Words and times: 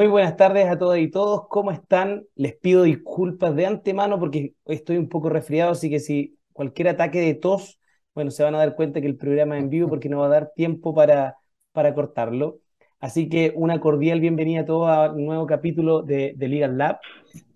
Muy 0.00 0.06
buenas 0.06 0.34
tardes 0.34 0.66
a 0.66 0.78
todas 0.78 0.98
y 0.98 1.10
todos. 1.10 1.42
¿Cómo 1.50 1.72
están? 1.72 2.24
Les 2.34 2.56
pido 2.56 2.84
disculpas 2.84 3.54
de 3.54 3.66
antemano 3.66 4.18
porque 4.18 4.54
estoy 4.64 4.96
un 4.96 5.10
poco 5.10 5.28
resfriado, 5.28 5.72
así 5.72 5.90
que 5.90 6.00
si 6.00 6.38
cualquier 6.54 6.88
ataque 6.88 7.20
de 7.20 7.34
tos, 7.34 7.78
bueno, 8.14 8.30
se 8.30 8.42
van 8.42 8.54
a 8.54 8.58
dar 8.58 8.76
cuenta 8.76 9.02
que 9.02 9.06
el 9.06 9.18
programa 9.18 9.58
es 9.58 9.62
en 9.62 9.68
vivo 9.68 9.90
porque 9.90 10.08
no 10.08 10.20
va 10.20 10.24
a 10.24 10.28
dar 10.30 10.52
tiempo 10.56 10.94
para, 10.94 11.36
para 11.72 11.92
cortarlo. 11.94 12.60
Así 12.98 13.28
que 13.28 13.52
una 13.54 13.78
cordial 13.78 14.20
bienvenida 14.20 14.62
a 14.62 14.64
todos 14.64 14.88
a 14.88 15.12
un 15.12 15.26
nuevo 15.26 15.46
capítulo 15.46 16.00
de, 16.00 16.32
de 16.34 16.48
Legal 16.48 16.78
Lab. 16.78 16.98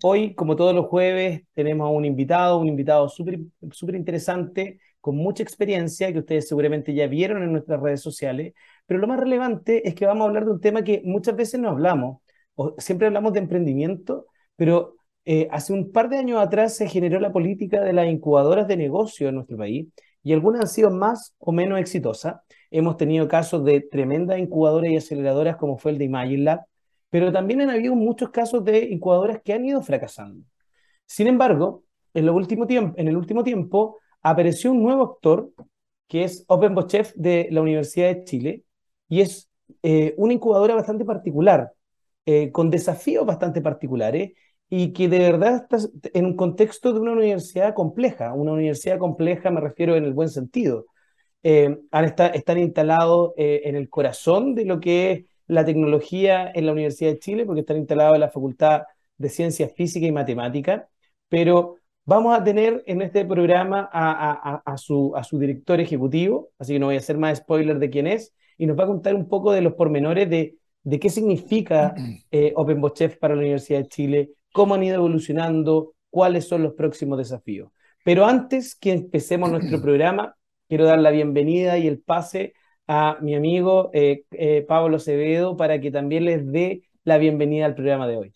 Hoy, 0.03 0.35
como 0.35 0.55
todos 0.55 0.75
los 0.75 0.85
jueves, 0.85 1.41
tenemos 1.55 1.87
a 1.87 1.89
un 1.89 2.05
invitado, 2.05 2.59
un 2.59 2.67
invitado 2.67 3.09
súper 3.09 3.95
interesante, 3.95 4.79
con 5.01 5.15
mucha 5.15 5.41
experiencia, 5.41 6.13
que 6.13 6.19
ustedes 6.19 6.47
seguramente 6.47 6.93
ya 6.93 7.07
vieron 7.07 7.41
en 7.41 7.51
nuestras 7.51 7.81
redes 7.81 8.01
sociales. 8.01 8.53
Pero 8.85 8.99
lo 8.99 9.07
más 9.07 9.19
relevante 9.19 9.87
es 9.87 9.95
que 9.95 10.05
vamos 10.05 10.25
a 10.25 10.27
hablar 10.27 10.45
de 10.45 10.51
un 10.51 10.61
tema 10.61 10.83
que 10.83 11.01
muchas 11.05 11.35
veces 11.35 11.59
no 11.59 11.69
hablamos, 11.69 12.19
siempre 12.77 13.07
hablamos 13.07 13.33
de 13.33 13.39
emprendimiento, 13.39 14.27
pero 14.55 14.95
eh, 15.25 15.47
hace 15.51 15.73
un 15.73 15.91
par 15.91 16.09
de 16.09 16.17
años 16.17 16.39
atrás 16.39 16.75
se 16.75 16.87
generó 16.87 17.19
la 17.19 17.31
política 17.31 17.81
de 17.81 17.93
las 17.93 18.07
incubadoras 18.07 18.67
de 18.67 18.77
negocio 18.77 19.29
en 19.29 19.35
nuestro 19.35 19.57
país 19.57 19.87
y 20.23 20.33
algunas 20.33 20.61
han 20.61 20.67
sido 20.67 20.91
más 20.91 21.35
o 21.39 21.51
menos 21.51 21.79
exitosas. 21.79 22.37
Hemos 22.71 22.97
tenido 22.97 23.27
casos 23.27 23.63
de 23.65 23.81
tremendas 23.81 24.39
incubadoras 24.39 24.91
y 24.91 24.97
aceleradoras 24.97 25.57
como 25.57 25.77
fue 25.77 25.91
el 25.91 25.97
de 25.97 26.05
Imagine 26.05 26.43
Lab, 26.43 26.61
pero 27.09 27.31
también 27.31 27.61
han 27.61 27.69
habido 27.69 27.95
muchos 27.95 28.29
casos 28.29 28.63
de 28.63 28.85
incubadoras 28.85 29.41
que 29.43 29.53
han 29.53 29.65
ido 29.65 29.81
fracasando. 29.81 30.43
Sin 31.05 31.27
embargo, 31.27 31.83
en, 32.13 32.25
lo 32.25 32.35
último 32.35 32.67
tiempo, 32.67 32.95
en 32.97 33.07
el 33.07 33.17
último 33.17 33.43
tiempo 33.43 33.99
apareció 34.21 34.71
un 34.71 34.83
nuevo 34.83 35.03
actor 35.03 35.51
que 36.07 36.23
es 36.23 36.45
OpenBochef 36.47 37.13
de 37.15 37.47
la 37.51 37.61
Universidad 37.61 38.07
de 38.07 38.23
Chile 38.23 38.63
y 39.07 39.21
es 39.21 39.49
eh, 39.83 40.13
una 40.17 40.33
incubadora 40.33 40.75
bastante 40.75 41.05
particular 41.05 41.71
eh, 42.25 42.51
con 42.51 42.69
desafíos 42.69 43.25
bastante 43.25 43.61
particulares 43.61 44.33
y 44.69 44.93
que 44.93 45.07
de 45.07 45.19
verdad 45.19 45.67
está 45.69 45.77
en 46.13 46.25
un 46.25 46.35
contexto 46.35 46.93
de 46.93 46.99
una 46.99 47.11
universidad 47.11 47.73
compleja. 47.73 48.33
Una 48.33 48.53
universidad 48.53 48.97
compleja 48.97 49.51
me 49.51 49.61
refiero 49.61 49.95
en 49.95 50.05
el 50.05 50.13
buen 50.13 50.29
sentido. 50.29 50.85
Eh, 51.43 51.77
están 52.33 52.57
instalados 52.57 53.33
eh, 53.37 53.61
en 53.65 53.75
el 53.75 53.89
corazón 53.89 54.55
de 54.55 54.65
lo 54.65 54.79
que 54.79 55.11
es 55.11 55.25
la 55.47 55.63
tecnología 55.63 56.51
en 56.53 56.65
la 56.65 56.71
Universidad 56.71 57.11
de 57.11 57.19
Chile, 57.19 57.45
porque 57.45 57.61
están 57.61 57.77
instalados 57.77 58.15
en 58.15 58.21
la 58.21 58.29
Facultad 58.31 58.83
de 59.17 59.29
Ciencias 59.29 59.71
Físicas 59.75 60.09
y 60.09 60.11
Matemáticas, 60.11 60.83
pero 61.29 61.75
vamos 62.03 62.35
a 62.37 62.43
tener 62.43 62.83
en 62.87 63.01
este 63.03 63.25
programa 63.25 63.87
a, 63.93 64.61
a, 64.65 64.77
su, 64.77 65.15
a 65.15 65.23
su 65.23 65.37
director 65.37 65.79
ejecutivo, 65.79 66.49
así 66.57 66.73
que 66.73 66.79
no 66.79 66.87
voy 66.87 66.95
a 66.95 66.99
hacer 66.99 67.17
más 67.17 67.37
spoiler 67.37 67.77
de 67.79 67.89
quién 67.91 68.07
es, 68.07 68.33
y 68.57 68.65
nos 68.65 68.77
va 68.77 68.85
a 68.85 68.87
contar 68.87 69.13
un 69.15 69.27
poco 69.27 69.51
de 69.51 69.61
los 69.61 69.73
pormenores 69.73 70.29
de 70.29 70.55
de 70.85 70.99
qué 70.99 71.09
significa 71.09 71.95
eh, 72.31 72.53
OpenBochef 72.55 73.17
para 73.17 73.35
la 73.35 73.41
Universidad 73.41 73.79
de 73.79 73.87
Chile, 73.87 74.29
cómo 74.53 74.75
han 74.75 74.83
ido 74.83 74.95
evolucionando, 74.95 75.95
cuáles 76.11 76.47
son 76.47 76.61
los 76.61 76.73
próximos 76.73 77.17
desafíos. 77.17 77.71
Pero 78.03 78.25
antes 78.25 78.75
que 78.75 78.93
empecemos 78.93 79.51
nuestro 79.51 79.81
programa, 79.81 80.35
quiero 80.69 80.85
dar 80.85 80.99
la 80.99 81.09
bienvenida 81.09 81.77
y 81.79 81.87
el 81.87 81.99
pase 81.99 82.53
a 82.87 83.17
mi 83.19 83.33
amigo 83.35 83.89
eh, 83.93 84.25
eh, 84.31 84.63
Pablo 84.67 84.97
Acevedo 84.97 85.57
para 85.57 85.81
que 85.81 85.89
también 85.89 86.23
les 86.23 86.49
dé 86.51 86.83
la 87.03 87.17
bienvenida 87.17 87.65
al 87.65 87.73
programa 87.73 88.07
de 88.07 88.17
hoy. 88.17 88.33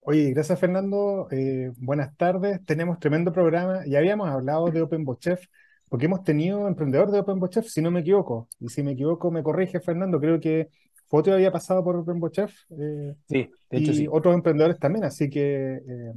Oye, 0.00 0.30
gracias 0.30 0.58
Fernando. 0.58 1.28
buenas 1.76 2.16
tardes. 2.16 2.64
Tenemos 2.64 2.98
tremendo 2.98 3.32
programa. 3.32 3.82
Ya 3.86 3.98
habíamos 3.98 4.28
hablado 4.28 4.70
de 4.70 4.80
OpenBochef 4.80 5.44
porque 5.90 6.06
hemos 6.06 6.24
tenido 6.24 6.66
emprendedor 6.68 7.10
de 7.10 7.20
OpenBochef, 7.20 7.66
si 7.66 7.82
no 7.82 7.90
me 7.90 8.00
equivoco. 8.00 8.48
Y 8.60 8.70
si 8.70 8.82
me 8.82 8.92
equivoco, 8.92 9.30
me 9.30 9.42
corrige 9.42 9.80
Fernando. 9.80 10.18
Creo 10.18 10.40
que 10.40 10.68
Foto 11.08 11.32
había 11.32 11.52
pasado 11.52 11.84
por 11.84 12.04
Rainbow 12.06 12.30
Chef. 12.30 12.52
Eh, 12.70 13.14
sí, 13.28 13.50
de 13.70 13.78
hecho, 13.78 13.92
y 13.92 14.08
otros 14.10 14.34
emprendedores 14.34 14.78
también, 14.78 15.04
así 15.04 15.30
que 15.30 15.74
eh, 15.76 16.12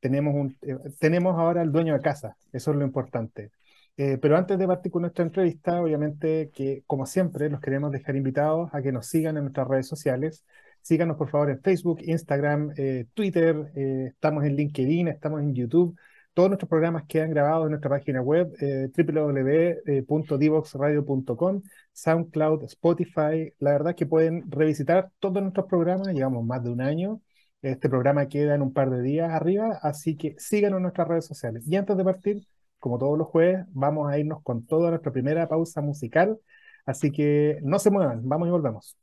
tenemos, 0.00 0.34
un, 0.34 0.56
eh, 0.62 0.76
tenemos 0.98 1.36
ahora 1.38 1.62
el 1.62 1.70
dueño 1.70 1.94
de 1.94 2.00
casa, 2.00 2.36
eso 2.52 2.70
es 2.72 2.76
lo 2.76 2.84
importante. 2.84 3.50
pero 3.96 4.36
antes 4.36 4.58
de 4.58 4.66
partir 4.66 4.92
con 4.92 5.02
nuestra 5.02 5.24
entrevista, 5.24 5.80
obviamente 5.80 6.50
que, 6.52 6.82
como 6.86 7.06
siempre, 7.06 7.48
los 7.48 7.60
queremos 7.60 7.92
dejar 7.92 8.16
invitados 8.16 8.68
a 8.72 8.82
que 8.82 8.92
nos 8.92 9.06
sigan 9.06 9.36
en 9.36 9.44
nuestras 9.44 9.68
redes 9.68 9.86
sociales. 9.86 10.44
Síganos, 10.82 11.16
por 11.16 11.30
favor, 11.30 11.50
en 11.50 11.60
Facebook, 11.62 12.00
Instagram, 12.02 12.74
Twitter, 13.14 13.72
estamos 13.74 14.44
en 14.44 14.54
LinkedIn, 14.54 15.08
estamos 15.08 15.40
en 15.40 15.54
YouTube. 15.54 15.96
Todos 16.36 16.50
nuestros 16.50 16.68
programas 16.68 17.04
quedan 17.08 17.30
grabados 17.30 17.64
en 17.64 17.70
nuestra 17.70 17.88
página 17.88 18.20
web 18.20 18.52
eh, 18.60 18.90
www.divoxradio.com, 18.94 21.62
SoundCloud, 21.94 22.64
Spotify. 22.64 23.54
La 23.58 23.70
verdad 23.70 23.92
es 23.92 23.96
que 23.96 24.04
pueden 24.04 24.44
revisitar 24.50 25.10
todos 25.18 25.40
nuestros 25.40 25.64
programas, 25.64 26.08
llevamos 26.08 26.44
más 26.44 26.62
de 26.62 26.68
un 26.68 26.82
año. 26.82 27.22
Este 27.62 27.88
programa 27.88 28.28
queda 28.28 28.54
en 28.54 28.60
un 28.60 28.74
par 28.74 28.90
de 28.90 29.00
días 29.00 29.32
arriba, 29.32 29.78
así 29.80 30.18
que 30.18 30.34
síganos 30.36 30.76
en 30.76 30.82
nuestras 30.82 31.08
redes 31.08 31.24
sociales. 31.24 31.66
Y 31.66 31.74
antes 31.74 31.96
de 31.96 32.04
partir, 32.04 32.46
como 32.78 32.98
todos 32.98 33.16
los 33.16 33.28
jueves, 33.28 33.64
vamos 33.70 34.12
a 34.12 34.18
irnos 34.18 34.42
con 34.42 34.66
toda 34.66 34.90
nuestra 34.90 35.10
primera 35.10 35.48
pausa 35.48 35.80
musical. 35.80 36.38
Así 36.84 37.10
que 37.10 37.60
no 37.62 37.78
se 37.78 37.90
muevan, 37.90 38.20
vamos 38.28 38.48
y 38.48 38.50
volvemos. 38.50 38.98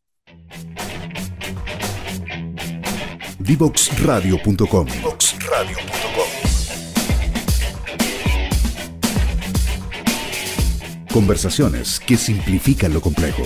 Divoxradio.com 3.40 4.86
Conversaciones 11.14 12.00
que 12.00 12.18
simplifican 12.18 12.92
lo 12.92 13.00
complejo. 13.00 13.44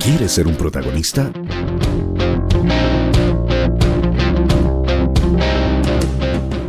¿Quieres 0.00 0.32
ser 0.32 0.48
un 0.48 0.56
protagonista? 0.56 1.30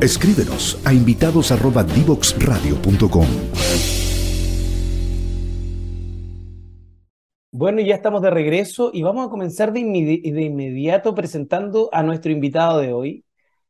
Escríbenos 0.05 0.79
a 0.85 0.93
invitados@divoxradio.com. 0.93 3.25
Bueno, 7.51 7.81
ya 7.81 7.95
estamos 7.95 8.21
de 8.21 8.29
regreso 8.29 8.91
y 8.93 9.01
vamos 9.01 9.25
a 9.25 9.31
comenzar 9.31 9.73
de, 9.73 9.79
inmediato 9.79 11.15
presentando 11.15 11.89
a 11.91 12.03
nuestro 12.03 12.31
invitado 12.31 12.81
de 12.81 12.93
hoy. 12.93 13.25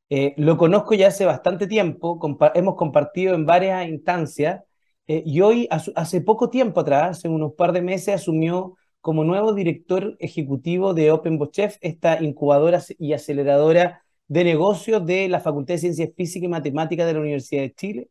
Eh, 0.09 0.33
lo 0.35 0.57
conozco 0.57 0.93
ya 0.93 1.07
hace 1.07 1.23
bastante 1.23 1.67
tiempo, 1.67 2.19
hemos 2.53 2.75
compartido 2.75 3.33
en 3.33 3.45
varias 3.45 3.87
instancias 3.87 4.61
eh, 5.07 5.23
y 5.25 5.39
hoy, 5.39 5.69
hace 5.69 6.19
poco 6.19 6.49
tiempo 6.49 6.81
atrás, 6.81 7.17
hace 7.17 7.29
unos 7.29 7.53
par 7.53 7.71
de 7.71 7.81
meses, 7.81 8.15
asumió 8.15 8.75
como 8.99 9.23
nuevo 9.23 9.53
director 9.53 10.17
ejecutivo 10.19 10.93
de 10.93 11.13
OpenBochef, 11.13 11.77
esta 11.79 12.21
incubadora 12.21 12.83
y 12.99 13.13
aceleradora 13.13 14.04
de 14.27 14.43
Negocios 14.43 15.05
de 15.05 15.27
la 15.29 15.39
Facultad 15.39 15.75
de 15.75 15.79
Ciencias 15.79 16.09
Físicas 16.15 16.45
y 16.45 16.49
Matemáticas 16.49 17.05
de 17.07 17.13
la 17.13 17.19
Universidad 17.19 17.61
de 17.63 17.73
Chile. 17.73 18.09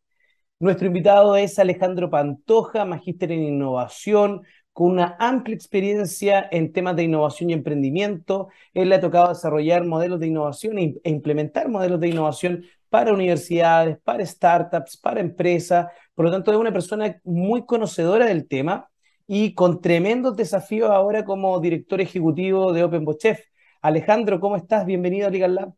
Nuestro 0.61 0.87
invitado 0.87 1.37
es 1.37 1.59
Alejandro 1.59 2.11
Pantoja, 2.11 2.85
magíster 2.85 3.33
en 3.33 3.43
innovación, 3.43 4.43
con 4.73 4.93
una 4.93 5.17
amplia 5.21 5.55
experiencia 5.55 6.49
en 6.51 6.73
temas 6.73 6.97
de 6.97 7.05
innovación 7.05 7.51
y 7.51 7.53
emprendimiento. 7.53 8.49
Él 8.73 8.89
le 8.89 8.97
ha 8.97 9.01
tocado 9.01 9.29
desarrollar 9.29 9.85
modelos 9.85 10.21
de 10.21 10.29
innovación 10.29 10.79
e, 10.79 10.97
e 11.05 11.11
implementar 11.11 11.69
modelos 11.69 12.01
de 12.01 12.09
innovación 12.09 12.65
para 12.89 13.13
universidades, 13.13 13.99
para 14.05 14.25
startups, 14.25 14.97
para 14.97 15.21
empresas. 15.21 15.89
Por 16.15 16.27
lo 16.27 16.31
tanto, 16.33 16.53
es 16.53 16.59
una 16.59 16.73
persona 16.73 17.21
muy 17.25 17.67
conocedora 17.67 18.27
del 18.27 18.47
tema 18.49 18.91
y 19.27 19.55
con 19.55 19.81
tremendos 19.81 20.37
desafíos 20.37 20.91
ahora 20.91 21.25
como 21.25 21.59
director 21.61 22.01
ejecutivo 22.01 22.73
de 22.73 22.85
OpenBochef. 22.85 23.41
Alejandro, 23.83 24.41
¿cómo 24.41 24.57
estás? 24.57 24.87
Bienvenido 24.87 25.29
a 25.29 25.31
Legal. 25.31 25.75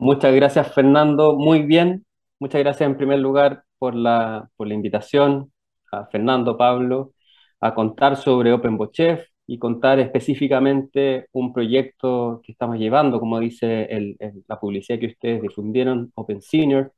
Muchas 0.00 0.34
gracias, 0.34 0.72
Fernando. 0.74 1.36
Muy 1.36 1.60
bien. 1.62 2.06
Muchas 2.38 2.62
gracias 2.62 2.88
en 2.88 2.96
primer 2.96 3.18
lugar 3.18 3.64
por 3.78 3.94
la, 3.94 4.48
por 4.56 4.66
la 4.66 4.72
invitación 4.72 5.52
a 5.92 6.06
Fernando, 6.06 6.56
Pablo, 6.56 7.12
a 7.60 7.74
contar 7.74 8.16
sobre 8.16 8.52
OpenBochef 8.54 9.26
y 9.46 9.58
contar 9.58 10.00
específicamente 10.00 11.28
un 11.32 11.52
proyecto 11.52 12.40
que 12.42 12.52
estamos 12.52 12.78
llevando, 12.78 13.20
como 13.20 13.38
dice 13.40 14.16
la 14.48 14.58
publicidad 14.58 14.98
que 14.98 15.08
ustedes 15.08 15.42
difundieron, 15.42 16.10
Open 16.14 16.40
Senior. 16.40 16.92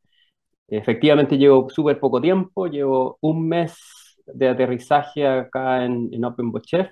Efectivamente 0.69 1.37
llevo 1.39 1.69
súper 1.71 1.99
poco 1.99 2.21
tiempo, 2.21 2.69
llevo 2.69 3.19
un 3.21 3.49
mes 3.49 3.77
de 4.27 4.49
aterrizaje 4.49 5.27
acá 5.27 5.85
en, 5.85 6.09
en 6.13 6.25
OpenBochef. 6.25 6.89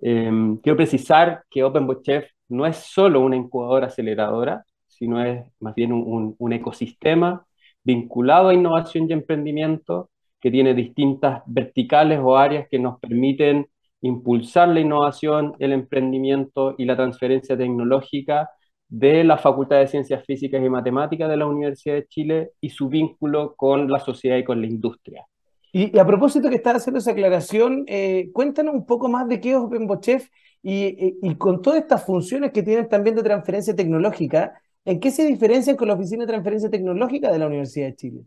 Em, 0.00 0.58
quiero 0.58 0.76
precisar 0.76 1.42
que 1.50 1.64
OpenBochef 1.64 2.30
no 2.48 2.64
es 2.66 2.76
solo 2.76 3.20
una 3.22 3.34
incubadora 3.36 3.88
aceleradora, 3.88 4.64
sino 4.98 5.22
es 5.24 5.44
más 5.60 5.74
bien 5.74 5.92
un, 5.92 6.52
ecosistema 6.52 7.46
vinculado 7.84 8.48
a 8.48 8.54
innovación 8.54 9.06
y 9.08 9.12
emprendimiento 9.12 10.10
que 10.40 10.50
tiene 10.50 10.74
distintas 10.74 11.42
verticales 11.46 12.20
o 12.22 12.36
áreas 12.36 12.66
que 12.70 12.78
nos 12.78 12.98
permiten 13.00 13.68
impulsar 14.00 14.68
la 14.68 14.80
innovación, 14.80 15.54
el 15.58 15.72
emprendimiento 15.72 16.74
y 16.78 16.84
la 16.84 16.96
transferencia 16.96 17.56
tecnológica 17.56 18.50
de 18.88 19.24
la 19.24 19.38
Facultad 19.38 19.78
de 19.78 19.88
Ciencias 19.88 20.24
Físicas 20.24 20.62
y 20.64 20.68
Matemáticas 20.68 21.28
de 21.28 21.36
la 21.36 21.46
Universidad 21.46 21.94
de 21.96 22.06
Chile 22.06 22.50
y 22.60 22.70
su 22.70 22.88
vínculo 22.88 23.54
con 23.56 23.90
la 23.90 23.98
sociedad 23.98 24.36
y 24.36 24.44
con 24.44 24.60
la 24.60 24.66
industria. 24.66 25.26
Y, 25.72 25.98
a 25.98 26.06
propósito 26.06 26.48
que 26.48 26.56
estás 26.56 26.76
haciendo 26.76 27.00
esa 27.00 27.10
aclaración, 27.10 27.84
eh, 27.86 28.30
cuéntanos 28.32 28.74
un 28.74 28.86
poco 28.86 29.08
más 29.08 29.28
de 29.28 29.40
qué 29.40 29.50
es 29.50 29.56
OpenBochef 29.56 30.28
y, 30.62 31.18
y, 31.20 31.34
con 31.36 31.60
todas 31.60 31.80
estas 31.80 32.04
funciones 32.04 32.52
que 32.52 32.62
tienen 32.62 32.88
también 32.88 33.14
de 33.14 33.22
transferencia 33.22 33.74
tecnológica, 33.76 34.54
¿en 34.86 35.00
qué 35.00 35.10
se 35.10 35.26
diferencian 35.26 35.76
con 35.76 35.88
la 35.88 35.94
Oficina 35.94 36.24
de 36.24 36.28
Transferencia 36.28 36.70
Tecnológica 36.70 37.30
de 37.30 37.38
la 37.38 37.46
Universidad 37.46 37.88
de 37.88 37.96
Chile? 37.96 38.20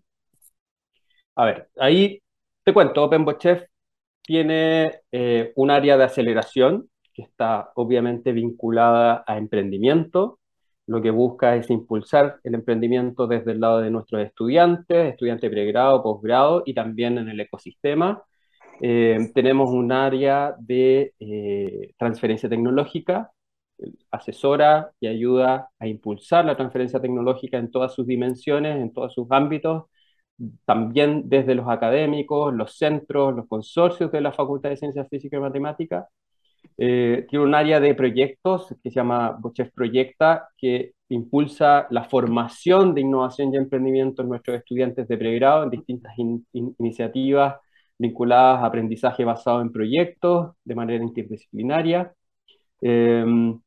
A 1.35 1.45
ver, 1.45 1.69
ahí 1.77 2.21
te 2.63 2.73
cuento, 2.73 3.03
OpenBochef 3.03 3.63
tiene 4.21 5.01
eh, 5.11 5.53
un 5.55 5.71
área 5.71 5.97
de 5.97 6.03
aceleración 6.03 6.89
que 7.13 7.23
está 7.23 7.71
obviamente 7.75 8.31
vinculada 8.31 9.23
a 9.25 9.37
emprendimiento, 9.37 10.39
lo 10.89 11.01
que 11.01 11.11
busca 11.11 11.55
es 11.55 11.69
impulsar 11.69 12.39
el 12.43 12.55
emprendimiento 12.55 13.27
desde 13.27 13.51
el 13.51 13.59
lado 13.59 13.79
de 13.79 13.91
nuestros 13.91 14.23
estudiantes, 14.23 15.11
estudiantes 15.11 15.49
pregrado, 15.49 16.01
posgrado 16.01 16.63
y 16.65 16.73
también 16.73 17.19
en 17.19 17.29
el 17.29 17.39
ecosistema. 17.39 18.23
Eh, 18.81 19.29
tenemos 19.35 19.69
un 19.69 19.91
área 19.91 20.55
de 20.57 21.13
eh, 21.19 21.91
transferencia 21.97 22.49
tecnológica, 22.49 23.31
asesora 24.11 24.91
y 24.99 25.07
ayuda 25.07 25.69
a 25.79 25.87
impulsar 25.87 26.45
la 26.45 26.55
transferencia 26.57 27.01
tecnológica 27.01 27.57
en 27.57 27.71
todas 27.71 27.93
sus 27.93 28.05
dimensiones, 28.07 28.77
en 28.77 28.93
todos 28.93 29.13
sus 29.13 29.27
ámbitos, 29.31 29.85
también 30.65 31.23
desde 31.29 31.55
los 31.55 31.67
académicos, 31.67 32.53
los 32.53 32.77
centros, 32.77 33.35
los 33.35 33.47
consorcios 33.47 34.11
de 34.11 34.21
la 34.21 34.31
Facultad 34.31 34.69
de 34.69 34.77
Ciencias 34.77 35.07
Físicas 35.09 35.37
y 35.37 35.41
Matemáticas, 35.41 36.05
eh, 36.77 37.25
tiene 37.29 37.45
un 37.45 37.55
área 37.55 37.79
de 37.79 37.95
proyectos 37.95 38.67
que 38.83 38.89
se 38.89 38.95
llama 38.95 39.31
Bochef 39.39 39.71
Proyecta, 39.73 40.49
que 40.57 40.93
impulsa 41.09 41.87
la 41.89 42.03
formación 42.05 42.93
de 42.93 43.01
innovación 43.01 43.53
y 43.53 43.57
emprendimiento 43.57 44.21
en 44.21 44.29
nuestros 44.29 44.57
estudiantes 44.57 45.07
de 45.07 45.17
pregrado 45.17 45.63
en 45.63 45.71
distintas 45.71 46.13
iniciativas 46.17 47.55
vinculadas 47.97 48.63
a 48.63 48.67
aprendizaje 48.67 49.25
basado 49.25 49.61
en 49.61 49.71
proyectos 49.71 50.55
de 50.63 50.75
manera 50.75 51.03
interdisciplinaria. 51.03 52.13
Em, 52.81 53.59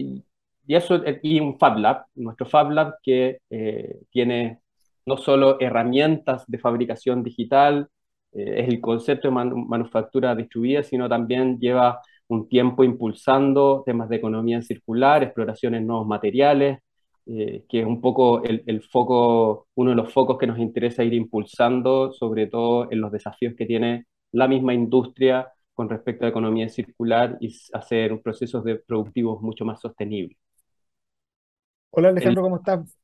y, 0.00 0.74
eso, 0.74 1.00
y 1.22 1.40
un 1.40 1.58
Fab 1.58 1.78
Lab, 1.78 2.04
nuestro 2.14 2.46
Fab 2.46 2.70
Lab 2.70 2.94
que 3.02 3.38
eh, 3.50 4.00
tiene 4.10 4.60
no 5.06 5.16
solo 5.16 5.58
herramientas 5.60 6.44
de 6.46 6.58
fabricación 6.58 7.22
digital, 7.22 7.88
eh, 8.32 8.60
es 8.62 8.68
el 8.68 8.80
concepto 8.80 9.28
de 9.28 9.34
manufactura 9.34 10.34
distribuida, 10.34 10.82
sino 10.82 11.08
también 11.08 11.58
lleva 11.58 12.00
un 12.28 12.48
tiempo 12.48 12.84
impulsando 12.84 13.82
temas 13.84 14.08
de 14.08 14.16
economía 14.16 14.62
circular, 14.62 15.22
exploraciones 15.22 15.80
de 15.80 15.86
nuevos 15.86 16.06
materiales, 16.06 16.78
eh, 17.26 17.64
que 17.68 17.80
es 17.80 17.86
un 17.86 18.00
poco 18.00 18.42
el, 18.44 18.82
foco, 18.82 19.66
uno 19.74 19.90
de 19.90 19.96
los 19.96 20.12
focos 20.12 20.38
que 20.38 20.46
nos 20.46 20.58
interesa 20.58 21.04
ir 21.04 21.14
impulsando, 21.14 22.12
sobre 22.12 22.46
todo 22.46 22.90
en 22.90 23.00
los 23.00 23.12
desafíos 23.12 23.54
que 23.56 23.66
tiene 23.66 24.06
la 24.32 24.48
misma 24.48 24.74
industria 24.74 25.48
con 25.80 25.88
respecto 25.88 26.26
a 26.26 26.28
economía 26.28 26.68
circular 26.68 27.38
y 27.40 27.58
hacer 27.72 28.20
procesos 28.20 28.62
de 28.64 28.76
productivos 28.76 29.40
mucho 29.40 29.64
más 29.64 29.80
sostenibles. 29.80 30.36
Hola 31.88 32.10
Alejandro, 32.10 32.42
¿cómo 32.42 32.56
estás? 32.56 32.98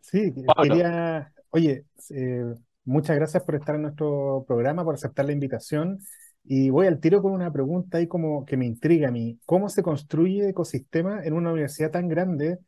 Sí, 0.00 0.32
quería, 0.56 1.32
oye, 1.50 1.84
eh, 2.10 2.54
Muchas 2.84 3.16
gracias 3.16 3.42
por 3.42 3.56
estar 3.56 3.74
en 3.74 3.82
nuestro 3.82 4.44
programa, 4.46 4.84
por 4.84 4.94
aceptar 4.94 5.24
la 5.24 5.32
invitación. 5.32 5.98
Y 6.44 6.70
voy 6.70 6.86
al 6.86 7.00
tiro 7.00 7.20
con 7.20 7.32
una 7.32 7.52
pregunta 7.52 7.98
ahí 7.98 8.06
como 8.06 8.44
que 8.44 8.56
me 8.56 8.66
intriga 8.66 9.08
a 9.08 9.10
mí. 9.10 9.40
¿Cómo 9.44 9.68
se 9.68 9.82
construye 9.82 10.50
ecosistema 10.50 11.24
en 11.24 11.32
una 11.32 11.50
universidad 11.50 11.90
tan 11.90 12.06
grande 12.06 12.60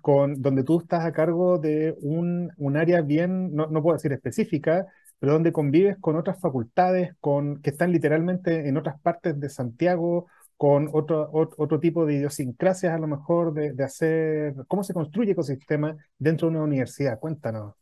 con, 0.00 0.40
donde 0.40 0.62
tú 0.64 0.80
estás 0.80 1.04
a 1.04 1.12
cargo 1.12 1.58
de 1.58 1.94
un, 2.00 2.50
un 2.56 2.76
área 2.78 3.02
bien, 3.02 3.54
no, 3.54 3.66
no, 3.66 3.82
puedo 3.82 3.96
decir 3.96 4.12
específica, 4.12 4.86
pero 5.18 5.32
donde 5.34 5.52
convives 5.52 5.96
con 6.00 6.16
otras 6.16 6.40
facultades 6.40 7.14
con, 7.20 7.60
que 7.62 7.70
están 7.70 7.92
literalmente 7.92 8.68
en 8.68 8.76
otras 8.76 9.00
partes 9.00 9.38
de 9.40 9.48
Santiago, 9.48 10.26
con 10.56 10.90
otro, 10.92 11.30
otro, 11.32 11.80
tipo 11.80 12.04
de 12.04 12.14
idiosincrasias 12.16 12.92
a 12.92 12.98
lo 12.98 13.06
mejor 13.06 13.54
de, 13.54 13.72
de 13.72 13.84
hacer, 13.84 14.54
¿cómo 14.68 14.82
se 14.82 14.94
construye 14.94 15.32
ecosistema 15.32 15.96
dentro 16.18 16.48
de 16.48 16.56
una 16.56 16.64
universidad? 16.64 17.18
Cuéntanos 17.20 17.74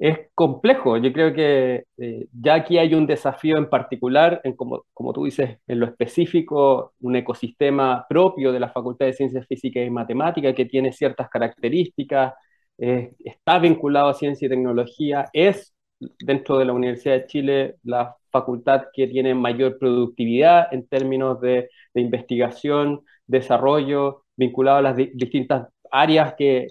es 0.00 0.18
complejo. 0.34 0.96
Yo 0.96 1.12
creo 1.12 1.34
que 1.34 1.84
eh, 1.98 2.26
ya 2.32 2.54
aquí 2.54 2.78
hay 2.78 2.94
un 2.94 3.06
desafío 3.06 3.58
en 3.58 3.68
particular, 3.68 4.40
en 4.44 4.54
como, 4.56 4.84
como 4.94 5.12
tú 5.12 5.24
dices, 5.24 5.58
en 5.66 5.80
lo 5.80 5.86
específico, 5.86 6.94
un 7.00 7.16
ecosistema 7.16 8.06
propio 8.08 8.50
de 8.52 8.60
la 8.60 8.70
Facultad 8.70 9.06
de 9.06 9.12
Ciencias 9.12 9.46
Físicas 9.46 9.86
y 9.86 9.90
Matemáticas 9.90 10.54
que 10.54 10.64
tiene 10.64 10.92
ciertas 10.92 11.28
características, 11.28 12.34
está 12.78 13.58
vinculado 13.58 14.08
a 14.08 14.14
ciencia 14.14 14.46
y 14.46 14.48
tecnología, 14.48 15.26
es 15.34 15.74
dentro 16.18 16.58
de 16.58 16.64
la 16.64 16.72
Universidad 16.72 17.14
de 17.14 17.26
Chile 17.26 17.76
la 17.84 18.16
facultad 18.30 18.86
que 18.92 19.06
tiene 19.06 19.34
mayor 19.34 19.78
productividad 19.78 20.72
en 20.72 20.86
términos 20.86 21.40
de, 21.40 21.68
de 21.94 22.00
investigación, 22.00 23.02
desarrollo, 23.26 24.24
vinculado 24.36 24.78
a 24.78 24.82
las 24.82 24.96
distintas 24.96 25.68
áreas 25.90 26.34
que, 26.36 26.68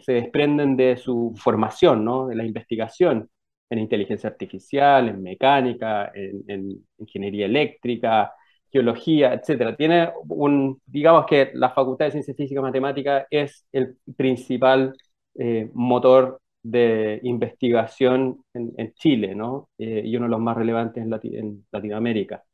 se 0.00 0.12
desprenden 0.12 0.76
de 0.76 0.96
su 0.96 1.34
formación, 1.36 2.04
¿no? 2.04 2.26
de 2.26 2.36
la 2.36 2.44
investigación 2.44 3.28
en 3.70 3.78
inteligencia 3.78 4.30
artificial, 4.30 5.08
en 5.08 5.22
mecánica, 5.22 6.10
en, 6.14 6.84
ingeniería 6.98 7.46
eléctrica, 7.46 8.32
geología, 8.70 9.34
etc. 9.34 9.76
Tiene 9.76 10.10
un, 10.28 10.80
digamos 10.86 11.26
que 11.26 11.50
la 11.54 11.70
Facultad 11.70 12.06
de 12.06 12.12
Ciencias 12.12 12.36
Físicas 12.36 12.60
y 12.60 12.64
Matemáticas 12.64 13.26
es 13.30 13.66
el 13.72 13.96
principal 14.16 14.94
eh, 15.38 15.70
motor 15.74 16.40
de 16.70 17.20
investigación 17.22 18.44
en, 18.54 18.92
Chile. 18.94 19.36
Eh, 19.78 20.02
y 20.04 20.16
uno 20.16 20.26
de 20.26 20.30
los 20.30 20.40
más 20.40 20.56
relevantes 20.56 21.02
en, 21.04 21.64
Latinoamérica. 21.70 22.44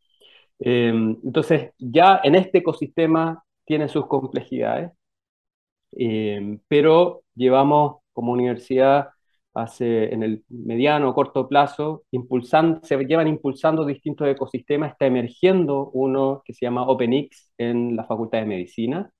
Eh, 0.58 0.88
entonces, 1.24 1.72
ya 1.78 2.20
en 2.24 2.34
este 2.36 2.58
ecosistema 2.58 3.42
tiene 3.64 3.88
sus 3.88 4.06
complejidades, 4.06 4.92
eh, 5.96 6.58
pero 6.68 7.22
llevamos 7.34 7.98
como 8.12 8.32
universidad 8.32 9.08
hace 9.54 10.12
en 10.12 10.22
el 10.22 10.44
mediano 10.48 11.10
o 11.10 11.14
corto 11.14 11.48
plazo, 11.48 12.04
impulsando, 12.10 12.80
se 12.84 12.96
llevan 13.04 13.28
impulsando 13.28 13.84
distintos 13.84 14.28
ecosistemas, 14.28 14.92
está 14.92 15.06
emergiendo 15.06 15.90
uno 15.92 16.42
que 16.44 16.54
se 16.54 16.66
llama 16.66 16.86
OpenX 16.88 17.52
en 17.58 17.96
la 17.96 18.04
Facultad 18.04 18.40
de 18.40 18.46
Medicina, 18.46 19.10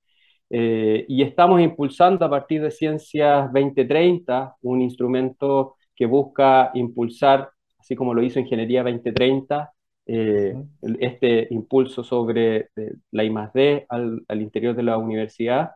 eh, 0.57 1.05
y 1.07 1.21
estamos 1.23 1.59
impulsando 1.61 2.25
a 2.25 2.29
partir 2.29 2.61
de 2.61 2.71
Ciencias 2.71 3.51
2030 3.51 4.55
un 4.61 4.81
instrumento 4.81 5.75
que 5.95 6.05
busca 6.05 6.71
impulsar, 6.73 7.49
así 7.79 7.95
como 7.95 8.13
lo 8.13 8.23
hizo 8.23 8.39
Ingeniería 8.39 8.83
2030, 8.83 9.71
eh, 10.07 10.55
este 10.99 11.47
impulso 11.51 12.03
sobre 12.03 12.69
la 13.11 13.23
I+.D. 13.23 13.85
al, 13.89 14.23
al 14.27 14.41
interior 14.41 14.75
de 14.75 14.83
la 14.83 14.97
universidad, 14.97 15.71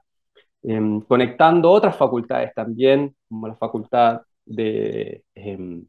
Em, 0.62 1.02
conectando 1.02 1.72
otras 1.72 1.96
facultades 1.96 2.54
también, 2.54 3.16
como 3.30 3.48
la 3.48 3.56
facultad 3.56 4.22
de, 4.46 5.24
em, 5.36 5.86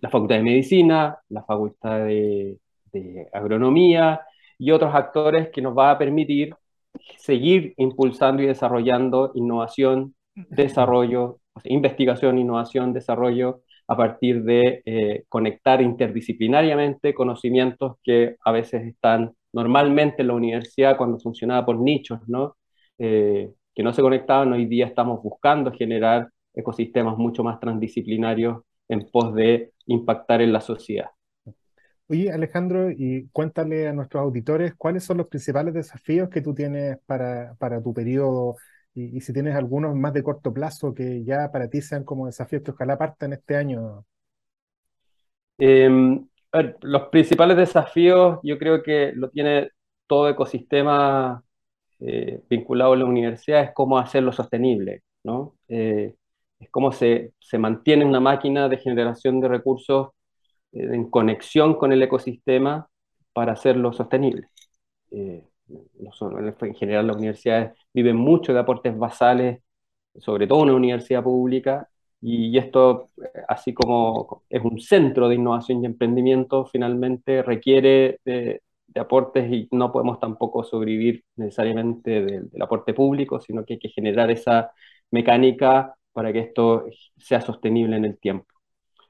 la 0.00 0.10
facultad 0.10 0.36
de 0.36 0.42
medicina, 0.42 1.18
la 1.28 1.44
facultad 1.44 2.06
de, 2.06 2.58
agronomía 3.32 4.20
y 4.58 4.70
otros 4.70 4.94
actores 4.94 5.48
que 5.50 5.60
nos 5.62 5.76
va 5.76 5.90
a 5.90 5.98
permitir 5.98 6.54
seguir 7.18 7.74
impulsando 7.76 8.42
y 8.42 8.46
desarrollando 8.46 9.32
innovación, 9.34 10.14
desarrollo, 10.34 11.40
investigación, 11.64 12.38
innovación, 12.38 12.92
desarrollo, 12.92 13.62
a 13.86 13.96
partir 13.96 14.42
de 14.44 14.82
eh, 14.86 15.24
conectar 15.28 15.82
interdisciplinariamente 15.82 17.14
conocimientos 17.14 17.96
que 18.02 18.36
a 18.44 18.52
veces 18.52 18.86
están 18.86 19.34
normalmente 19.52 20.22
en 20.22 20.28
la 20.28 20.34
universidad 20.34 20.96
cuando 20.96 21.18
funcionaba 21.18 21.66
por 21.66 21.78
nichos, 21.78 22.20
¿no? 22.26 22.56
Eh, 22.98 23.50
que 23.74 23.82
no 23.82 23.92
se 23.92 24.02
conectaban, 24.02 24.52
hoy 24.52 24.66
día 24.66 24.86
estamos 24.86 25.22
buscando 25.22 25.72
generar 25.72 26.28
ecosistemas 26.54 27.16
mucho 27.18 27.42
más 27.44 27.60
transdisciplinarios 27.60 28.62
en 28.88 29.08
pos 29.10 29.34
de 29.34 29.72
impactar 29.86 30.42
en 30.42 30.52
la 30.52 30.60
sociedad. 30.60 31.10
Oye, 32.08 32.30
Alejandro, 32.30 32.90
y 32.90 33.28
cuéntale 33.32 33.88
a 33.88 33.92
nuestros 33.94 34.22
auditores 34.22 34.74
cuáles 34.76 35.04
son 35.04 35.16
los 35.16 35.28
principales 35.28 35.72
desafíos 35.72 36.28
que 36.28 36.42
tú 36.42 36.54
tienes 36.54 36.98
para, 37.06 37.54
para 37.58 37.82
tu 37.82 37.94
periodo 37.94 38.56
y, 38.94 39.20
si 39.22 39.32
tienes 39.32 39.56
algunos 39.56 39.94
más 39.96 40.12
de 40.12 40.22
corto 40.22 40.52
plazo 40.52 40.94
que 40.94 41.24
ya 41.24 41.50
para 41.50 41.68
ti 41.68 41.80
sean 41.80 42.04
como 42.04 42.26
desafíos 42.26 42.62
que 42.62 42.72
ojalá 42.72 42.98
partan 42.98 43.32
este 43.32 43.56
año. 43.56 44.04
Em, 45.58 46.26
los 46.82 47.02
principales 47.08 47.56
desafíos 47.56 48.38
yo 48.42 48.58
creo 48.58 48.82
que 48.82 49.12
lo 49.14 49.30
tiene 49.30 49.70
todo 50.06 50.28
ecosistema 50.28 51.42
eh, 52.00 52.42
vinculado 52.50 52.92
a 52.92 52.96
la 52.96 53.04
universidad 53.06 53.62
es 53.62 53.70
cómo 53.72 53.98
hacerlo 53.98 54.32
sostenible, 54.32 55.02
¿no? 55.24 55.54
Eh, 55.68 56.14
es 56.60 56.70
cómo 56.70 56.92
se, 56.92 57.32
se, 57.40 57.58
mantiene 57.58 58.04
una 58.04 58.20
máquina 58.20 58.68
de 58.68 58.76
generación 58.76 59.40
de 59.40 59.48
recursos 59.48 60.08
en 60.74 61.10
conexión 61.10 61.74
con 61.74 61.92
el 61.92 62.02
ecosistema 62.02 62.88
para 63.32 63.52
hacerlo 63.52 63.92
sostenible. 63.92 64.48
Eh, 65.10 65.44
en 65.68 66.74
general 66.74 67.06
las 67.06 67.16
universidades 67.16 67.72
viven 67.92 68.16
mucho 68.16 68.52
de 68.52 68.60
aportes 68.60 68.96
basales, 68.96 69.60
sobre 70.18 70.46
todo 70.46 70.62
una 70.62 70.74
universidad 70.74 71.22
pública, 71.22 71.88
y 72.26 72.56
esto, 72.56 73.10
así 73.48 73.74
como 73.74 74.44
es 74.48 74.62
un 74.64 74.80
centro 74.80 75.28
de 75.28 75.34
innovación 75.34 75.82
y 75.82 75.86
emprendimiento, 75.86 76.64
finalmente 76.66 77.42
requiere 77.42 78.18
de, 78.24 78.62
aportes 78.96 79.52
y 79.52 79.68
no 79.72 79.92
podemos 79.92 80.20
tampoco 80.20 80.64
sobrevivir 80.64 81.24
necesariamente 81.36 82.24
del, 82.24 82.62
aporte 82.62 82.94
público, 82.94 83.40
sino 83.40 83.64
que 83.64 83.74
hay 83.74 83.78
que 83.78 83.88
generar 83.90 84.30
esa 84.30 84.70
mecánica 85.10 85.94
para 86.12 86.32
que 86.32 86.40
esto 86.40 86.86
sea 87.18 87.40
sostenible 87.40 87.96
en 87.96 88.04
el 88.06 88.18
tiempo. 88.18 88.53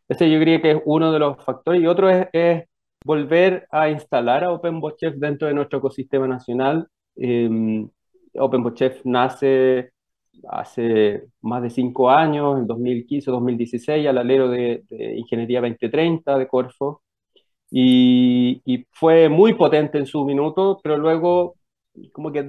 Ese 0.09 0.31
yo 0.31 0.39
creo 0.41 0.61
que 0.61 0.71
es 0.73 0.83
uno 0.85 1.13
de 1.13 1.19
los 1.19 1.43
factores. 1.45 1.83
Y 1.83 1.87
otro 1.87 2.09
es, 2.11 2.65
volver 3.05 3.67
a 3.71 3.91
instalar 3.91 4.45
a 4.45 4.53
OpenBotChef 4.53 5.17
dentro 5.17 5.49
de 5.49 5.55
nuestro 5.55 5.79
ecosistema 5.79 6.27
nacional. 6.27 6.89
Eh, 7.17 7.87
OpenBotChef 8.35 9.05
nace 9.05 9.93
hace 10.49 11.25
más 11.43 11.63
de 11.63 11.71
cinco 11.71 12.11
años, 12.11 12.59
en 12.59 12.67
2015-2016, 12.67 14.09
al 14.09 14.19
alero 14.19 14.49
de, 14.49 14.85
de, 14.89 15.17
Ingeniería 15.19 15.61
2030 15.61 16.39
de 16.39 16.49
Corfo, 16.49 17.03
y, 17.71 18.63
y, 18.65 18.87
fue 18.93 19.29
muy 19.29 19.55
potente 19.55 19.99
en 19.99 20.07
su 20.07 20.25
minuto, 20.25 20.81
pero 20.83 20.97
luego 20.97 21.57
como 22.13 22.33
que 22.33 22.45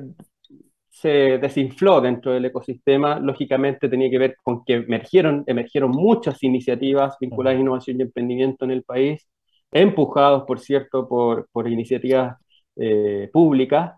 se 0.95 1.39
desinfló 1.39 1.99
dentro 1.99 2.31
del 2.31 2.45
ecosistema, 2.45 3.19
lógicamente 3.19 3.89
tenía 3.89 4.09
que 4.09 4.17
ver 4.17 4.37
con 4.41 4.63
que 4.63 4.75
emergieron, 4.75 5.43
emergieron 5.45 5.91
muchas 5.91 6.41
iniciativas 6.43 7.17
vinculadas 7.19 7.57
a 7.57 7.61
innovación 7.61 7.99
y 7.99 8.03
emprendimiento 8.03 8.63
en 8.63 8.71
el 8.71 8.83
país, 8.83 9.27
empujados, 9.71 10.43
por 10.47 10.59
cierto, 10.59 11.07
por, 11.09 11.49
por 11.51 11.67
iniciativas 11.69 12.37
eh, 12.77 13.29
públicas 13.33 13.95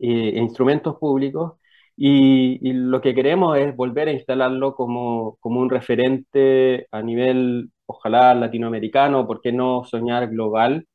eh, 0.00 0.32
e 0.34 0.38
instrumentos 0.38 0.96
públicos, 0.98 1.54
y, 1.96 2.72
lo 2.72 3.00
que 3.00 3.14
queremos 3.14 3.56
es 3.58 3.74
volver 3.76 4.08
a 4.08 4.12
instalarlo 4.12 4.74
como, 4.74 5.36
como 5.40 5.60
un 5.60 5.70
referente 5.70 6.86
a 6.92 7.02
nivel, 7.02 7.70
ojalá 7.86 8.34
latinoamericano, 8.34 9.26
¿por 9.26 9.40
qué 9.40 9.52
no 9.52 9.84
soñar 9.84 10.28
global? 10.28 10.86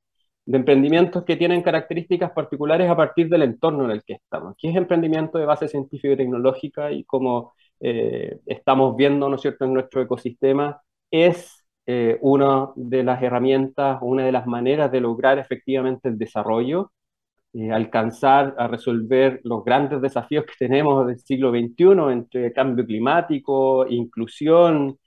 De 0.45 0.57
emprendimientos 0.57 1.23
que 1.23 1.35
tienen 1.37 1.61
características 1.63 2.31
particulares 2.31 2.89
a 2.89 2.95
partir 2.95 3.29
del 3.29 3.43
entorno 3.43 3.85
en 3.85 3.91
el 3.91 4.03
que 4.03 4.13
estamos, 4.13 4.55
que 4.57 4.69
es 4.69 4.75
emprendimiento 4.75 5.37
de 5.39 5.45
base 5.45 5.67
científica 5.67 6.13
y 6.13 6.17
tecnológica 6.17 6.91
y 6.91 7.03
como 7.03 7.53
eh, 7.79 8.39
estamos 8.45 8.95
viendo, 8.95 9.27
¿no 9.29 9.35
es 9.35 9.41
cierto?, 9.41 9.65
en 9.65 9.73
nuestro 9.73 10.01
ecosistema, 10.01 10.81
es 11.11 11.65
eh, 11.87 12.17
una 12.21 12.69
de 12.75 13.03
las 13.03 13.21
herramientas, 13.23 13.99
una 14.01 14.25
de 14.25 14.31
las 14.31 14.47
maneras 14.47 14.91
de 14.91 15.01
lograr 15.01 15.39
efectivamente 15.39 16.09
el 16.09 16.17
desarrollo, 16.17 16.91
eh, 17.53 17.71
alcanzar 17.71 18.55
a 18.57 18.67
resolver 18.67 19.41
los 19.43 19.63
grandes 19.63 20.01
desafíos 20.01 20.45
que 20.45 20.53
tenemos 20.59 21.07
del 21.07 21.19
siglo 21.19 21.51
XXI 21.51 22.11
entre 22.11 22.53
cambio 22.53 22.85
climático, 22.85 23.87
inclusión, 23.87 24.99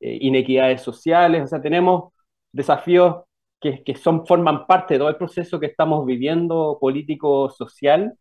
inequidades 0.00 0.82
sociales, 0.82 1.42
o 1.44 1.46
sea, 1.46 1.60
tenemos 1.62 2.12
desafíos 2.52 3.24
que, 3.60 3.94
son, 3.96 4.26
forman 4.26 4.66
parte 4.66 4.94
de 4.94 4.98
todo 4.98 5.08
el 5.08 5.16
proceso 5.16 5.58
que 5.60 5.66
estamos 5.66 6.06
viviendo 6.06 6.78
político-social 6.80 8.14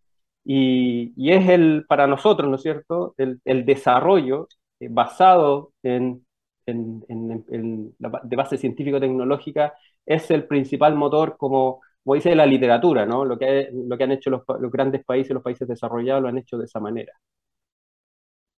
y, 0.44 1.14
y, 1.16 1.32
es 1.34 1.48
el, 1.50 1.86
para 1.88 2.08
nosotros, 2.08 2.50
¿no 2.50 2.56
es 2.56 2.62
cierto?, 2.64 3.14
el, 3.18 3.40
el 3.46 3.66
desarrollo 3.66 4.48
eh, 4.80 4.88
basado 4.90 5.74
en, 5.84 6.26
en, 6.66 7.06
en, 7.50 7.96
la, 8.00 8.22
de 8.24 8.36
base 8.36 8.58
científico-tecnológica 8.58 9.74
es 10.06 10.32
el 10.32 10.48
principal 10.48 10.96
motor, 10.96 11.38
como, 11.38 11.82
como 12.04 12.16
dice 12.16 12.36
la 12.36 12.46
literatura, 12.46 13.06
¿no? 13.06 13.26
Lo 13.26 13.38
que, 13.38 13.70
lo 13.74 13.98
que 13.98 14.04
han 14.04 14.12
hecho 14.12 14.30
los, 14.30 14.44
los 14.60 14.72
grandes 14.72 15.04
países, 15.06 15.34
los 15.34 15.44
países 15.44 15.68
desarrollados, 15.68 16.22
lo 16.24 16.30
han 16.30 16.38
hecho 16.38 16.58
de 16.58 16.66
esa 16.66 16.80
manera. 16.80 17.14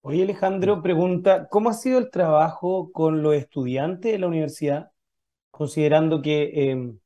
Oye, 0.02 0.24
Alejandro 0.24 0.82
pregunta, 0.82 1.48
¿cómo 1.50 1.70
ha 1.70 1.74
sido 1.74 2.00
el 2.00 2.10
trabajo 2.10 2.92
con 2.92 3.22
los 3.24 3.36
estudiantes 3.36 4.12
de 4.12 4.20
la 4.20 4.28
universidad? 4.28 4.92
Considerando 5.60 6.22
que 6.22 6.72
em, 6.72 6.98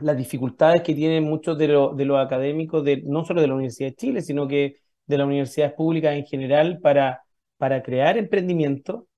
las 0.00 0.16
dificultades 0.16 0.82
que 0.82 0.94
tienen 0.94 1.24
muchos 1.24 1.58
de, 1.58 1.68
de 1.68 2.04
los 2.04 2.18
académicos, 2.20 2.84
de, 2.84 3.02
no 3.06 3.24
solo 3.24 3.40
de 3.40 3.48
la 3.48 3.54
Universidad 3.54 3.90
de 3.90 3.96
Chile, 3.96 4.22
sino 4.22 4.48
que 4.48 4.76
de 5.06 5.18
las 5.18 5.26
universidades 5.26 5.74
públicas 5.74 6.14
en 6.14 6.26
general 6.26 6.80
para, 6.82 7.22
para 7.56 7.82
crear 7.82 8.18
emprendimiento. 8.18 9.08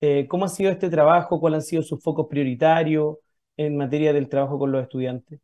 Eh, 0.00 0.26
¿Cómo 0.28 0.46
ha 0.46 0.48
sido 0.48 0.72
este 0.72 0.90
trabajo? 0.90 1.40
¿Cuáles 1.40 1.58
han 1.58 1.62
sido 1.62 1.82
sus 1.82 2.02
focos 2.02 2.26
prioritarios 2.28 3.18
en 3.56 3.76
materia 3.76 4.12
del 4.12 4.28
trabajo 4.28 4.58
con 4.58 4.72
los 4.72 4.82
estudiantes? 4.82 5.40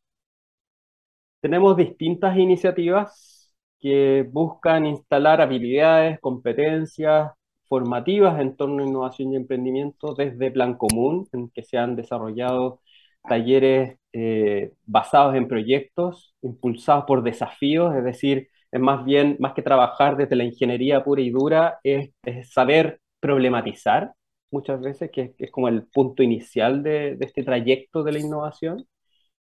Tenemos 1.40 1.76
distintas 1.76 2.36
iniciativas 2.36 3.54
que 3.80 4.26
buscan 4.30 4.86
instalar 4.86 5.40
habilidades, 5.40 6.20
competencias, 6.20 7.32
formativas 7.72 8.38
en 8.38 8.54
torno 8.54 8.82
a 8.82 8.86
innovación 8.86 9.32
y 9.32 9.36
emprendimiento 9.36 10.14
desde 10.14 10.50
Plan 10.50 10.74
Común, 10.74 11.26
en 11.32 11.48
que 11.48 11.62
se 11.62 11.78
han 11.78 11.96
desarrollado 11.96 12.82
talleres 13.26 13.96
eh, 14.12 14.72
basados 14.84 15.34
en 15.36 15.48
proyectos, 15.48 16.34
impulsados 16.42 17.04
por 17.06 17.22
desafíos, 17.22 17.96
es 17.96 18.04
decir, 18.04 18.48
es 18.70 18.78
más 18.80 19.06
bien, 19.06 19.36
más 19.40 19.54
que 19.54 19.62
trabajar 19.62 20.18
desde 20.18 20.36
la 20.36 20.44
ingeniería 20.44 21.02
pura 21.02 21.22
y 21.22 21.30
dura, 21.30 21.78
es, 21.82 22.10
saber 22.50 23.00
problematizar 23.20 24.12
muchas 24.50 24.78
veces, 24.82 25.10
que, 25.10 25.34
es 25.38 25.50
como 25.50 25.68
el 25.68 25.86
punto 25.86 26.22
inicial 26.22 26.82
de, 26.82 27.16
este 27.20 27.42
trayecto 27.42 28.02
de 28.02 28.12
la 28.12 28.18
innovación. 28.18 28.86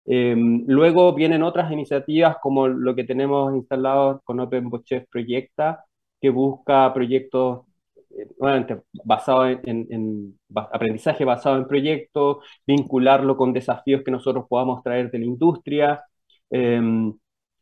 Eh, 0.07 0.37
luego 0.67 1.15
vienen 1.15 1.43
otras 1.43 1.73
iniciativas 1.73 2.37
como 2.43 2.69
lo 2.69 2.95
que 2.95 3.05
tenemos 3.05 3.55
instalado 3.57 4.21
con 4.25 4.39
OpenBotChef 4.41 5.09
Proyecta, 5.11 5.85
que 6.21 6.31
busca 6.31 6.93
proyectos 6.95 7.65
nuevamente, 8.39 8.83
basado 9.05 9.47
en, 9.49 10.39
aprendizaje 10.55 11.25
basado 11.25 11.57
en 11.59 11.67
proyectos, 11.67 12.39
vincularlo 12.67 13.37
con 13.37 13.53
desafíos 13.53 14.03
que 14.05 14.11
nosotros 14.11 14.47
podamos 14.49 14.83
traer 14.83 15.11
de 15.11 15.19
la 15.19 15.25
industria, 15.27 16.03
em, 16.51 17.15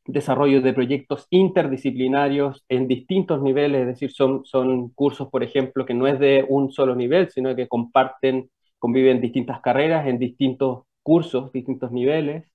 desarrollo 0.07 0.61
de 0.61 0.73
proyectos 0.73 1.27
interdisciplinarios 1.31 2.65
en 2.69 2.89
distintos 2.89 3.41
niveles, 3.41 3.83
es 3.83 3.87
decir, 3.87 4.13
son, 4.13 4.45
son 4.45 4.91
cursos, 4.91 5.29
por 5.31 5.43
ejemplo, 5.43 5.87
que 5.87 5.95
no 5.95 6.07
es 6.07 6.19
de 6.19 6.45
un 6.49 6.73
solo 6.73 6.95
nivel, 6.97 7.31
sino 7.31 7.55
que 7.55 7.69
comparten, 7.69 8.51
conviven 8.79 9.21
distintas 9.21 9.61
carreras 9.61 10.07
en 10.07 10.19
distintos 10.19 10.85
cursos, 11.03 11.53
distintos 11.53 11.93
niveles. 11.93 12.51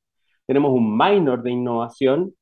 Tenemos 0.45 0.71
un 0.73 0.97
minor 0.97 1.43
de 1.43 1.51
innovación 1.51 2.33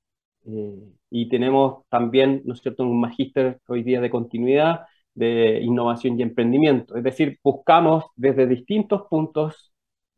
eh, 0.48 0.76
y 1.10 1.30
tenemos 1.30 1.84
también, 1.90 2.42
¿no 2.46 2.54
es 2.54 2.62
cierto?, 2.62 2.84
un 2.84 3.00
magíster 3.00 3.60
hoy 3.68 3.84
día 3.84 4.02
de 4.02 4.10
continuidad 4.10 4.82
de 5.16 5.62
innovación 5.62 6.20
y 6.20 6.24
emprendimiento. 6.24 6.96
Es 6.96 7.04
decir, 7.04 7.40
buscamos 7.44 8.06
desde 8.16 8.48
distintos 8.48 9.04
puntos 9.10 9.74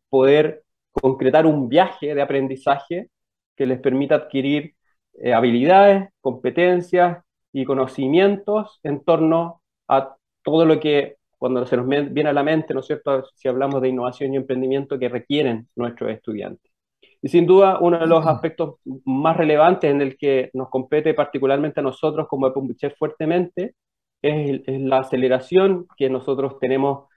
poder 0.10 0.64
concretar 0.92 1.46
un 1.46 1.70
viaje 1.70 2.16
de 2.16 2.22
aprendizaje 2.22 3.10
que 3.56 3.66
les 3.66 3.80
permita 3.80 4.16
adquirir 4.16 4.74
eh, 5.14 5.34
habilidades, 5.34 6.10
competencias 6.22 7.24
y 7.54 7.66
conocimientos 7.66 8.80
en 8.84 9.04
torno 9.04 9.62
a 9.88 10.16
todo 10.44 10.66
lo 10.66 10.80
que 10.80 11.18
cuando 11.38 11.66
se 11.68 11.78
nos 11.78 11.88
viene 11.88 12.30
a 12.30 12.34
la 12.34 12.44
mente, 12.44 12.74
¿no 12.74 12.80
es 12.80 12.88
cierto?, 12.88 13.26
si 13.36 13.48
hablamos 13.48 13.82
de 13.82 13.90
innovación 13.90 14.34
y 14.34 14.38
emprendimiento 14.38 14.98
que 14.98 15.10
requieren 15.10 15.68
nuestros 15.76 16.10
estudiantes. 16.12 16.72
Y 17.22 17.30
sin 17.30 17.46
duda, 17.46 17.80
uno 17.80 18.00
de 18.00 18.08
los 18.08 18.26
aspectos 18.26 18.76
más 19.06 19.38
relevantes 19.38 19.92
en 19.92 20.02
el 20.02 20.18
que 20.18 20.50
nos 20.54 20.70
compete 20.70 21.14
particularmente 21.14 21.80
a 21.80 21.84
nosotros 21.84 22.28
como 22.28 22.48
Epumbichef 22.48 22.98
fuertemente 22.98 23.76
es, 24.22 24.62
la 24.68 25.00
aceleración 25.00 25.88
que 25.98 26.10
nosotros 26.10 26.60
tenemos 26.60 27.08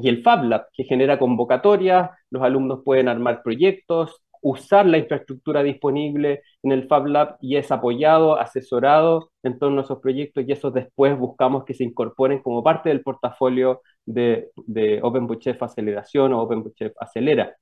y 0.00 0.08
el 0.08 0.22
Fab 0.22 0.44
Lab, 0.44 0.66
que 0.72 0.84
genera 0.84 1.18
convocatorias, 1.18 2.10
los 2.30 2.42
alumnos 2.42 2.82
pueden 2.84 3.08
armar 3.08 3.42
proyectos, 3.42 4.22
usar 4.42 4.86
la 4.86 4.98
infraestructura 4.98 5.62
disponible 5.62 6.42
en 6.62 6.72
el 6.72 6.86
Fab 6.86 7.06
Lab 7.06 7.36
y 7.40 7.56
es 7.56 7.70
apoyado, 7.72 8.38
asesorado 8.38 9.30
en 9.42 9.58
torno 9.58 9.80
a 9.80 9.84
esos 9.84 10.00
proyectos 10.00 10.44
y 10.46 10.52
esos 10.52 10.72
después 10.72 11.18
buscamos 11.18 11.64
que 11.64 11.74
se 11.74 11.84
incorporen 11.84 12.40
como 12.40 12.62
parte 12.62 12.88
del 12.88 13.02
portafolio 13.02 13.82
de, 14.06 14.50
de 14.66 15.00
OpenBootchef 15.02 15.62
Aceleración 15.62 16.32
o 16.32 16.42
OpenBootchef 16.42 16.92
Acelera. 17.00 17.54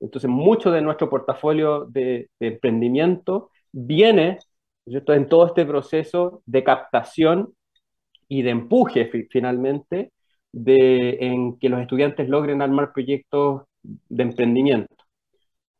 Entonces, 0.00 0.28
mucho 0.28 0.70
de 0.70 0.82
nuestro 0.82 1.08
portafolio 1.08 1.86
de 1.86 2.28
emprendimiento 2.40 3.50
viene 3.72 4.38
en 4.86 5.28
todo 5.28 5.46
este 5.46 5.64
proceso 5.64 6.42
de 6.46 6.62
captación 6.64 7.54
y 8.28 8.42
de 8.42 8.50
empuje 8.50 9.10
finalmente 9.30 10.12
de, 10.52 11.18
en 11.20 11.58
que 11.58 11.68
los 11.68 11.80
estudiantes 11.80 12.28
logren 12.28 12.62
armar 12.62 12.92
proyectos 12.92 13.62
de 13.82 14.22
emprendimiento. 14.22 14.94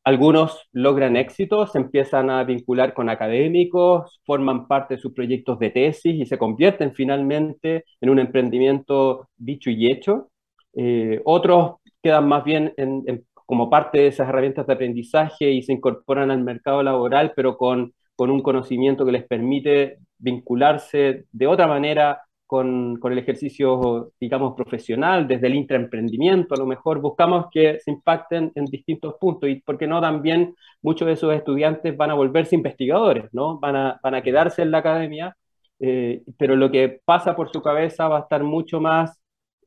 Algunos 0.04 0.68
logran 0.72 1.16
éxito, 1.16 1.66
se 1.66 1.78
empiezan 1.78 2.30
a 2.30 2.44
vincular 2.44 2.94
con 2.94 3.08
académicos, 3.08 4.20
forman 4.24 4.68
parte 4.68 4.94
de 4.94 5.00
sus 5.00 5.12
proyectos 5.12 5.58
de 5.58 5.70
tesis 5.70 6.14
y 6.14 6.26
se 6.26 6.38
convierten 6.38 6.94
finalmente 6.94 7.84
en 8.00 8.10
un 8.10 8.20
emprendimiento 8.20 9.28
dicho 9.36 9.68
y 9.68 9.90
hecho. 9.90 10.30
Eh, 10.74 11.20
otros 11.24 11.76
quedan 12.00 12.28
más 12.28 12.44
bien 12.44 12.72
en, 12.76 13.24
como 13.34 13.68
parte 13.68 13.98
de 13.98 14.06
esas 14.08 14.28
herramientas 14.28 14.66
de 14.68 14.74
aprendizaje 14.74 15.50
y 15.50 15.62
se 15.62 15.72
incorporan 15.72 16.30
al 16.30 16.44
mercado 16.44 16.84
laboral, 16.84 17.32
pero 17.34 17.56
con, 17.56 17.92
con 18.14 18.30
un 18.30 18.42
conocimiento 18.42 19.04
que 19.04 19.12
les 19.12 19.26
permite 19.26 19.98
vincularse 20.18 21.24
de 21.32 21.46
otra 21.48 21.66
manera 21.66 22.22
con, 22.46 22.98
el 23.02 23.18
ejercicio, 23.18 24.12
digamos, 24.20 24.54
profesional, 24.54 25.26
desde 25.26 25.48
el 25.48 25.54
intraemprendimiento, 25.54 26.54
a 26.54 26.58
lo 26.58 26.66
mejor 26.66 27.00
buscamos 27.00 27.46
que 27.50 27.78
se 27.80 27.90
impacten 27.90 28.52
en 28.54 28.64
distintos 28.66 29.14
puntos 29.20 29.48
y, 29.48 29.56
¿por 29.56 29.76
qué 29.78 29.86
no? 29.86 30.00
También 30.00 30.54
muchos 30.82 31.06
de 31.06 31.14
esos 31.14 31.34
estudiantes 31.34 31.96
van 31.96 32.10
a 32.10 32.14
volverse 32.14 32.54
investigadores, 32.54 33.24
¿no? 33.32 33.58
Van 33.58 33.76
a, 33.76 34.00
van 34.02 34.14
a 34.14 34.22
quedarse 34.22 34.62
en 34.62 34.70
la 34.70 34.78
academia, 34.78 35.36
eh, 35.80 36.22
pero 36.38 36.56
lo 36.56 36.70
que 36.70 37.00
pasa 37.04 37.34
por 37.36 37.50
su 37.50 37.62
cabeza 37.62 38.08
va 38.08 38.18
a 38.18 38.20
estar 38.22 38.42
mucho 38.44 38.80
más, 38.80 39.18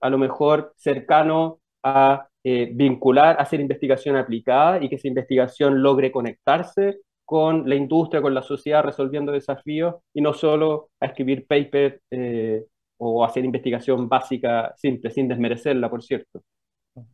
a 0.02 0.10
lo 0.10 0.18
mejor, 0.18 0.74
cercano 0.78 1.60
a 1.84 2.28
eh, 2.44 2.70
vincular, 2.74 3.36
hacer 3.40 3.60
investigación 3.60 4.16
aplicada 4.16 4.82
y 4.82 4.90
que 4.90 4.96
esa 4.96 5.08
investigación 5.10 5.82
logre 5.82 6.12
conectarse 6.12 7.00
con 7.30 7.70
la 7.70 7.76
industria, 7.76 8.24
con 8.24 8.34
la 8.34 8.42
sociedad, 8.42 8.84
resolviendo 8.84 9.32
desafíos 9.32 9.98
y 10.16 10.20
no 10.20 10.34
solo 10.34 10.90
a 11.00 11.06
escribir 11.06 11.46
paper 11.46 12.02
eh, 12.10 12.66
o 12.98 13.24
hacer 13.24 13.46
investigación 13.46 14.10
básica 14.10 14.74
simple, 14.76 15.12
sin 15.12 15.28
desmerecerla, 15.28 15.92
por 15.92 16.02
cierto. 16.02 16.42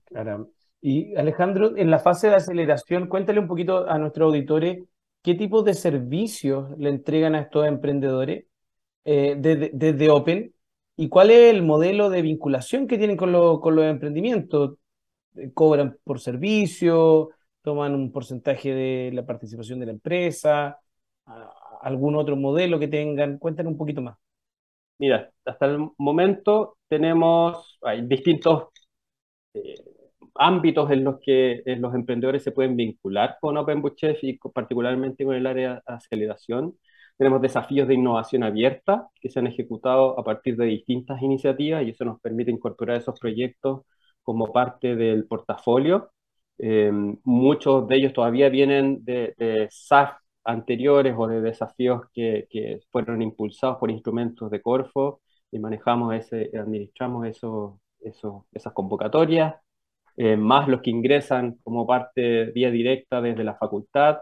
Claro. 0.05 0.51
Y 0.79 1.13
Alejandro, 1.17 1.75
en 1.75 1.91
la 1.91 2.00
fase 2.00 2.29
de 2.29 2.36
aceleración, 2.36 3.07
cuéntale 3.07 3.41
un 3.41 3.48
poquito 3.50 3.89
a 3.89 3.98
nuestros 3.98 4.27
auditores 4.27 4.84
qué 5.22 5.36
tipo 5.36 5.63
de 5.63 5.74
servicios 5.74 6.69
le 6.77 6.91
entregan 6.91 7.36
a 7.36 7.41
estos 7.41 7.67
emprendedores 7.67 8.45
eh, 9.03 9.36
desde, 9.38 10.10
Open 10.10 10.53
y 10.95 11.10
cuál 11.10 11.31
es 11.31 11.53
el 11.53 11.62
modelo 11.62 12.10
de 12.10 12.22
vinculación 12.22 12.88
que 12.88 12.98
tienen 12.98 13.17
con, 13.17 13.60
con 13.60 13.75
los 13.75 13.84
emprendimientos. 13.84 14.77
¿Cobran 15.53 15.98
por 16.05 16.22
servicio? 16.22 17.31
Toman 17.65 17.95
un 17.95 18.12
porcentaje 18.12 18.74
de 18.74 19.12
la 19.13 19.25
participación 19.25 19.79
de 19.79 19.88
la 19.88 19.91
empresa, 19.93 20.79
algún 21.81 22.15
otro 22.15 22.36
modelo 22.38 22.79
que 22.79 22.88
tengan. 22.88 23.38
Cuéntanos 23.39 23.74
un 23.74 23.77
poquito 23.77 24.01
más. 24.01 24.17
Mira, 24.98 25.29
hasta 25.45 25.65
el 25.65 25.89
momento 25.98 26.77
tenemos 26.88 27.77
hay 27.81 28.07
distintos 28.07 28.69
eh, 29.53 29.75
ámbitos 30.36 30.91
en 30.91 31.03
los 31.03 31.19
que 31.22 31.63
los 31.65 31.93
emprendedores 31.95 32.43
se 32.43 32.51
pueden 32.51 32.75
vincular 32.77 33.38
con 33.41 33.57
OpenBootchef 33.57 34.24
y 34.24 34.38
particularmente 34.38 35.25
con 35.25 35.36
el 35.36 35.48
área 35.48 35.75
de 35.75 35.81
aceleración. 35.88 36.77
Tenemos 37.17 37.41
desafíos 37.41 37.88
de 37.88 37.95
innovación 37.95 38.43
abierta 38.43 39.10
que 39.22 39.29
se 39.29 39.39
han 39.39 39.48
ejecutado 39.48 40.19
a 40.19 40.24
partir 40.24 40.57
de 40.57 40.65
distintas 40.65 41.22
iniciativas 41.22 41.83
y 41.83 41.92
eso 41.92 42.05
nos 42.05 42.20
permite 42.22 42.51
incorporar 42.51 42.98
esos 42.98 43.20
proyectos 43.20 43.81
como 44.24 44.51
parte 44.51 44.96
del 44.96 45.25
portafolio 45.27 46.11
eh, 46.57 46.91
muchos 47.24 47.87
de 47.87 47.96
ellos 47.98 48.13
todavía 48.13 48.50
vienen 48.50 49.03
de, 49.03 49.33
de 49.37 49.68
SAF 49.72 50.18
anteriores 50.44 51.15
o 51.18 51.27
de 51.27 51.41
desafíos 51.41 52.03
que, 52.13 52.48
que, 52.50 52.81
fueron 52.91 53.22
impulsados 53.22 53.77
por 53.77 53.91
instrumentos 53.91 54.50
de 54.51 54.61
Corfo 54.61 55.22
y 55.51 55.59
manejamos 55.59 56.15
ese, 56.15 56.51
administramos 56.57 57.27
eso, 57.27 57.81
eso, 58.00 58.48
esas 58.53 58.74
convocatorias, 58.74 59.55
eh, 60.18 60.37
más 60.37 60.68
los 60.68 60.81
que 60.81 60.91
ingresan 60.91 61.57
como 61.63 61.87
parte 61.87 62.46
vía 62.51 62.72
directa 62.72 63.22
desde 63.22 63.44
la 63.44 63.55
facultad. 63.55 64.20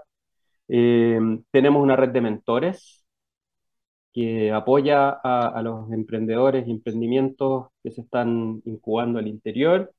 Eh, 0.68 1.20
tenemos 1.52 1.84
una 1.84 1.96
red 1.96 2.10
de 2.12 2.22
mentores 2.22 3.06
que 4.14 4.52
apoya 4.52 5.10
a, 5.24 5.48
a 5.48 5.62
los 5.62 5.92
emprendedores 5.92 6.68
y 6.68 6.72
emprendimientos 6.72 7.68
que 7.84 7.92
se 7.92 8.02
están 8.02 8.62
incubando 8.66 9.20
al 9.20 9.28
interior. 9.28 9.92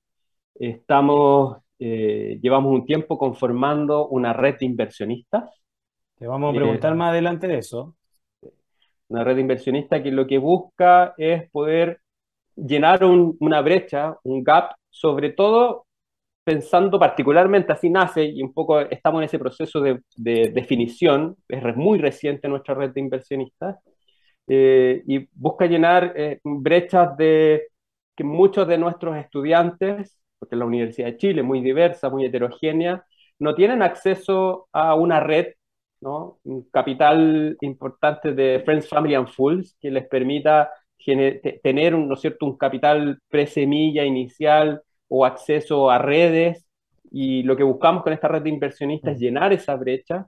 Estamos 0.55 1.64
eh, 1.79 2.39
llevamos 2.41 2.73
un 2.73 2.87
tiempo 2.87 3.19
conformando 3.19 4.09
una 4.09 4.33
red 4.33 4.57
de 4.59 4.67
inversionistas. 4.67 5.51
Te 6.17 6.27
vamos 6.27 6.55
a 6.55 6.57
preguntar 6.57 6.93
eh, 6.93 6.97
más 6.97 7.11
adelante 7.11 7.49
de 7.49 7.59
eso. 7.59 7.97
Una 9.09 9.25
red 9.25 9.35
de 9.35 9.41
inversionistas 9.43 10.03
que 10.03 10.11
lo 10.11 10.27
que 10.27 10.39
busca 10.39 11.15
es 11.19 11.51
poder 11.51 12.01
llenar 12.57 13.05
una 13.05 13.61
brecha, 13.61 14.17
un 14.23 14.43
gap, 14.45 14.73
sobre 14.89 15.31
todo 15.31 15.87
pensando 16.45 16.99
particularmente, 16.99 17.73
así 17.73 17.91
nace, 17.91 18.25
y 18.25 18.43
un 18.43 18.53
poco 18.53 18.81
estamos 18.81 19.21
en 19.21 19.25
ese 19.25 19.39
proceso 19.39 19.81
de, 19.81 20.01
definición, 20.17 21.37
es 21.49 21.77
muy 21.77 21.99
reciente 21.99 22.49
nuestra 22.49 22.75
red 22.75 22.91
de 22.91 23.01
inversionistas, 23.01 23.79
eh, 24.47 25.03
y 25.07 25.27
busca 25.33 25.67
llenar 25.67 26.15
brechas 26.45 27.17
de 27.17 27.69
que 28.15 28.25
muchos 28.25 28.69
de 28.69 28.79
nuestros 28.79 29.17
estudiantes 29.17 30.19
porque 30.39 30.57
la 30.57 30.65
Universidad 30.65 31.09
de 31.09 31.17
Chile, 31.17 31.43
muy 31.43 31.61
diversa, 31.61 32.11
muy 32.11 32.25
heterogénea, 32.25 33.05
no 33.39 33.55
tienen 33.55 33.83
acceso 33.83 34.69
a 34.73 34.95
una 34.95 35.21
red, 35.21 35.55
¿no? 36.01 36.39
un 36.45 36.69
capital 36.71 37.57
importante 37.61 38.33
de 38.33 38.63
Friends, 38.65 38.89
Family 38.89 39.15
and 39.15 39.29
Fools 39.29 39.77
que 39.81 39.91
les 39.91 40.07
permita 40.07 40.71
tener 41.63 41.95
un, 41.95 42.09
¿no 42.09 42.17
cierto? 42.17 42.47
un 42.47 42.57
capital 42.57 43.19
pre-semilla 43.29 44.05
inicial 44.05 44.83
o 45.09 45.25
acceso 45.25 45.91
a 45.91 45.99
redes. 45.99 46.67
Y 47.11 47.43
lo 47.43 47.57
que 47.57 47.63
buscamos 47.63 48.03
con 48.03 48.13
esta 48.13 48.29
red 48.29 48.43
de 48.43 48.51
inversionistas 48.51 49.15
es 49.15 49.21
llenar 49.21 49.53
esa 49.53 49.77
brecha, 49.77 50.27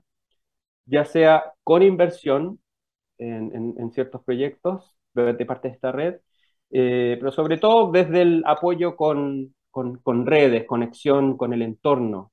ya 0.85 1.05
sea 1.05 1.53
con 1.63 1.83
inversión 1.83 2.59
en, 3.17 3.75
en, 3.77 3.91
ciertos 3.91 4.23
proyectos 4.23 4.95
de 5.13 5.45
parte 5.45 5.67
de 5.69 5.73
esta 5.73 5.91
red, 5.91 6.17
eh, 6.69 7.17
pero 7.19 7.31
sobre 7.31 7.57
todo 7.57 7.91
desde 7.91 8.21
el 8.21 8.43
apoyo 8.45 8.95
con, 8.95 9.55
con, 10.03 10.25
redes, 10.25 10.65
conexión 10.65 11.37
con 11.37 11.53
el 11.53 11.61
entorno, 11.61 12.31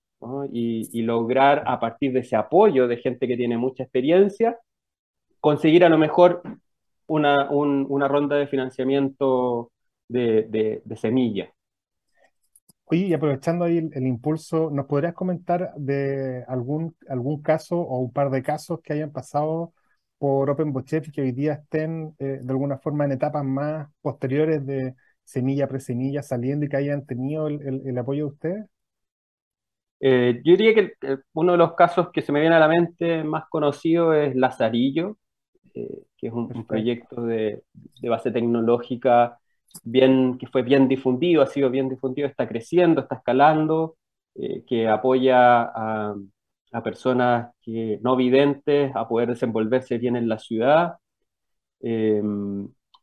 y, 0.50 1.02
lograr 1.02 1.64
a 1.66 1.78
partir 1.78 2.12
de 2.12 2.20
ese 2.20 2.35
apoyo 2.35 2.88
de 2.88 2.96
gente 2.96 3.28
que 3.28 3.37
tiene 3.37 3.59
mucha 3.59 3.83
experiencia, 3.83 4.59
conseguir 5.40 5.85
a 5.85 5.90
lo 5.90 5.98
mejor 5.98 6.42
una, 7.07 7.50
una 7.50 8.09
ronda 8.09 8.37
de 8.37 8.46
financiamiento 8.46 9.70
de, 10.09 10.80
de, 10.83 10.96
semilla. 10.96 11.52
Oye, 12.87 13.07
y 13.07 13.12
aprovechando 13.12 13.66
ahí 13.66 13.78
el, 13.92 14.07
impulso, 14.07 14.70
¿nos 14.70 14.87
podrías 14.87 15.12
comentar 15.12 15.74
de 15.76 16.44
algún, 16.48 16.96
algún 17.09 17.42
caso 17.42 17.78
o 17.78 17.98
un 17.98 18.12
par 18.12 18.30
de 18.30 18.42
casos 18.42 18.80
que 18.83 18.94
hayan 18.94 19.12
pasado 19.12 19.74
por 20.16 20.48
OpenBochef 20.48 21.09
y 21.09 21.12
que 21.12 21.20
hoy 21.20 21.33
día 21.33 21.54
estén 21.54 22.14
eh, 22.18 22.40
de 22.42 22.50
alguna 22.50 22.78
forma 22.78 23.04
en 23.04 23.12
etapas 23.12 23.44
más 23.44 23.88
posteriores 24.00 24.64
de, 24.64 24.94
semilla, 25.24 25.68
presemilla 25.68 26.22
saliendo 26.22 26.66
y 26.66 26.68
que 26.68 26.76
hayan 26.76 27.06
tenido 27.06 27.48
el, 27.48 27.98
apoyo 27.98 28.26
de 28.26 28.32
ustedes? 28.32 28.66
Eh, 30.00 30.42
yo 30.44 30.56
diría 30.56 30.74
que 30.74 30.92
uno 31.32 31.52
de 31.52 31.58
los 31.58 31.74
casos 31.74 32.10
que 32.12 32.22
se 32.22 32.32
me 32.32 32.40
viene 32.40 32.56
a 32.56 32.60
la 32.60 32.68
mente 32.68 33.24
más 33.24 33.44
conocido 33.48 34.12
es 34.12 34.34
Lazarillo, 34.37 35.18
eh, 35.74 36.04
que 36.16 36.28
es 36.28 36.32
un, 36.32 36.66
proyecto 36.66 37.22
de, 37.22 37.62
base 38.02 38.30
tecnológica 38.30 39.38
bien, 39.82 40.38
que 40.38 40.46
fue 40.46 40.62
bien 40.62 40.88
difundido, 40.88 41.42
ha 41.42 41.46
sido 41.46 41.70
bien 41.70 41.88
difundido, 41.88 42.28
está 42.28 42.46
creciendo, 42.46 43.00
está 43.02 43.16
escalando, 43.16 43.96
eh, 44.34 44.64
que 44.66 44.88
apoya 44.88 45.62
a, 45.62 46.14
a, 46.72 46.82
personas 46.82 47.52
que, 47.62 47.98
no 48.02 48.16
videntes 48.16 48.94
a 48.94 49.08
poder 49.08 49.30
desenvolverse 49.30 49.98
bien 49.98 50.16
en 50.16 50.28
la 50.28 50.38
ciudad. 50.38 50.94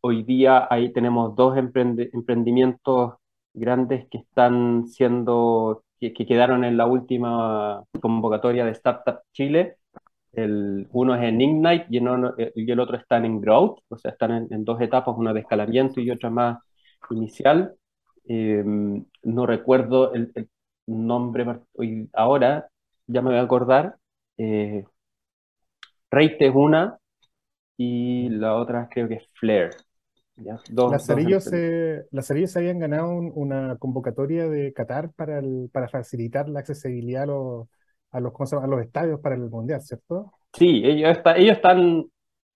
Hoy 0.03 0.23
día 0.23 0.67
ahí 0.71 0.91
tenemos 0.93 1.35
dos 1.35 1.57
emprendimientos 1.57 3.13
grandes 3.53 4.07
que 4.09 4.17
están 4.19 4.87
siendo, 4.87 5.83
que, 5.99 6.13
quedaron 6.13 6.63
en 6.63 6.77
la 6.77 6.87
última 6.87 7.83
convocatoria 8.01 8.65
de 8.65 8.71
Startup 8.71 9.19
Chile. 9.33 9.77
El, 10.33 10.87
uno 10.91 11.15
es 11.15 11.23
en 11.23 11.41
Ignite 11.41 11.85
y 11.89 11.97
el, 12.71 12.79
otro 12.79 12.97
está 12.97 13.17
en 13.17 13.41
Growth, 13.41 13.79
o 13.89 13.97
sea, 13.97 14.11
están 14.11 14.47
en, 14.51 14.65
dos 14.65 14.81
etapas, 14.81 15.15
una 15.17 15.33
de 15.33 15.41
escalamiento 15.41 16.01
y 16.01 16.11
otra 16.11 16.29
más 16.29 16.59
inicial. 17.11 17.75
Em, 18.25 19.05
no 19.23 19.45
recuerdo 19.45 20.13
el, 20.13 20.31
nombre 20.87 21.45
ahora, 22.13 22.69
ya 23.07 23.21
me 23.21 23.29
voy 23.31 23.39
a 23.39 23.41
acordar. 23.43 23.97
Eh, 24.37 24.85
Rate 26.11 26.47
es 26.47 26.55
una 26.55 26.97
y 27.77 28.29
la 28.29 28.55
otra 28.55 28.89
creo 28.89 29.07
que 29.07 29.15
es 29.15 29.27
Flare 29.33 29.71
se, 31.39 32.47
se 32.47 32.59
habían 32.59 32.79
ganado 32.79 33.11
una 33.11 33.77
convocatoria 33.77 34.47
de 34.47 34.73
Qatar 34.73 35.11
para, 35.13 35.39
el, 35.39 35.69
para 35.71 35.89
facilitar 35.89 36.49
la 36.49 36.59
accesibilidad 36.59 37.23
a 37.23 37.25
los, 37.27 37.67
a 38.11 38.19
los, 38.19 38.53
a 38.53 38.67
los 38.67 38.81
estadios 38.81 39.19
para 39.19 39.35
el 39.35 39.49
Mundial, 39.49 39.81
¿cierto? 39.81 40.33
Sí, 40.53 40.81
ellos, 40.83 41.17
ellos 41.35 41.55
están 41.55 42.05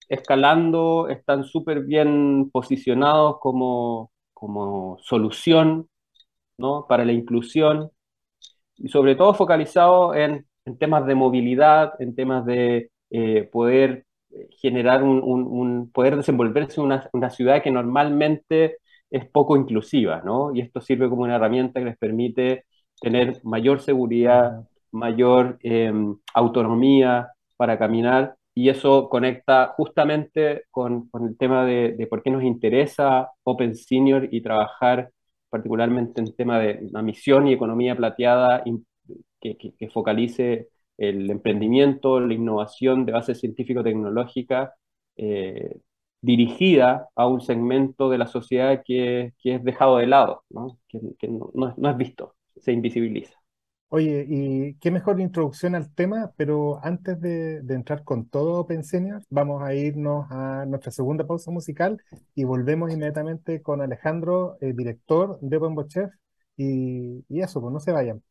escalando, 0.10 1.08
están 1.10 1.44
súper 1.44 1.82
bien 1.84 2.50
posicionados 2.52 3.38
como, 3.40 4.12
como 4.34 4.98
solución 5.02 5.90
¿no? 6.58 6.86
para 6.88 7.06
la 7.06 7.14
inclusión 7.14 7.90
y 8.78 8.90
sobre 8.90 9.16
todo 9.16 9.34
focalizados 9.34 10.16
en, 10.16 10.46
en 10.66 10.78
temas 10.78 11.06
de 11.06 11.16
movilidad, 11.16 11.94
en 12.00 12.16
temas 12.16 12.46
de 12.46 12.92
eh, 13.10 13.50
poder 13.52 14.05
generar 14.60 15.04
un, 15.04 15.92
poder 15.94 16.18
desenvolverse 16.18 16.80
en 16.80 16.88
una, 16.88 17.10
una, 17.14 17.30
ciudad 17.30 17.62
que 17.64 17.72
normalmente 17.72 18.78
es 19.10 19.26
poco 19.30 19.58
inclusiva, 19.58 20.22
¿no? 20.26 20.54
Y 20.54 20.62
esto 20.62 20.82
sirve 20.82 21.10
como 21.10 21.24
una 21.24 21.36
herramienta 21.36 21.80
que 21.80 21.86
les 21.86 21.98
permite 21.98 22.66
tener 23.02 23.40
mayor 23.44 23.82
seguridad, 23.82 24.64
mayor 24.92 25.58
em, 25.62 26.18
autonomía 26.34 27.30
para 27.58 27.78
caminar 27.78 28.36
y 28.54 28.70
eso 28.70 29.10
conecta 29.10 29.74
justamente 29.78 30.64
con, 30.72 31.10
con 31.10 31.28
el 31.28 31.38
tema 31.38 31.66
de, 31.66 31.94
de, 31.98 32.08
por 32.08 32.24
qué 32.24 32.32
nos 32.32 32.44
interesa 32.44 33.30
Open 33.44 33.76
Senior 33.76 34.30
y 34.32 34.42
trabajar 34.42 35.12
particularmente 35.50 36.22
en 36.22 36.36
tema 36.36 36.60
de 36.60 36.80
una 36.90 37.02
misión 37.02 37.48
y 37.48 37.54
economía 37.54 37.96
plateada 37.96 38.64
que, 39.42 39.58
que 39.58 39.90
focalice 39.90 40.70
el 40.98 41.30
emprendimiento, 41.30 42.20
la 42.20 42.34
innovación 42.34 43.06
de 43.06 43.14
base 43.14 43.36
científico-tecnológica 43.36 44.74
eh, 45.18 45.80
dirigida 46.22 47.10
a 47.16 47.28
un 47.28 47.42
segmento 47.42 48.10
de 48.10 48.18
la 48.18 48.28
sociedad 48.28 48.82
que, 48.86 49.34
que 49.42 49.56
es 49.56 49.64
dejado 49.64 49.98
de 49.98 50.08
lado, 50.08 50.44
¿no? 50.50 50.80
que, 50.88 51.00
no, 51.28 51.90
es 51.90 51.98
visto, 51.98 52.36
se 52.58 52.72
invisibiliza. 52.72 53.34
Oye, 53.90 54.26
y 54.28 54.74
qué 54.80 54.90
mejor 54.92 55.22
introducción 55.22 55.76
al 55.76 55.94
tema, 55.94 56.32
pero 56.36 56.80
antes 56.84 57.22
de, 57.22 57.58
entrar 57.70 58.04
con 58.04 58.28
todo 58.28 58.60
Open 58.60 58.84
Senior, 58.84 59.22
vamos 59.30 59.62
a 59.62 59.76
irnos 59.76 60.26
a 60.32 60.66
nuestra 60.66 60.92
segunda 60.92 61.26
pausa 61.26 61.52
musical 61.52 62.02
y 62.34 62.44
volvemos 62.44 62.92
inmediatamente 62.92 63.62
con 63.62 63.82
Alejandro, 63.82 64.58
el 64.60 64.76
director 64.76 65.40
de 65.40 65.58
Open 65.58 65.88
Chef, 65.88 66.12
y, 66.58 67.24
y 67.30 67.42
eso, 67.42 67.62
pues 67.62 67.72
no 67.72 67.80
se 67.80 67.92
vayan. 67.92 68.24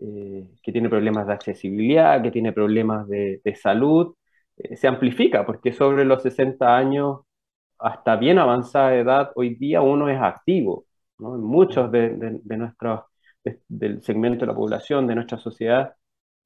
eh, 0.00 0.46
que 0.62 0.72
tiene 0.72 0.88
problemas 0.88 1.26
de 1.26 1.32
accesibilidad, 1.34 2.22
que 2.22 2.30
tiene 2.30 2.52
problemas 2.52 3.08
de, 3.08 3.40
de 3.44 3.56
salud, 3.56 4.14
eh, 4.56 4.76
se 4.76 4.88
amplifica, 4.88 5.46
porque 5.46 5.72
sobre 5.72 6.04
los 6.04 6.22
60 6.22 6.76
años, 6.76 7.20
hasta 7.78 8.16
bien 8.16 8.38
avanzada 8.38 8.94
edad, 8.96 9.32
hoy 9.36 9.54
día 9.56 9.82
uno 9.82 10.08
es 10.08 10.20
activo, 10.20 10.86
¿no? 11.18 11.30
Muchos 11.38 11.90
de, 11.92 12.10
de, 12.16 12.40
de 12.42 12.56
nuestros, 12.56 13.02
de, 13.44 13.60
del 13.68 14.02
segmento 14.02 14.40
de 14.40 14.46
la 14.48 14.54
población, 14.54 15.06
de 15.06 15.14
nuestra 15.14 15.38
sociedad, 15.38 15.94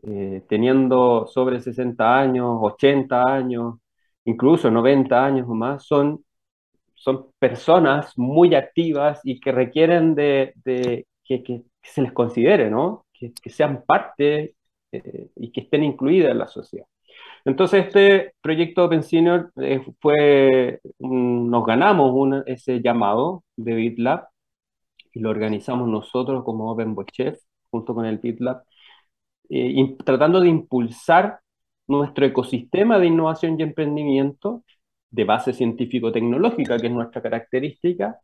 eh, 0.02 0.42
teniendo 0.48 1.26
sobre 1.26 1.61
60 1.61 2.18
años, 2.18 2.58
80 2.61 3.22
años, 3.24 3.76
incluso 4.24 4.70
90 4.70 5.24
años 5.24 5.46
o 5.48 5.54
más, 5.54 5.85
son, 5.87 6.24
son 6.94 7.28
personas 7.38 8.16
muy 8.18 8.54
activas 8.54 9.20
y 9.24 9.40
que 9.40 9.52
requieren 9.52 10.14
de, 10.14 10.54
de 10.64 11.06
que, 11.24 11.42
que, 11.42 11.62
se 11.82 12.02
les 12.02 12.12
considere, 12.12 12.70
¿no? 12.70 13.06
que, 13.12 13.32
que 13.42 13.50
sean 13.50 13.85
parte 13.87 14.54
eh, 14.92 15.28
y 15.37 15.50
que 15.52 15.62
estén 15.62 15.85
incluidas 15.85 16.32
en 16.32 16.38
la 16.38 16.48
sociedad. 16.48 16.87
Entonces, 17.44 17.87
este 17.87 18.35
proyecto 18.40 18.85
Open 18.85 19.02
Senior 19.02 19.52
eh, 19.61 19.80
fue, 20.00 20.80
un, 20.98 21.50
nos 21.50 21.64
ganamos 21.66 22.12
un, 22.14 22.42
ese 22.46 22.80
llamado 22.80 23.44
de 23.56 23.74
BitLab 23.74 24.28
y 25.12 25.20
lo 25.20 25.31
organizamos 25.31 25.88
nosotros 25.88 26.44
como 26.44 26.70
Open 26.70 26.96
Chef, 27.12 27.38
junto 27.70 27.94
con 27.94 28.07
el 28.07 28.18
BitLab, 28.18 28.62
eh, 29.48 29.96
tratando 30.05 30.40
de 30.40 30.48
impulsar 30.48 31.40
nuestro 31.87 32.27
ecosistema 32.27 32.98
de 32.98 33.07
innovación 33.07 33.59
y 33.59 33.62
emprendimiento 33.64 34.64
de 35.11 35.25
base 35.25 35.53
científico-tecnológica, 35.53 36.79
que 36.79 36.87
es 36.87 36.92
nuestra 36.92 37.22
característica, 37.22 38.18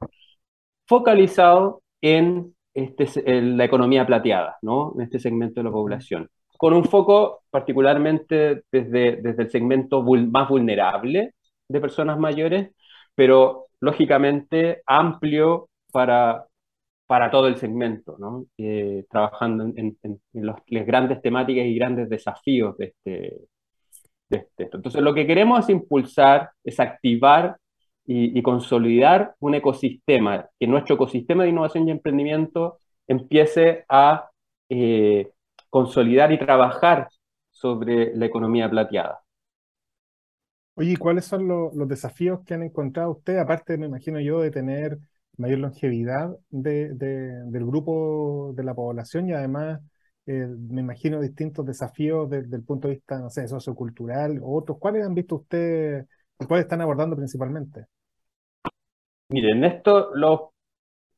focalizado 0.86 1.82
en, 2.00 2.54
este, 2.74 3.06
en 3.26 3.56
la 3.58 3.64
economía 3.64 4.06
plateada, 4.06 4.56
¿no? 4.62 4.94
en 4.96 5.02
este 5.02 5.18
segmento 5.18 5.60
de 5.60 5.64
la 5.64 5.70
población, 5.70 6.28
con 6.56 6.72
un 6.72 6.84
foco 6.84 7.42
particularmente 7.50 8.62
desde, 8.72 9.16
desde 9.16 9.42
el 9.44 9.50
segmento 9.50 10.02
más 10.02 10.48
vulnerable 10.48 11.34
de 11.68 11.80
personas 11.80 12.18
mayores, 12.18 12.70
pero 13.14 13.66
lógicamente 13.80 14.82
amplio 14.86 15.68
para, 15.92 16.47
para 17.08 17.30
todo 17.30 17.48
el 17.48 17.56
segmento, 17.56 18.16
¿no? 18.18 18.44
eh, 18.58 19.06
trabajando 19.10 19.64
en, 19.74 19.96
las 20.34 20.86
grandes 20.86 21.22
temáticas 21.22 21.64
y 21.64 21.74
grandes 21.74 22.10
desafíos 22.10 22.76
de 22.76 22.84
este, 22.84 23.48
de 24.28 24.36
este. 24.36 24.64
Entonces, 24.64 25.00
lo 25.00 25.14
que 25.14 25.26
queremos 25.26 25.60
es 25.60 25.70
impulsar, 25.70 26.50
es 26.62 26.78
activar 26.78 27.56
y, 28.04 28.40
consolidar 28.42 29.34
un 29.40 29.54
ecosistema, 29.54 30.48
que 30.60 30.66
nuestro 30.66 30.96
ecosistema 30.96 31.44
de 31.44 31.50
innovación 31.50 31.88
y 31.88 31.92
emprendimiento 31.92 32.78
empiece 33.06 33.86
a 33.88 34.28
eh, 34.68 35.30
consolidar 35.70 36.30
y 36.30 36.38
trabajar 36.38 37.08
sobre 37.50 38.14
la 38.16 38.26
economía 38.26 38.68
plateada. 38.68 39.20
Oye, 40.74 40.98
¿cuáles 40.98 41.24
son 41.24 41.48
lo, 41.48 41.70
los 41.74 41.88
desafíos 41.88 42.40
que 42.44 42.52
han 42.52 42.62
encontrado 42.62 43.12
ustedes? 43.12 43.40
Aparte, 43.40 43.78
me 43.78 43.86
imagino 43.86 44.20
yo, 44.20 44.40
de 44.40 44.50
tener 44.50 44.98
mayor 45.38 45.58
longevidad 45.60 46.36
de, 46.50 46.94
de, 46.94 47.44
del 47.46 47.64
grupo 47.64 48.52
de 48.54 48.64
la 48.64 48.74
población 48.74 49.28
y 49.28 49.32
además 49.32 49.80
eh, 50.26 50.46
me 50.46 50.82
imagino 50.82 51.20
distintos 51.20 51.64
desafíos 51.64 52.28
desde 52.28 52.56
el 52.56 52.64
punto 52.64 52.88
de 52.88 52.94
vista, 52.94 53.18
no 53.18 53.30
sé, 53.30 53.48
sociocultural 53.48 54.40
o 54.42 54.58
otros. 54.58 54.78
¿Cuáles 54.78 55.06
han 55.06 55.14
visto 55.14 55.36
ustedes 55.36 56.06
cuáles 56.46 56.64
están 56.64 56.80
abordando 56.82 57.16
principalmente? 57.16 57.86
Miren, 59.30 59.64
esto, 59.64 60.14
lo, 60.14 60.52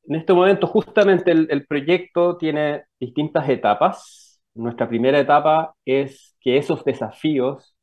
en 0.04 0.16
este 0.16 0.32
momento 0.32 0.66
justamente 0.66 1.30
el 1.30 1.66
proyecto 1.66 2.36
tiene 2.36 2.84
distintas 2.98 3.48
etapas. 3.48 4.40
Nuestra 4.54 4.88
primera 4.88 5.18
etapa 5.20 5.74
es 5.84 6.36
que 6.40 6.56
esos 6.56 6.84
desafíos, 6.84 7.76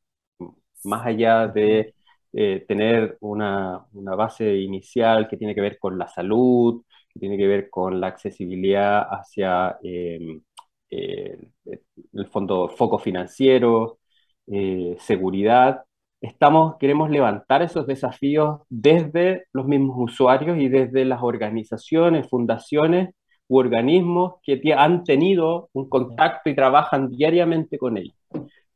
más 0.84 1.06
allá 1.06 1.46
de 1.48 1.94
eh, 2.32 2.64
tener 2.68 3.16
una, 3.20 3.86
una, 3.92 4.14
base 4.14 4.56
inicial 4.56 5.28
que 5.28 5.36
tiene 5.36 5.54
que 5.54 5.60
ver 5.60 5.78
con 5.78 5.98
la 5.98 6.08
salud, 6.08 6.82
que 7.12 7.20
tiene 7.20 7.36
que 7.36 7.46
ver 7.46 7.70
con 7.70 8.00
la 8.00 8.08
accesibilidad 8.08 9.06
hacia 9.10 9.78
eh, 9.82 10.40
eh, 10.90 11.38
el 12.14 12.26
fondo 12.28 12.68
foco 12.68 12.98
financiero, 12.98 13.98
eh, 14.46 14.96
seguridad. 15.00 15.84
Estamos, 16.20 16.76
queremos 16.78 17.10
levantar 17.10 17.62
esos 17.62 17.86
desafíos 17.86 18.60
desde 18.68 19.46
los 19.52 19.66
mismos 19.66 19.96
usuarios 19.98 20.58
y 20.58 20.68
desde 20.68 21.04
las 21.04 21.22
organizaciones, 21.22 22.28
fundaciones, 22.28 23.10
u 23.48 23.58
organismos 23.58 24.34
que 24.42 24.60
han 24.76 25.04
tenido 25.04 25.70
un 25.72 25.88
contacto 25.88 26.50
y 26.50 26.54
trabajan 26.54 27.10
diariamente 27.10 27.78
con 27.78 27.96
ellos. 27.96 28.14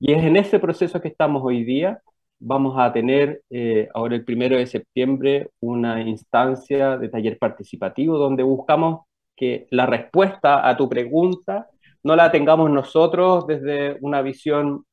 Y 0.01 0.13
es 0.13 0.25
en 0.25 0.37
ese 0.37 0.59
proceso 0.59 1.01
que 1.01 1.09
estamos 1.09 1.43
hoy 1.45 1.65
día. 1.65 2.01
Vamos 2.45 2.75
a 2.77 2.93
tener 2.93 3.43
eh, 3.51 3.89
ahora 3.95 4.17
el 4.17 4.25
primero 4.25 4.57
de 4.57 4.67
septiembre 4.67 5.51
una 5.61 6.01
instancia 6.03 6.99
de 6.99 7.09
taller 7.09 7.39
participativo 7.39 8.19
donde 8.19 8.43
buscamos 8.43 9.07
que 9.37 9.69
la 9.71 9.87
respuesta 9.87 10.69
a 10.69 10.77
tu 10.77 10.89
pregunta 10.89 11.69
no 12.03 12.17
la 12.17 12.33
tengamos 12.33 12.69
nosotros 12.69 13.47
desde 13.47 13.97
una 14.01 14.23
visión 14.23 14.85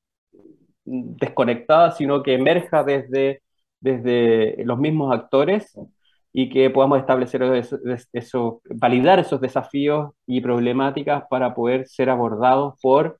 desconectada, 0.85 1.91
sino 1.91 2.21
que 2.21 2.35
emerja 2.35 2.83
desde, 2.83 3.41
desde 3.79 4.63
los 4.63 4.77
mismos 4.77 5.11
actores 5.11 5.75
y 6.31 6.49
que 6.49 6.69
podamos 6.69 6.99
establecer 6.99 7.41
eso, 8.13 8.61
validar 8.69 9.19
esos 9.19 9.41
desafíos 9.41 10.11
y 10.27 10.41
problemáticas 10.41 11.23
para 11.29 11.55
poder 11.55 11.87
ser 11.87 12.11
abordados 12.11 12.75
por 12.79 13.18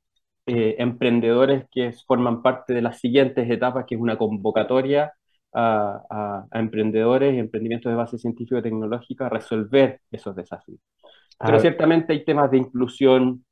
eh, 0.52 0.76
emprendedores 0.80 1.66
que 1.72 1.94
forman 2.08 2.42
parte 2.42 2.74
de 2.74 2.82
las 2.82 3.00
siguientes 3.00 3.48
etapas, 3.48 3.86
que 3.86 3.94
es 3.94 4.02
una 4.02 4.18
convocatoria 4.18 5.14
a, 5.54 6.46
emprendedores 6.54 7.36
y 7.36 7.38
emprendimientos 7.38 7.92
de 7.92 7.96
base 7.96 8.18
científico-tecnológica 8.18 9.28
a 9.28 9.30
resolver 9.30 10.02
esos 10.10 10.36
desafíos. 10.36 10.80
Pero 11.40 11.60
ciertamente 11.60 12.14
hay 12.14 12.26
temas 12.26 12.50
de 12.50 12.58
inclusión, 12.58 13.46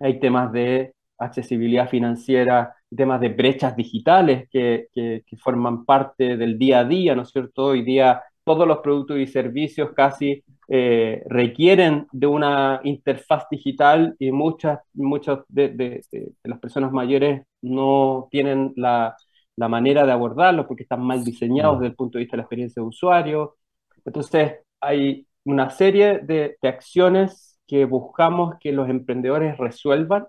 hay 0.00 0.20
temas 0.20 0.52
de 0.52 0.94
accesibilidad 1.16 1.88
financiera, 1.88 2.74
temas 2.94 3.22
de 3.22 3.30
brechas 3.30 3.74
digitales 3.74 4.46
que, 4.50 4.88
que, 4.92 5.22
que, 5.26 5.36
forman 5.38 5.86
parte 5.86 6.36
del 6.36 6.58
día 6.58 6.80
a 6.80 6.84
día, 6.84 7.14
¿no 7.14 7.22
es 7.22 7.30
cierto? 7.30 7.64
Hoy 7.68 7.82
día 7.82 8.22
todos 8.44 8.68
los 8.68 8.78
productos 8.78 9.18
y 9.18 9.26
servicios 9.26 9.90
casi 9.94 10.44
eh, 10.68 11.22
requieren 11.26 12.06
de 12.12 12.26
una 12.26 12.80
interfaz 12.84 13.46
digital 13.50 14.14
y 14.18 14.30
muchas, 14.32 14.80
muchas 14.94 15.40
de, 15.48 16.02
las 16.42 16.58
personas 16.58 16.92
mayores 16.92 17.42
no 17.62 18.28
tienen 18.30 18.72
la, 18.76 19.16
la, 19.56 19.68
manera 19.68 20.06
de 20.06 20.12
abordarlo 20.12 20.66
porque 20.66 20.84
están 20.84 21.02
mal 21.02 21.24
diseñados 21.24 21.76
mm. 21.76 21.80
desde 21.80 21.90
el 21.90 21.96
punto 21.96 22.18
de 22.18 22.24
vista 22.24 22.36
de 22.36 22.38
la 22.38 22.42
experiencia 22.44 22.82
de 22.82 22.88
usuario. 22.88 23.56
Entonces, 24.04 24.54
hay 24.80 25.26
una 25.44 25.70
serie 25.70 26.18
de, 26.20 26.56
acciones 26.62 27.58
que 27.66 27.84
buscamos 27.86 28.56
que 28.60 28.72
los 28.72 28.88
emprendedores 28.88 29.56
resuelvan 29.58 30.26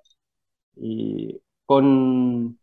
y, 0.75 1.41
con, 1.65 2.57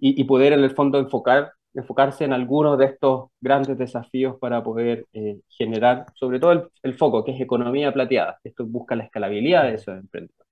y, 0.00 0.20
y 0.20 0.24
poder 0.24 0.52
en 0.52 0.60
el 0.64 0.70
fondo 0.70 0.98
enfocar 0.98 1.52
enfocarse 1.74 2.24
en 2.24 2.32
algunos 2.32 2.78
de 2.78 2.86
estos 2.86 3.30
grandes 3.40 3.78
desafíos 3.78 4.36
para 4.38 4.62
poder 4.62 5.06
eh, 5.12 5.38
generar, 5.48 6.06
sobre 6.14 6.38
todo 6.38 6.70
el, 6.82 6.94
foco, 6.94 7.24
que 7.24 7.32
es 7.32 7.40
economía 7.40 7.92
plateada. 7.92 8.38
Esto 8.44 8.66
busca 8.66 8.94
la 8.94 9.04
escalabilidad 9.04 9.64
de 9.64 9.74
esos 9.74 9.98
emprendedores. 9.98 10.46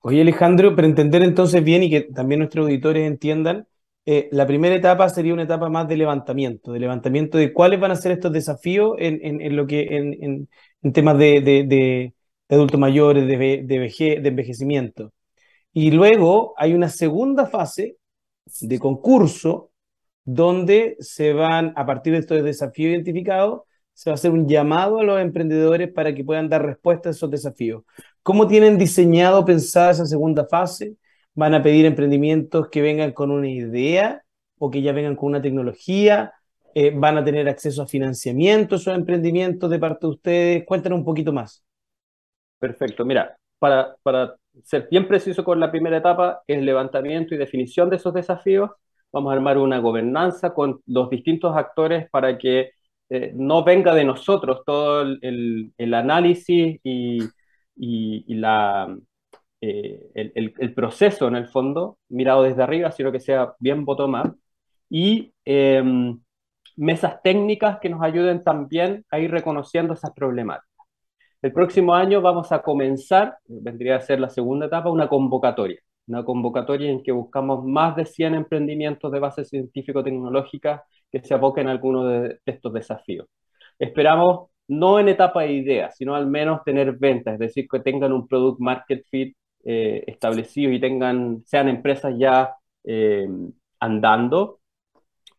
Oye, 0.00 0.20
Alejandro, 0.20 0.76
para 0.76 0.86
entender 0.86 1.22
entonces 1.22 1.64
bien 1.64 1.82
y 1.82 1.90
que 1.90 2.02
también 2.02 2.38
nuestros 2.38 2.64
auditores 2.64 3.06
entiendan, 3.06 3.66
eh, 4.04 4.28
la 4.30 4.46
primera 4.46 4.76
etapa 4.76 5.08
sería 5.08 5.34
una 5.34 5.42
etapa 5.42 5.68
más 5.68 5.88
de 5.88 5.96
levantamiento, 5.96 6.72
de 6.72 6.78
levantamiento 6.78 7.38
de 7.38 7.52
cuáles 7.52 7.80
van 7.80 7.90
a 7.90 7.96
ser 7.96 8.12
estos 8.12 8.32
desafíos 8.32 8.94
en, 9.00 9.40
en, 9.40 9.56
lo 9.56 9.66
que 9.66 9.82
en, 9.96 10.48
en 10.82 10.92
temas 10.92 11.18
de, 11.18 11.40
de, 11.40 12.14
adultos 12.48 12.78
mayores, 12.78 13.26
de, 13.26 13.36
de, 13.64 14.20
de 14.20 14.28
envejecimiento. 14.28 15.12
Y 15.72 15.90
luego 15.90 16.54
hay 16.56 16.74
una 16.74 16.88
segunda 16.88 17.46
fase 17.46 17.96
de 18.60 18.78
concurso 18.78 19.72
donde 20.26 20.96
se 20.98 21.32
van, 21.32 21.72
a 21.76 21.86
partir 21.86 22.12
de 22.12 22.18
estos 22.18 22.42
desafíos 22.42 22.90
identificados, 22.90 23.62
se 23.94 24.10
va 24.10 24.14
a 24.14 24.16
hacer 24.16 24.32
un 24.32 24.46
llamado 24.46 24.98
a 24.98 25.04
los 25.04 25.20
emprendedores 25.20 25.90
para 25.90 26.14
que 26.14 26.24
puedan 26.24 26.48
dar 26.48 26.66
respuesta 26.66 27.08
a 27.08 27.12
esos 27.12 27.30
desafíos. 27.30 27.84
¿Cómo 28.22 28.46
tienen 28.48 28.76
diseñado, 28.76 29.44
pensada 29.44 29.92
esa 29.92 30.04
segunda 30.04 30.44
fase? 30.44 30.96
¿Van 31.34 31.54
a 31.54 31.62
pedir 31.62 31.86
emprendimientos 31.86 32.68
que 32.68 32.82
vengan 32.82 33.12
con 33.12 33.30
una 33.30 33.48
idea 33.48 34.22
o 34.58 34.70
que 34.70 34.82
ya 34.82 34.92
vengan 34.92 35.14
con 35.14 35.28
una 35.28 35.40
tecnología? 35.40 36.32
Eh, 36.74 36.92
¿Van 36.94 37.16
a 37.16 37.24
tener 37.24 37.48
acceso 37.48 37.82
a 37.82 37.86
financiamiento 37.86 38.76
esos 38.76 38.94
emprendimientos 38.96 39.70
de 39.70 39.78
parte 39.78 40.06
de 40.06 40.12
ustedes? 40.12 40.64
Cuéntanos 40.66 40.98
un 40.98 41.04
poquito 41.04 41.32
más. 41.32 41.64
Perfecto. 42.58 43.04
Mira, 43.04 43.38
para, 43.60 43.94
para 44.02 44.34
ser 44.64 44.88
bien 44.90 45.06
preciso 45.06 45.44
con 45.44 45.60
la 45.60 45.70
primera 45.70 45.98
etapa, 45.98 46.42
es 46.48 46.60
levantamiento 46.60 47.34
y 47.34 47.38
definición 47.38 47.88
de 47.88 47.96
esos 47.96 48.12
desafíos 48.12 48.70
vamos 49.16 49.30
a 49.32 49.36
armar 49.36 49.56
una 49.58 49.78
gobernanza 49.78 50.52
con 50.52 50.82
los 50.86 51.08
distintos 51.08 51.56
actores 51.56 52.08
para 52.10 52.36
que 52.36 52.72
eh, 53.08 53.32
no 53.34 53.64
venga 53.64 53.94
de 53.94 54.04
nosotros 54.04 54.62
todo 54.66 55.02
el, 55.02 55.72
el, 55.78 55.94
análisis 55.94 56.78
y, 56.84 57.18
y, 57.76 58.34
la, 58.34 58.94
eh, 59.62 60.00
el, 60.14 60.54
el, 60.58 60.74
proceso 60.74 61.28
en 61.28 61.36
el 61.36 61.48
fondo, 61.48 61.98
mirado 62.08 62.42
desde 62.42 62.62
arriba, 62.62 62.90
sino 62.90 63.10
que 63.12 63.20
sea 63.20 63.54
bien 63.58 63.86
bottom-up. 63.86 64.36
Y 64.90 65.32
em, 65.44 66.20
mesas 66.76 67.22
técnicas 67.22 67.78
que 67.80 67.88
nos 67.88 68.02
ayuden 68.02 68.44
también 68.44 69.04
a 69.10 69.18
ir 69.18 69.30
reconociendo 69.30 69.94
esas 69.94 70.12
problemáticas. 70.12 70.86
El 71.42 71.52
próximo 71.52 71.94
año 71.94 72.20
vamos 72.22 72.52
a 72.52 72.62
comenzar, 72.62 73.38
vendría 73.46 73.96
a 73.96 74.00
ser 74.00 74.20
la 74.20 74.30
segunda 74.30 74.66
etapa, 74.66 74.90
una 74.90 75.08
convocatoria 75.08 75.80
una 76.06 76.24
convocatoria 76.24 76.90
en 76.90 77.02
que 77.02 77.12
buscamos 77.12 77.64
más 77.64 77.96
de 77.96 78.06
100 78.06 78.34
emprendimientos 78.34 79.10
de 79.12 79.18
base 79.20 79.44
científico-tecnológica 79.44 80.84
que 81.10 81.20
se 81.20 81.34
aboquen 81.34 81.68
a 81.68 81.72
alguno 81.72 82.04
de, 82.06 82.40
estos 82.46 82.72
desafíos. 82.72 83.26
Esperamos 83.78 84.50
no 84.68 84.98
en 84.98 85.08
etapa 85.08 85.42
de 85.42 85.52
ideas, 85.52 85.96
sino 85.96 86.14
al 86.14 86.26
menos 86.26 86.62
tener 86.64 86.92
ventas, 86.96 87.34
es 87.34 87.40
decir, 87.40 87.66
que 87.70 87.80
tengan 87.80 88.12
un 88.12 88.26
product 88.26 88.60
market 88.60 89.04
fit 89.10 89.36
eh, 89.64 90.04
establecido 90.06 90.72
y 90.72 90.80
tengan, 90.80 91.42
sean 91.46 91.68
empresas 91.68 92.14
ya 92.18 92.54
eh, 92.84 93.28
andando. 93.80 94.60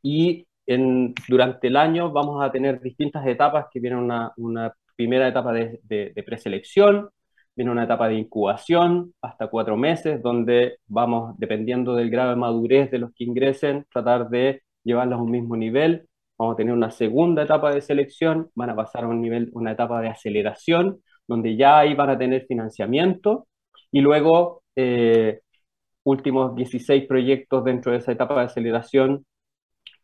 Y 0.01 0.47
en, 0.65 1.13
durante 1.27 1.67
el 1.67 1.77
año 1.77 2.11
vamos 2.11 2.43
a 2.43 2.51
tener 2.51 2.81
distintas 2.81 3.25
etapas 3.27 3.67
que 3.71 3.79
vienen 3.79 3.99
una, 3.99 4.31
una 4.37 4.73
primera 4.95 5.27
etapa 5.27 5.53
de, 5.53 5.79
de, 5.83 6.11
de 6.15 6.23
preselección, 6.23 7.09
viene 7.57 7.71
una 7.71 7.85
etapa 7.85 8.07
de 8.07 8.15
incubación 8.15 9.13
hasta 9.21 9.47
cuatro 9.47 9.75
meses, 9.77 10.21
donde 10.21 10.77
vamos, 10.87 11.35
dependiendo 11.39 11.95
del 11.95 12.11
grado 12.11 12.29
de 12.29 12.35
madurez 12.35 12.91
de 12.91 12.99
los 12.99 13.11
que 13.15 13.23
ingresen, 13.23 13.85
tratar 13.91 14.29
de 14.29 14.61
llevarlos 14.83 15.19
a 15.19 15.23
un 15.23 15.31
mismo 15.31 15.57
nivel. 15.57 16.07
Vamos 16.37 16.53
a 16.53 16.57
tener 16.57 16.73
una 16.73 16.91
segunda 16.91 17.41
etapa 17.43 17.73
de 17.73 17.81
selección, 17.81 18.51
van 18.53 18.69
a 18.69 18.75
pasar 18.75 19.05
a 19.05 19.07
un 19.07 19.21
nivel, 19.21 19.49
una 19.53 19.71
etapa 19.71 19.99
de 20.01 20.09
aceleración, 20.09 21.01
donde 21.27 21.57
ya 21.57 21.79
ahí 21.79 21.95
van 21.95 22.11
a 22.11 22.17
tener 22.17 22.45
financiamiento, 22.45 23.47
y 23.91 24.01
luego 24.01 24.63
eh, 24.75 25.41
últimos 26.03 26.55
16 26.55 27.07
proyectos 27.07 27.63
dentro 27.63 27.91
de 27.91 27.99
esa 27.99 28.11
etapa 28.11 28.35
de 28.39 28.45
aceleración 28.45 29.25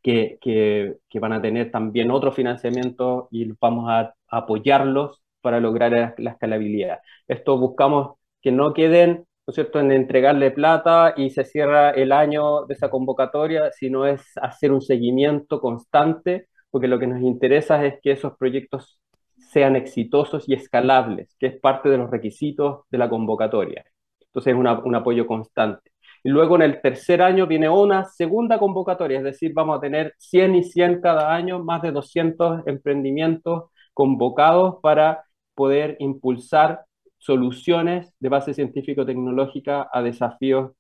que, 0.02 0.38
que, 0.42 0.96
que, 1.10 1.20
van 1.20 1.34
a 1.34 1.42
tener 1.42 1.72
también 1.72 2.12
otro 2.12 2.32
financiamiento 2.32 3.28
y 3.32 3.52
vamos 3.60 3.90
a 3.90 4.14
apoyarlos 4.28 5.23
para 5.44 5.60
lograr 5.60 6.16
la 6.18 6.32
escalabilidad. 6.32 7.00
Esto 7.28 7.60
buscamos 7.60 8.18
que 8.42 8.52
no 8.52 8.74
queden, 8.74 9.28
¿no 9.46 9.52
es 9.52 9.56
cierto?, 9.56 9.80
en 9.80 9.92
entregarle 9.92 10.52
plata 10.52 11.14
y 11.18 11.30
se 11.30 11.46
cierra 11.46 11.92
el 11.92 12.12
año 12.12 12.66
de 12.66 12.74
esa 12.74 12.90
convocatoria, 12.90 13.72
sino 13.72 14.08
es 14.08 14.24
hacer 14.42 14.72
un 14.72 14.82
seguimiento 14.82 15.60
constante, 15.62 16.48
porque 16.72 16.88
lo 16.88 16.98
que 16.98 17.08
nos 17.08 17.22
interesa 17.22 17.86
es 17.86 17.96
que 18.02 18.12
esos 18.14 18.36
proyectos 18.38 19.00
sean 19.38 19.76
exitosos 19.76 20.50
y 20.50 20.54
escalables, 20.56 21.36
que 21.40 21.48
es 21.48 21.60
parte 21.60 21.90
de 21.90 21.98
los 21.98 22.10
requisitos 22.10 22.86
de 22.90 22.98
la 22.98 23.10
convocatoria. 23.10 23.86
Entonces 24.22 24.54
es 24.54 24.60
un 24.60 24.96
apoyo 24.96 25.28
constante. 25.28 25.92
Y 26.24 26.30
luego 26.30 26.56
en 26.56 26.62
el 26.64 26.82
tercer 26.82 27.22
año 27.22 27.48
viene 27.48 27.68
una 27.70 28.06
segunda 28.06 28.58
convocatoria, 28.58 29.18
es 29.18 29.24
decir, 29.26 29.52
vamos 29.54 29.78
a 29.78 29.82
tener 29.82 30.16
100 30.18 30.56
y 30.56 30.64
100 30.64 31.02
cada 31.02 31.34
año, 31.36 31.62
más 31.64 31.82
de 31.82 31.92
200 31.92 32.66
emprendimientos 32.66 33.66
convocados 33.94 34.78
para 34.82 35.26
poder 35.56 35.96
impulsar 36.00 36.86
soluciones 37.18 38.14
de 38.20 38.30
base 38.30 38.54
científico-tecnológica 38.54 39.90
a 39.92 40.02
desafíos 40.02 40.72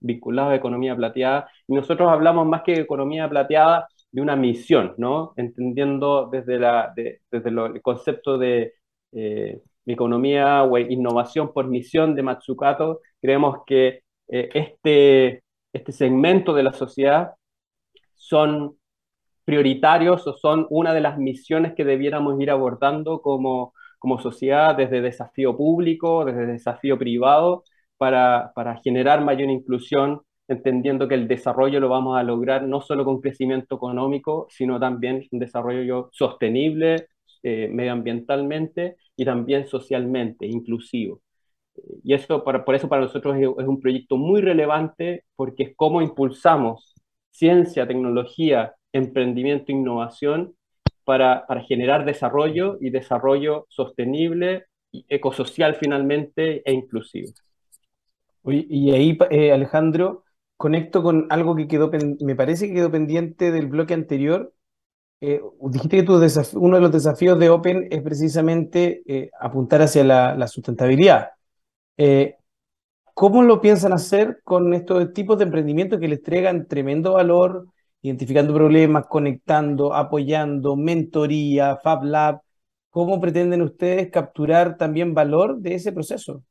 vinculados 0.00 0.52
a 0.52 0.56
economía 0.56 0.96
plateada. 0.96 1.50
Y 1.66 1.74
nosotros 1.74 2.08
hablamos 2.08 2.46
más 2.46 2.62
que 2.62 2.74
economía 2.74 3.28
plateada 3.28 3.88
de 4.10 4.22
una 4.22 4.36
misión, 4.36 4.94
¿no? 4.96 5.32
Entendiendo 5.36 6.28
desde, 6.30 6.58
la, 6.58 6.92
desde 6.94 7.48
el 7.50 7.82
concepto 7.82 8.38
de 8.38 8.74
eh, 9.12 9.60
economía 9.86 10.62
o 10.62 10.78
innovación 10.78 11.52
por 11.52 11.66
misión 11.66 12.14
de 12.14 12.22
Matsukato, 12.22 13.00
creemos 13.20 13.58
que 13.66 14.02
eh, 14.28 14.48
este, 14.54 15.42
este 15.72 15.92
segmento 15.92 16.54
de 16.54 16.62
la 16.62 16.72
sociedad 16.72 17.32
son 18.14 18.76
prioritarios 19.44 20.26
o 20.26 20.34
son 20.34 20.66
una 20.70 20.92
de 20.92 21.00
las 21.00 21.18
misiones 21.18 21.74
que 21.74 21.84
debiéramos 21.84 22.40
ir 22.40 22.50
abordando 22.50 23.22
como 23.22 23.72
como 23.98 24.18
sociedad 24.20 24.76
desde 24.76 25.00
desafío 25.00 25.56
público, 25.56 26.24
desde 26.24 26.46
desafío 26.46 26.98
privado, 26.98 27.64
para, 27.96 28.52
para 28.54 28.76
generar 28.82 29.24
mayor 29.24 29.50
inclusión, 29.50 30.22
entendiendo 30.48 31.08
que 31.08 31.14
el 31.14 31.28
desarrollo 31.28 31.80
lo 31.80 31.88
vamos 31.88 32.18
a 32.18 32.22
lograr 32.22 32.62
no 32.62 32.80
solo 32.80 33.04
con 33.04 33.20
crecimiento 33.20 33.76
económico, 33.76 34.46
sino 34.50 34.80
también 34.80 35.26
un 35.32 35.38
desarrollo 35.40 36.08
sostenible, 36.12 37.08
eh, 37.42 37.68
medioambientalmente 37.72 38.96
y 39.16 39.24
también 39.24 39.66
socialmente, 39.66 40.46
inclusivo. 40.46 41.20
Y 42.02 42.14
eso, 42.14 42.42
por 42.44 42.74
eso 42.74 42.88
para 42.88 43.02
nosotros 43.02 43.36
es, 43.36 43.42
es 43.42 43.66
un 43.66 43.80
proyecto 43.80 44.16
muy 44.16 44.40
relevante 44.40 45.24
porque 45.36 45.62
es 45.64 45.76
cómo 45.76 46.02
impulsamos 46.02 46.94
ciencia, 47.30 47.86
tecnología, 47.86 48.74
emprendimiento, 48.92 49.70
innovación 49.72 50.54
para, 51.08 51.46
generar 51.66 52.04
desarrollo 52.04 52.76
y 52.82 52.90
desarrollo 52.90 53.64
sostenible, 53.70 54.66
ecosocial 55.08 55.74
finalmente 55.74 56.60
e 56.68 56.72
inclusivo. 56.74 57.32
y 58.44 58.90
ahí, 58.90 59.16
eh, 59.30 59.52
Alejandro, 59.52 60.24
conecto 60.58 61.02
con 61.02 61.26
algo 61.30 61.56
que 61.56 61.66
quedó, 61.66 61.90
me 62.20 62.36
parece 62.36 62.68
que 62.68 62.74
quedó 62.74 62.90
pendiente 62.90 63.50
del 63.52 63.68
bloque 63.68 63.94
anterior. 63.94 64.52
Eh, 65.22 65.40
dijiste 65.70 66.04
que 66.04 66.12
uno 66.58 66.76
de 66.76 66.82
los 66.82 66.92
desafíos 66.92 67.38
de 67.38 67.48
Open 67.48 67.88
es 67.90 68.02
precisamente 68.02 69.02
eh, 69.06 69.30
apuntar 69.40 69.80
hacia 69.80 70.04
la, 70.04 70.34
la 70.34 70.46
sustentabilidad. 70.46 71.30
¿Cómo 73.14 73.42
lo 73.42 73.62
piensan 73.62 73.94
hacer 73.94 74.40
con 74.44 74.74
estos 74.74 75.12
tipos 75.14 75.38
de 75.38 75.44
emprendimientos 75.44 75.98
que 75.98 76.08
les 76.08 76.22
traigan 76.22 76.68
tremendo 76.68 77.14
valor, 77.14 77.66
identificando 78.02 78.54
problemas, 78.54 79.06
conectando, 79.06 79.94
apoyando, 79.94 80.76
mentoría, 80.76 81.76
Fab 81.82 82.04
Lab? 82.04 82.40
¿Cómo 82.90 83.20
pretenden 83.20 83.62
ustedes 83.62 84.10
capturar 84.10 84.76
también 84.76 85.14
valor 85.14 85.58
de 85.58 85.74
ese 85.74 85.92
proceso? 85.92 86.42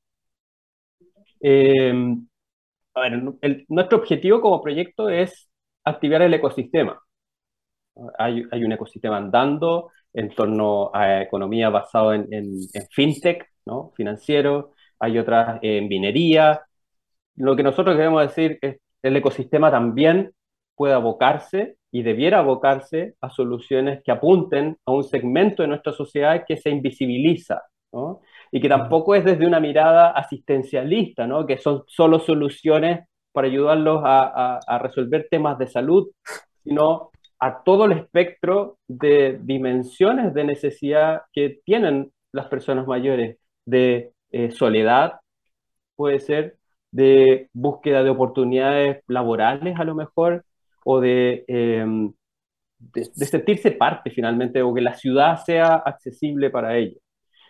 Ver, 1.42 3.24
nuestro 3.68 3.98
objetivo 4.00 4.42
como 4.42 4.62
proyecto 4.62 5.10
es 5.10 5.50
activar 5.84 6.22
el 6.22 6.34
ecosistema. 6.34 7.02
Hay, 8.18 8.44
hay, 8.52 8.64
un 8.64 8.72
ecosistema 8.72 9.18
andando 9.18 9.92
en 10.14 10.30
torno 10.30 10.92
a 10.94 11.22
economía 11.22 11.70
basado 11.70 12.14
en, 12.14 12.32
en, 12.32 12.46
en 12.74 12.88
fintech, 12.92 13.46
¿no? 13.66 13.92
financiero, 13.96 14.74
hay 15.00 15.18
otras 15.18 15.60
en 15.62 15.88
minería. 15.88 16.62
Lo 17.36 17.56
que 17.56 17.64
nosotros 17.64 17.96
queremos 17.96 18.22
decir 18.22 18.60
es 18.62 18.78
que 18.78 19.08
el 19.08 19.16
ecosistema 19.16 19.72
también 19.72 20.34
puede 20.78 20.94
abocarse 20.94 21.76
y 21.92 22.04
debiera 22.04 22.40
abocarse 22.40 23.16
a 23.22 23.30
soluciones 23.30 24.02
que 24.04 24.12
apunten 24.12 24.78
a 24.86 24.92
un 24.92 25.04
segmento 25.04 25.64
de 25.64 25.70
nuestra 25.70 25.92
sociedad 25.92 26.46
que 26.48 26.58
se 26.58 26.70
invisibiliza, 26.70 27.64
¿no? 27.92 28.22
Y 28.52 28.62
que 28.62 28.70
tampoco 28.70 29.16
es 29.16 29.26
desde 29.26 29.48
una 29.48 29.60
mirada 29.60 30.12
asistencialista, 30.12 31.28
¿no? 31.28 31.46
Que 31.46 31.58
son 31.58 31.84
solo 31.88 32.20
soluciones 32.20 33.06
para 33.34 33.48
ayudarlos 33.48 34.02
a, 34.06 34.60
a 34.66 34.80
resolver 34.80 35.28
temas 35.30 35.58
de 35.58 35.68
salud, 35.68 36.08
sino 36.64 37.12
a 37.40 37.64
todo 37.64 37.86
el 37.86 37.94
espectro 37.94 38.78
de 38.88 39.40
dimensiones 39.44 40.34
de 40.34 40.44
necesidad 40.44 41.22
que 41.34 41.60
tienen 41.66 42.12
las 42.32 42.48
personas 42.48 42.88
mayores, 42.88 43.38
de 43.66 44.14
eh, 44.32 44.52
soledad, 44.52 45.20
puede 45.96 46.20
ser 46.20 46.58
de 46.92 47.50
búsqueda 47.54 48.04
de 48.04 48.10
oportunidades 48.10 49.04
laborales 49.08 49.80
a 49.80 49.84
lo 49.84 49.96
mejor, 49.96 50.46
o 50.90 51.02
de, 51.02 51.44
em, 51.48 52.14
de, 52.80 53.26
sentirse 53.26 53.72
parte 53.72 54.10
finalmente, 54.12 54.62
o 54.62 54.74
que 54.74 54.82
la 54.82 54.94
ciudad 54.96 55.38
sea 55.46 55.76
accesible 55.76 56.50
para 56.50 56.78
ellos. 56.78 57.02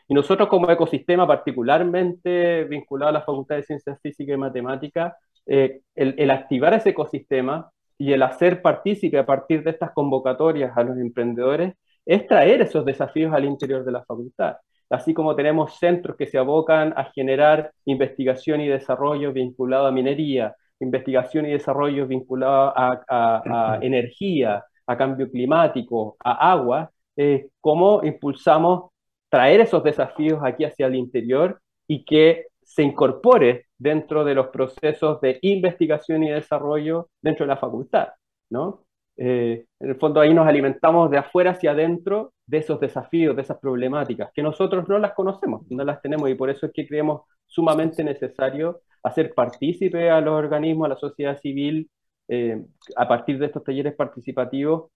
Y 0.08 0.13
nosotros 0.13 0.50
como 0.50 0.69
ecosistema, 0.71 1.28
particularmente 1.28 2.63
vinculado 2.65 3.10
a 3.10 3.13
la 3.13 3.21
Facultad 3.21 3.58
de 3.58 3.63
Ciencias 3.63 4.00
Físicas 4.02 4.36
y 4.36 4.38
Matemáticas, 4.38 5.13
eh, 5.45 5.82
el, 5.95 6.15
el, 6.17 6.32
activar 6.32 6.73
ese 6.73 6.89
ecosistema 6.89 7.69
y 7.97 8.13
el 8.13 8.23
hacer 8.23 8.62
partícipe 8.62 9.17
a 9.19 9.26
partir 9.26 9.63
de 9.63 9.71
estas 9.71 9.91
convocatorias 9.91 10.76
a 10.76 10.84
los 10.84 10.97
emprendedores 10.97 11.76
es 12.06 12.28
traer 12.28 12.62
esos 12.62 12.86
desafíos 12.86 13.34
al 13.34 13.45
interior 13.45 13.84
de 13.86 13.91
la 13.91 14.04
facultad 14.06 14.58
así 14.89 15.13
como 15.13 15.36
tenemos 15.36 15.78
centros 15.80 16.15
que 16.17 16.28
se 16.28 16.38
abocan 16.38 16.93
a 16.97 17.06
generar 17.13 17.71
investigación 17.86 18.62
y 18.62 18.67
desarrollo 18.67 19.34
vinculado 19.34 19.88
a 19.88 19.91
minería, 19.91 20.56
investigación 20.80 21.46
y 21.46 21.52
desarrollo 21.52 22.08
vinculado 22.08 22.74
a, 22.76 23.80
energía, 23.82 24.63
a 24.86 24.98
cambio 24.98 25.30
climático, 25.30 26.16
a 26.24 26.52
agua, 26.52 26.92
eh, 27.16 27.50
cómo 27.60 28.02
impulsamos 28.04 28.92
traer 29.30 29.62
esos 29.62 29.84
desafíos 29.84 30.40
aquí 30.44 30.63
hacia 30.63 30.88
el 30.88 30.96
interior 30.96 31.60
y 31.88 32.06
que 32.06 32.48
se 32.63 32.84
incorpore 32.84 33.66
dentro 33.78 34.24
de 34.24 34.36
los 34.36 34.48
procesos 34.48 35.22
de 35.22 35.40
investigación 35.42 36.24
y 36.24 36.30
desarrollo 36.30 37.10
dentro 37.22 37.46
de 37.46 37.50
la 37.50 37.58
facultad, 37.58 38.10
¿no? 38.50 38.84
Eh, 39.16 39.66
en 39.80 39.90
el 39.90 39.96
fondo 39.96 40.20
ahí 40.20 40.32
nos 40.34 40.48
alimentamos 40.48 41.10
de 41.10 41.18
afuera 41.18 41.52
hacia 41.52 41.72
adentro 41.72 42.34
de 42.46 42.60
esos 42.60 42.80
desafíos, 42.80 43.36
de 43.36 43.42
esas 43.42 43.58
problemáticas, 43.58 44.32
que 44.32 44.44
nosotros 44.44 44.88
no 44.88 45.00
las 45.00 45.13
conocemos, 45.13 45.63
no 45.70 45.84
las 45.84 46.02
tenemos 46.02 46.30
y 46.30 46.36
por 46.36 46.50
eso 46.52 46.68
es 46.68 46.72
que 46.72 46.88
creemos 46.88 47.22
sumamente 47.48 48.04
necesario 48.04 48.82
hacer 49.04 49.34
partícipe 49.34 50.10
a 50.10 50.22
los 50.22 50.34
organismos, 50.36 50.86
a 50.86 50.90
la 50.90 50.98
sociedad 50.98 51.40
civil, 51.40 51.90
eh, 52.28 52.64
a 52.96 53.08
partir 53.08 53.40
de 53.40 53.48
estos 53.48 53.64
talleres 53.64 53.96
participativos 53.96 54.92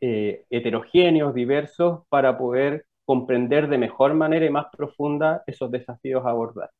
eh, 0.00 0.44
heterogéneos, 0.50 1.34
diversos, 1.34 2.02
para 2.08 2.38
poder 2.38 2.86
comprender 3.04 3.68
de 3.68 3.78
mejor 3.78 4.14
manera 4.14 4.46
y 4.46 4.50
más 4.50 4.66
profunda 4.76 5.42
esos 5.46 5.70
desafíos 5.70 6.24
a 6.24 6.30
abordar. 6.30 6.70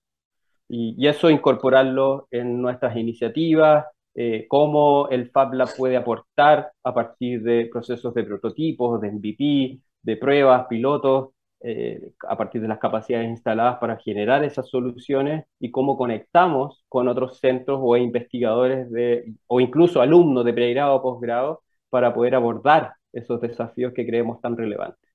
Y, 0.68 0.94
y 0.98 1.08
eso 1.08 1.30
incorporarlo 1.30 2.28
en 2.30 2.60
nuestras 2.60 2.96
iniciativas, 2.96 3.86
eh, 4.20 4.46
cómo 4.48 5.08
el 5.10 5.30
Fab 5.30 5.54
Lab 5.54 5.68
puede 5.76 5.96
aportar 5.96 6.72
a 6.82 6.92
partir 6.94 7.40
de 7.42 7.66
procesos 7.72 8.12
de 8.14 8.24
prototipos, 8.24 9.00
de 9.00 9.12
MVP, 9.12 9.80
de 10.02 10.16
pruebas, 10.16 10.66
pilotos, 10.68 11.30
eh, 11.60 12.12
a 12.28 12.36
partir 12.36 12.60
de 12.62 12.68
las 12.68 12.78
capacidades 12.78 13.28
instaladas 13.28 13.78
para 13.78 13.96
generar 13.96 14.44
esas 14.44 14.68
soluciones 14.68 15.44
y 15.58 15.70
cómo 15.70 15.96
conectamos 15.96 16.84
con 16.88 17.08
otros 17.08 17.38
centros 17.40 17.80
o 17.82 17.96
investigadores 17.96 18.90
de, 18.90 19.34
o 19.48 19.60
incluso 19.60 20.00
alumnos 20.00 20.44
de 20.44 20.52
pregrado 20.52 20.94
o 20.94 21.02
posgrado 21.02 21.62
para 21.90 22.14
poder 22.14 22.34
abordar 22.36 22.94
esos 23.12 23.40
desafíos 23.40 23.92
que 23.92 24.06
creemos 24.06 24.40
tan 24.40 24.56
relevantes. 24.56 25.08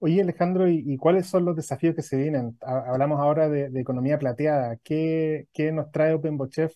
Oye, 0.00 0.20
Alejandro, 0.20 0.68
¿y, 0.68 0.96
cuáles 0.96 1.28
son 1.28 1.44
los 1.44 1.54
desafíos 1.54 1.94
que 1.94 2.02
se 2.02 2.16
vienen? 2.16 2.58
Hablamos 2.60 3.20
ahora 3.20 3.48
de, 3.48 3.70
economía 3.80 4.18
plateada. 4.18 4.76
¿Qué, 4.82 5.46
¿Qué, 5.52 5.70
nos 5.70 5.92
trae 5.92 6.14
OpenBochef 6.14 6.74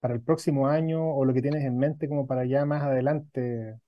para 0.00 0.14
el 0.14 0.20
próximo 0.20 0.66
año 0.66 1.08
o 1.14 1.24
lo 1.24 1.32
que 1.32 1.42
tienes 1.42 1.64
en 1.64 1.78
mente 1.78 2.08
como 2.08 2.26
para 2.26 2.44
ya 2.44 2.64
más 2.64 2.82
adelante 2.82 3.78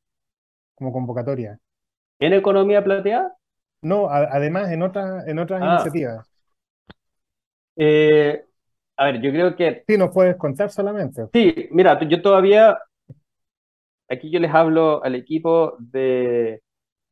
como 0.76 0.92
convocatoria? 0.92 1.58
¿En 2.20 2.32
economía 2.32 2.84
plateada? 2.84 3.36
No, 3.82 4.08
además 4.08 4.70
en, 4.72 4.82
otras 4.82 5.26
en 5.26 5.38
otras 5.38 5.60
ah. 5.62 5.74
iniciativas. 5.74 6.28
Eh, 7.76 8.44
a 8.96 9.04
ver, 9.04 9.20
yo 9.20 9.30
creo 9.30 9.54
que... 9.54 9.84
Sí, 9.86 9.98
nos 9.98 10.12
puedes 10.12 10.36
contar 10.36 10.70
solamente. 10.70 11.26
Sí, 11.32 11.68
mira, 11.70 12.00
yo 12.08 12.22
todavía, 12.22 12.78
aquí 14.08 14.30
yo 14.30 14.40
les 14.40 14.52
hablo 14.52 15.04
al 15.04 15.14
equipo 15.14 15.76
de 15.78 16.62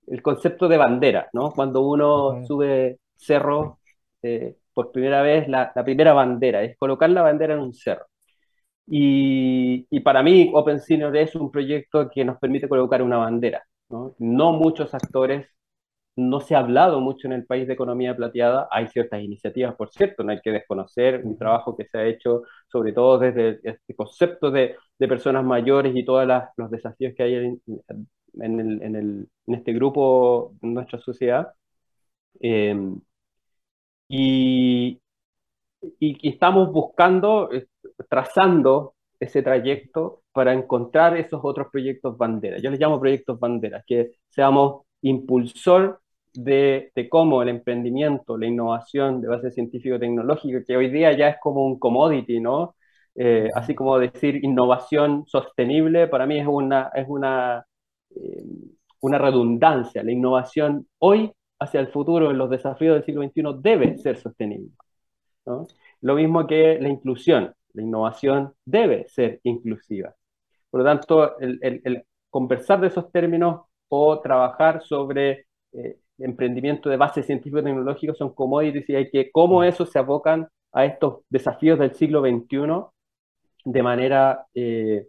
el 0.07 0.23
concepto 0.23 0.69
de 0.69 0.77
bandera, 0.77 1.29
¿no? 1.33 1.51
Cuando 1.53 1.83
uno 1.83 2.45
sube 2.47 2.99
cerro 3.17 3.79
eh, 4.23 4.57
por 4.73 4.93
primera 4.93 5.23
vez, 5.23 5.49
la, 5.49 5.73
la, 5.75 5.85
primera 5.85 6.12
bandera 6.12 6.62
es 6.62 6.77
colocar 6.77 7.09
la 7.11 7.23
bandera 7.23 7.55
en 7.55 7.61
un 7.61 7.73
cerro. 7.73 8.07
Y, 8.87 10.01
para 10.01 10.23
mí, 10.23 10.51
Open 10.55 10.81
Senior 10.81 11.17
es 11.17 11.35
un 11.35 11.51
proyecto 11.51 12.11
que 12.11 12.25
nos 12.25 12.39
permite 12.39 12.69
colocar 12.69 13.03
una 13.03 13.17
bandera. 13.19 13.65
¿no? 13.89 14.15
no 14.19 14.53
muchos 14.53 14.95
actores, 14.95 15.47
no 16.17 16.41
se 16.41 16.55
ha 16.55 16.61
hablado 16.61 17.01
mucho 17.01 17.27
en 17.27 17.33
el 17.35 17.47
país 17.47 17.67
de 17.67 17.75
economía 17.75 18.17
plateada. 18.17 18.69
Hay 18.71 18.89
ciertas 18.89 19.23
iniciativas, 19.23 19.75
por 19.77 19.91
cierto, 19.91 20.23
no 20.25 20.33
hay 20.33 20.41
que 20.41 20.53
desconocer 20.53 21.23
un 21.25 21.37
trabajo 21.37 21.77
que 21.77 21.87
se 21.87 21.99
ha 21.99 22.07
hecho, 22.07 22.43
sobre 22.69 22.93
todo 22.93 23.19
desde 23.19 23.61
este 23.65 23.95
concepto 23.95 24.51
de, 24.51 24.77
de 24.99 25.09
personas 25.09 25.45
mayores 25.45 25.95
y 25.97 26.05
todos 26.05 26.27
los 26.57 26.71
desafíos 26.71 27.15
que 27.17 27.23
hay 27.25 27.35
en, 27.35 27.62
en, 28.41 28.61
el, 28.61 28.83
en, 28.83 28.97
el, 28.97 29.29
en, 29.47 29.55
este 29.55 29.73
grupo, 29.73 30.55
en 30.62 30.75
nuestra 30.75 30.99
sociedad. 31.01 31.53
Eh, 32.41 32.75
y, 34.09 35.01
y, 35.99 36.29
estamos 36.29 36.73
buscando, 36.73 37.51
trazando 38.09 38.95
ese 39.21 39.43
trayecto 39.43 40.23
para 40.33 40.53
encontrar 40.53 41.17
esos 41.17 41.41
otros 41.43 41.69
proyectos 41.73 42.17
banderas. 42.17 42.62
Yo 42.62 42.71
les 42.71 42.81
llamo 42.81 43.01
proyectos 43.01 43.39
banderas, 43.39 43.85
que 43.87 44.12
seamos 44.29 44.83
impulsor 45.03 46.01
de, 46.35 46.93
de, 46.95 47.09
cómo 47.09 47.43
el 47.43 47.49
emprendimiento, 47.49 48.37
la 48.37 48.47
innovación 48.47 49.20
de 49.20 49.28
base 49.28 49.51
científico-tecnológica, 49.51 50.64
que 50.64 50.76
hoy 50.76 50.91
día 50.91 51.12
ya 51.16 51.28
es 51.28 51.37
como 51.41 51.64
un 51.66 51.78
commodity, 51.78 52.41
¿no? 52.41 52.76
Eh, 53.16 53.49
así 53.55 53.74
como 53.74 53.99
decir 53.99 54.45
innovación 54.45 55.24
sostenible, 55.26 56.09
para 56.09 56.26
mí 56.26 56.39
es 56.41 56.47
una, 56.47 56.91
es 56.95 57.07
una, 57.09 57.64
eh, 58.11 58.45
una 59.01 59.18
redundancia. 59.18 60.03
La 60.03 60.12
innovación 60.12 60.89
hoy 60.99 61.32
hacia 61.61 61.80
el 61.80 61.89
futuro, 61.89 62.30
en 62.30 62.39
los 62.39 62.51
desafíos 62.51 62.95
del 62.95 63.05
siglo 63.05 63.22
XXI, 63.22 63.61
debe 63.62 63.99
ser 63.99 64.16
sostenible. 64.16 64.70
Lo 66.01 66.14
mismo 66.14 66.47
que 66.47 66.78
la 66.80 66.89
inclusión, 66.89 67.55
la 67.72 67.82
innovación 67.82 68.55
debe 68.64 69.07
ser 69.09 69.41
inclusiva. 69.45 70.14
Por 70.70 70.80
lo 70.80 70.87
tanto, 70.87 71.39
el, 71.39 72.05
conversar 72.30 72.80
de 72.80 72.89
esos 72.89 73.12
términos 73.12 73.62
o 73.89 74.20
trabajar 74.20 74.82
sobre 74.82 75.47
eh, 75.72 75.99
emprendimiento 76.19 76.89
de 76.89 76.97
base 76.97 77.23
científico-tecnológico 77.23 78.15
son 78.15 78.35
commodities 78.35 78.89
y 78.89 78.97
hay 78.97 79.11
que 79.11 79.31
cómo 79.31 79.61
mm. 79.61 79.65
eso 79.65 79.87
se 79.87 79.99
abocan 79.99 80.49
a 80.73 80.85
estos 80.85 81.23
desafíos 81.29 81.79
del 81.79 81.95
siglo 81.95 82.21
XXI 82.21 82.85
de 83.65 83.83
manera 83.83 84.47
eh, 84.55 85.07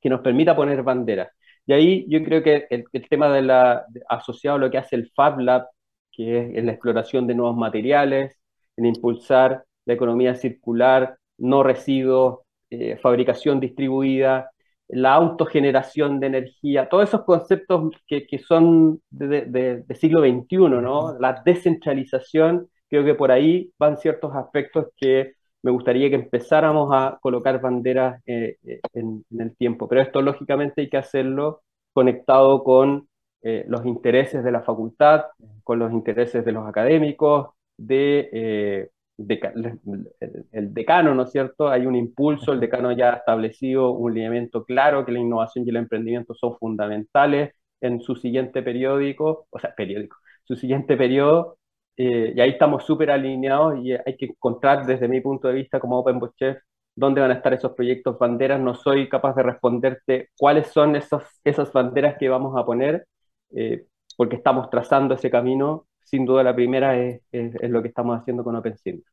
que 0.00 0.08
nos 0.08 0.20
permita 0.20 0.56
poner 0.56 0.82
banderas. 0.82 1.30
Y 1.66 1.72
ahí 1.72 2.06
yo 2.08 2.22
creo 2.24 2.42
que 2.42 2.66
el, 2.70 2.84
tema 3.08 3.32
de 3.32 3.42
la, 3.42 3.86
asociado 4.08 4.56
a 4.56 4.60
lo 4.60 4.70
que 4.70 4.78
hace 4.78 4.96
el 4.96 5.10
Fab 5.14 5.38
Lab, 5.38 5.68
que 6.10 6.58
es 6.58 6.64
la 6.64 6.72
exploración 6.72 7.26
de 7.26 7.34
nuevos 7.34 7.56
materiales, 7.56 8.36
en 8.76 8.86
impulsar 8.86 9.64
la 9.84 9.94
economía 9.94 10.34
circular, 10.34 11.16
no 11.38 11.62
residuos, 11.62 12.40
eh, 12.70 12.98
fabricación 13.00 13.60
distribuida, 13.60 14.50
la 14.92 15.14
autogeneración 15.14 16.20
de 16.20 16.26
energía, 16.26 16.88
todos 16.88 17.08
esos 17.08 17.22
conceptos 17.24 17.92
que, 18.06 18.26
que 18.26 18.38
son 18.38 19.00
de, 19.10 19.46
de, 19.86 19.94
siglo 19.94 20.20
XXI, 20.20 20.56
¿no? 20.58 21.18
La 21.18 21.42
descentralización, 21.44 22.68
creo 22.88 23.04
que 23.04 23.14
por 23.14 23.32
ahí 23.32 23.72
van 23.78 23.96
ciertos 23.96 24.34
aspectos 24.34 24.88
que 24.96 25.32
me 25.62 25.70
gustaría 25.70 26.10
que 26.10 26.16
empezáramos 26.16 26.90
a 26.92 27.18
colocar 27.22 27.60
banderas 27.60 28.20
eh, 28.26 28.56
eh, 28.66 28.80
en, 28.92 29.24
el 29.38 29.56
tiempo. 29.56 29.88
Pero 29.88 30.02
esto 30.02 30.20
lógicamente 30.20 30.82
hay 30.82 30.90
que 30.90 30.98
hacerlo 30.98 31.62
conectado 31.92 32.62
con 32.62 33.08
eh, 33.42 33.64
los 33.68 33.86
intereses 33.86 34.44
de 34.44 34.52
la 34.52 34.62
facultad, 34.62 35.24
con 35.64 35.78
los 35.78 35.92
intereses 35.92 36.44
de 36.44 36.52
los 36.52 36.68
académicos, 36.68 37.50
de, 37.78 38.90
el, 39.18 40.74
decano, 40.74 41.14
¿no 41.14 41.22
es 41.24 41.30
cierto? 41.30 41.68
Hay 41.68 41.86
un 41.86 41.96
impulso, 41.96 42.52
el 42.52 42.60
decano 42.60 42.92
ya 42.92 43.12
ha 43.12 43.16
establecido 43.18 43.90
un 43.92 44.14
lineamiento 44.14 44.64
claro 44.64 45.04
que 45.04 45.12
la 45.12 45.20
innovación 45.20 45.66
y 45.66 45.70
el 45.70 45.76
emprendimiento 45.76 46.34
son 46.34 46.56
fundamentales 46.58 47.54
en 47.80 48.00
su 48.00 48.16
siguiente 48.16 48.62
periódico, 48.62 49.46
o 49.50 49.58
sea, 49.58 49.74
periódico, 49.74 50.16
su 50.44 50.56
siguiente 50.56 50.96
periodo, 50.96 51.58
eh, 51.96 52.32
y 52.34 52.40
ahí 52.40 52.50
estamos 52.50 52.84
súper 52.84 53.10
alineados 53.10 53.78
y 53.84 53.92
hay 53.92 54.16
que 54.16 54.26
encontrar 54.26 54.86
desde 54.86 55.08
mi 55.08 55.20
punto 55.20 55.48
de 55.48 55.54
vista 55.54 55.78
como 55.80 55.98
Open 55.98 56.20
Chef 56.36 56.58
dónde 56.94 57.20
van 57.20 57.30
a 57.30 57.34
estar 57.34 57.52
esos 57.54 57.72
proyectos 57.72 58.18
banderas. 58.18 58.60
No 58.60 58.74
soy 58.74 59.08
capaz 59.08 59.34
de 59.34 59.42
responderte 59.42 60.30
cuáles 60.38 60.68
son 60.68 60.96
esos, 60.96 61.22
esas 61.44 61.72
banderas 61.72 62.16
que 62.18 62.28
vamos 62.28 62.56
a 62.58 62.64
poner, 62.64 63.06
eh, 63.54 63.86
porque 64.16 64.36
estamos 64.36 64.70
trazando 64.70 65.14
ese 65.14 65.30
camino. 65.30 65.86
Sin 66.04 66.24
duda 66.24 66.42
la 66.42 66.54
primera 66.54 66.98
es, 66.98 67.20
es, 67.30 67.70
lo 67.70 67.82
que 67.82 67.88
estamos 67.88 68.18
haciendo 68.18 68.44
con 68.44 68.56
OpenSync. 68.56 69.04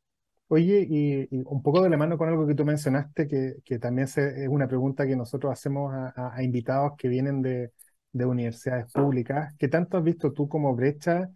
Oye, 0.47 0.85
y, 0.89 1.27
un 1.45 1.61
poco 1.61 1.81
de 1.81 1.89
la 1.89 1.97
mano 1.97 2.17
con 2.17 2.27
algo 2.27 2.47
que 2.47 2.55
tú 2.55 2.65
mencionaste, 2.65 3.27
que, 3.27 3.55
que 3.63 3.79
también 3.79 4.07
es 4.07 4.47
una 4.49 4.67
pregunta 4.67 5.05
que 5.05 5.15
nosotros 5.15 5.51
hacemos 5.51 5.93
a, 5.93 6.35
a 6.35 6.43
invitados 6.43 6.93
que 6.97 7.07
vienen 7.07 7.41
de, 7.41 7.71
de, 8.11 8.25
universidades 8.25 8.91
públicas. 8.91 9.53
¿Qué 9.57 9.67
tanto 9.67 9.97
has 9.97 10.03
visto 10.03 10.33
tú 10.33 10.49
como 10.49 10.75
brecha 10.75 11.29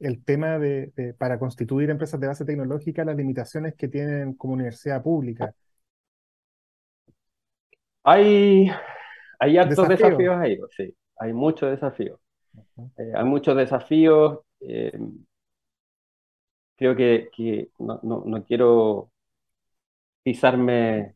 el 0.00 0.24
tema 0.24 0.58
de, 0.58 1.14
para 1.18 1.38
constituir 1.38 1.90
empresas 1.90 2.18
de 2.18 2.26
base 2.26 2.44
tecnológica, 2.44 3.04
las 3.04 3.16
limitaciones 3.16 3.74
que 3.74 3.86
tienen 3.86 4.34
como 4.34 4.54
universidad 4.54 5.02
pública. 5.02 5.54
Hay, 8.02 8.70
hay 9.38 9.58
altos 9.58 9.86
desafíos 9.86 10.36
ahí, 10.36 10.58
sí, 10.74 10.94
hay 11.18 11.34
muchos 11.34 11.70
desafíos. 11.70 12.18
Eh, 12.96 13.12
hay 13.14 13.24
muchos 13.24 13.54
desafíos. 13.54 14.40
Eh, 14.60 14.92
creo 16.76 16.96
que, 16.96 17.70
no, 17.78 18.00
no, 18.02 18.44
quiero 18.44 19.10
pisarme 20.22 21.14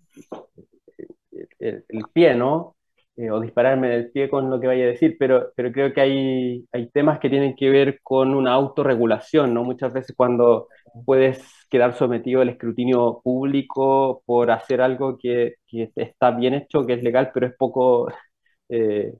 el, 1.58 1.84
el, 1.88 2.04
pie, 2.12 2.34
¿no? 2.34 2.76
Eh, 3.16 3.30
o 3.30 3.40
dispararme 3.40 3.88
del 3.88 4.10
pie 4.10 4.28
con 4.28 4.50
lo 4.50 4.60
que 4.60 4.66
vaya 4.66 4.84
a 4.84 4.86
decir, 4.88 5.16
pero, 5.18 5.52
pero 5.56 5.70
creo 5.72 5.92
que 5.92 6.00
hay, 6.00 6.66
hay 6.72 6.90
temas 6.90 7.18
que 7.20 7.30
tienen 7.30 7.54
que 7.56 7.70
ver 7.70 8.00
con 8.02 8.34
una 8.34 8.52
autorregulación, 8.52 9.54
¿no? 9.54 9.62
Muchas 9.64 9.92
veces 9.92 10.14
cuando 10.16 10.68
puedes 11.04 11.40
quedar 11.70 11.94
sometido 11.96 12.40
al 12.40 12.48
escrutinio 12.48 13.20
público 13.22 14.22
por 14.26 14.50
hacer 14.50 14.80
algo 14.80 15.16
que, 15.18 15.54
que 15.66 15.90
está 15.96 16.30
bien 16.32 16.54
hecho, 16.54 16.84
que 16.86 16.94
es 16.94 17.02
legal, 17.02 17.30
pero 17.32 17.46
es 17.46 17.54
poco, 17.56 18.08
eh, 18.68 19.14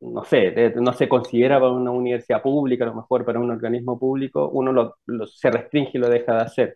no 0.00 0.24
sé, 0.24 0.72
no 0.76 0.92
se 0.92 1.08
considera 1.08 1.58
para 1.60 1.72
una 1.72 1.90
universidad 1.90 2.42
pública, 2.42 2.84
a 2.84 2.88
lo 2.88 2.94
mejor 2.96 3.24
para 3.24 3.40
un 3.40 3.50
organismo 3.50 3.98
público, 3.98 4.48
uno 4.50 4.72
lo, 4.72 5.26
se 5.26 5.50
restringe 5.50 5.92
y 5.94 5.98
lo 5.98 6.08
deja 6.08 6.34
de 6.34 6.42
hacer. 6.42 6.74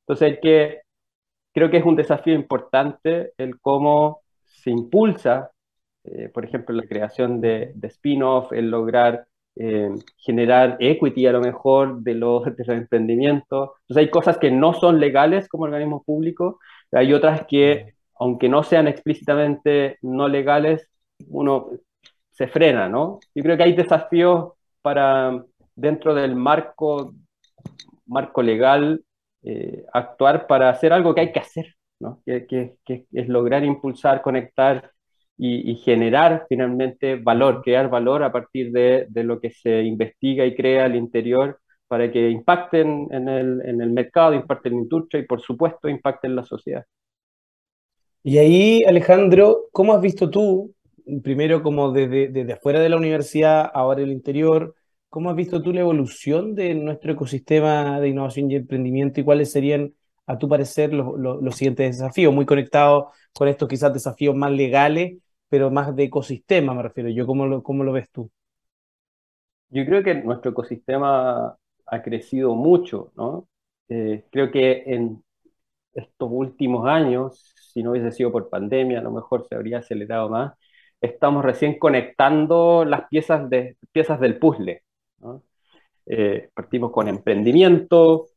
Entonces, 0.00 0.38
que, 0.42 0.80
creo 1.52 1.70
que 1.70 1.78
es 1.78 1.84
un 1.84 1.96
desafío 1.96 2.34
importante 2.34 3.32
el 3.38 3.60
cómo 3.60 4.22
se 4.46 4.70
impulsa 4.70 5.52
eh, 6.04 6.28
por 6.30 6.44
ejemplo, 6.44 6.74
la 6.74 6.84
creación 6.84 7.40
de, 7.40 7.72
de 7.74 7.88
spin-off, 7.88 8.52
el 8.52 8.70
lograr 8.70 9.26
eh, 9.56 9.90
generar 10.16 10.76
equity 10.80 11.26
a 11.26 11.32
lo 11.32 11.40
mejor 11.40 12.02
de 12.02 12.14
los, 12.14 12.44
de 12.56 12.64
los 12.66 12.76
emprendimientos. 12.76 13.70
Entonces 13.82 14.06
hay 14.06 14.10
cosas 14.10 14.38
que 14.38 14.50
no 14.50 14.74
son 14.74 15.00
legales 15.00 15.48
como 15.48 15.64
organismos 15.64 16.04
públicos, 16.04 16.56
hay 16.92 17.12
otras 17.12 17.46
que, 17.46 17.94
aunque 18.18 18.48
no 18.48 18.62
sean 18.62 18.88
explícitamente 18.88 19.98
no 20.02 20.28
legales, 20.28 20.88
uno 21.28 21.70
se 22.32 22.48
frena, 22.48 22.88
¿no? 22.88 23.20
Yo 23.34 23.42
creo 23.42 23.56
que 23.56 23.62
hay 23.62 23.74
desafíos 23.74 24.52
para, 24.80 25.44
dentro 25.76 26.14
del 26.14 26.34
marco, 26.34 27.14
marco 28.06 28.42
legal, 28.42 29.04
eh, 29.42 29.84
actuar 29.92 30.46
para 30.46 30.70
hacer 30.70 30.92
algo 30.92 31.14
que 31.14 31.20
hay 31.22 31.32
que 31.32 31.40
hacer, 31.40 31.74
¿no? 32.00 32.22
Que, 32.24 32.46
que, 32.46 33.06
es 33.12 33.28
lograr 33.28 33.64
impulsar, 33.64 34.22
conectar 34.22 34.90
y, 35.36 35.74
generar 35.76 36.46
finalmente 36.48 37.16
valor, 37.16 37.62
crear 37.62 37.88
valor 37.90 38.22
a 38.22 38.30
partir 38.30 38.70
de, 38.70 39.06
de, 39.08 39.24
lo 39.24 39.40
que 39.40 39.50
se 39.50 39.82
investiga 39.82 40.46
y 40.46 40.54
crea 40.54 40.84
al 40.84 40.94
interior 40.94 41.58
para 41.88 42.10
que 42.12 42.30
impacten 42.30 43.08
en 43.10 43.28
el, 43.28 43.60
en 43.66 43.80
el 43.82 43.90
mercado, 43.90 44.34
impacten 44.34 44.72
en 44.72 44.78
la 44.78 44.82
industria 44.84 45.20
y 45.22 45.26
por 45.26 45.40
supuesto 45.40 45.88
impacten 45.88 46.30
en 46.30 46.36
la 46.36 46.44
sociedad. 46.44 46.84
Y 48.22 48.38
ahí, 48.38 48.84
Alejandro, 48.84 49.64
¿cómo 49.72 49.92
has 49.92 50.00
visto 50.00 50.30
tú, 50.30 50.72
primero 51.22 51.62
como 51.62 51.92
desde, 51.92 52.52
afuera 52.52 52.80
de 52.80 52.88
la 52.88 52.96
universidad, 52.96 53.70
ahora 53.74 54.02
el 54.02 54.12
interior, 54.12 54.74
cómo 55.08 55.30
has 55.30 55.36
visto 55.36 55.62
tú 55.62 55.72
la 55.72 55.80
evolución 55.80 56.54
de 56.54 56.74
nuestro 56.74 57.12
ecosistema 57.12 58.00
de 58.00 58.08
innovación 58.08 58.50
y 58.50 58.56
emprendimiento 58.56 59.20
y 59.20 59.24
cuáles 59.24 59.52
serían, 59.52 59.94
a 60.26 60.38
tu 60.38 60.48
parecer, 60.48 60.92
los 60.92 61.56
siguientes 61.56 61.98
desafíos, 61.98 62.32
muy 62.32 62.46
conectados 62.46 63.06
con 63.34 63.48
estos 63.48 63.68
quizás 63.68 63.92
desafíos 63.92 64.34
más 64.34 64.52
legales 64.52 65.14
pero 65.52 65.70
más 65.70 65.94
de 65.94 66.04
ecosistema 66.04 66.72
me 66.72 66.82
refiero 66.82 67.10
yo. 67.10 67.26
¿Cómo 67.26 67.44
lo, 67.44 67.62
cómo 67.62 67.84
lo 67.84 67.92
ves 67.92 68.08
tú? 68.10 68.30
Yo 69.68 69.84
creo 69.84 70.02
que 70.02 70.14
nuestro 70.14 70.52
ecosistema 70.52 71.58
ha 71.84 72.02
crecido 72.02 72.54
mucho, 72.54 73.12
¿no? 73.16 73.46
Eh, 73.90 74.24
creo 74.30 74.50
que 74.50 74.82
en 74.86 75.22
estos 75.92 76.30
últimos 76.32 76.88
años, 76.88 77.52
si 77.70 77.82
no 77.82 77.90
hubiese 77.90 78.12
sido 78.12 78.32
por 78.32 78.48
pandemia, 78.48 79.00
a 79.00 79.02
lo 79.02 79.10
mejor 79.10 79.46
se 79.46 79.54
habría 79.54 79.80
acelerado 79.80 80.30
más. 80.30 80.54
Estamos 81.02 81.44
recién 81.44 81.78
conectando 81.78 82.84
las 82.84 83.08
piezas, 83.08 83.50
de, 83.50 83.76
piezas 83.92 84.20
del 84.20 84.38
puzzle. 84.38 84.82
¿no? 85.18 85.42
Eh, 86.06 86.48
partimos 86.54 86.92
con 86.92 87.08
emprendimiento, 87.08 88.28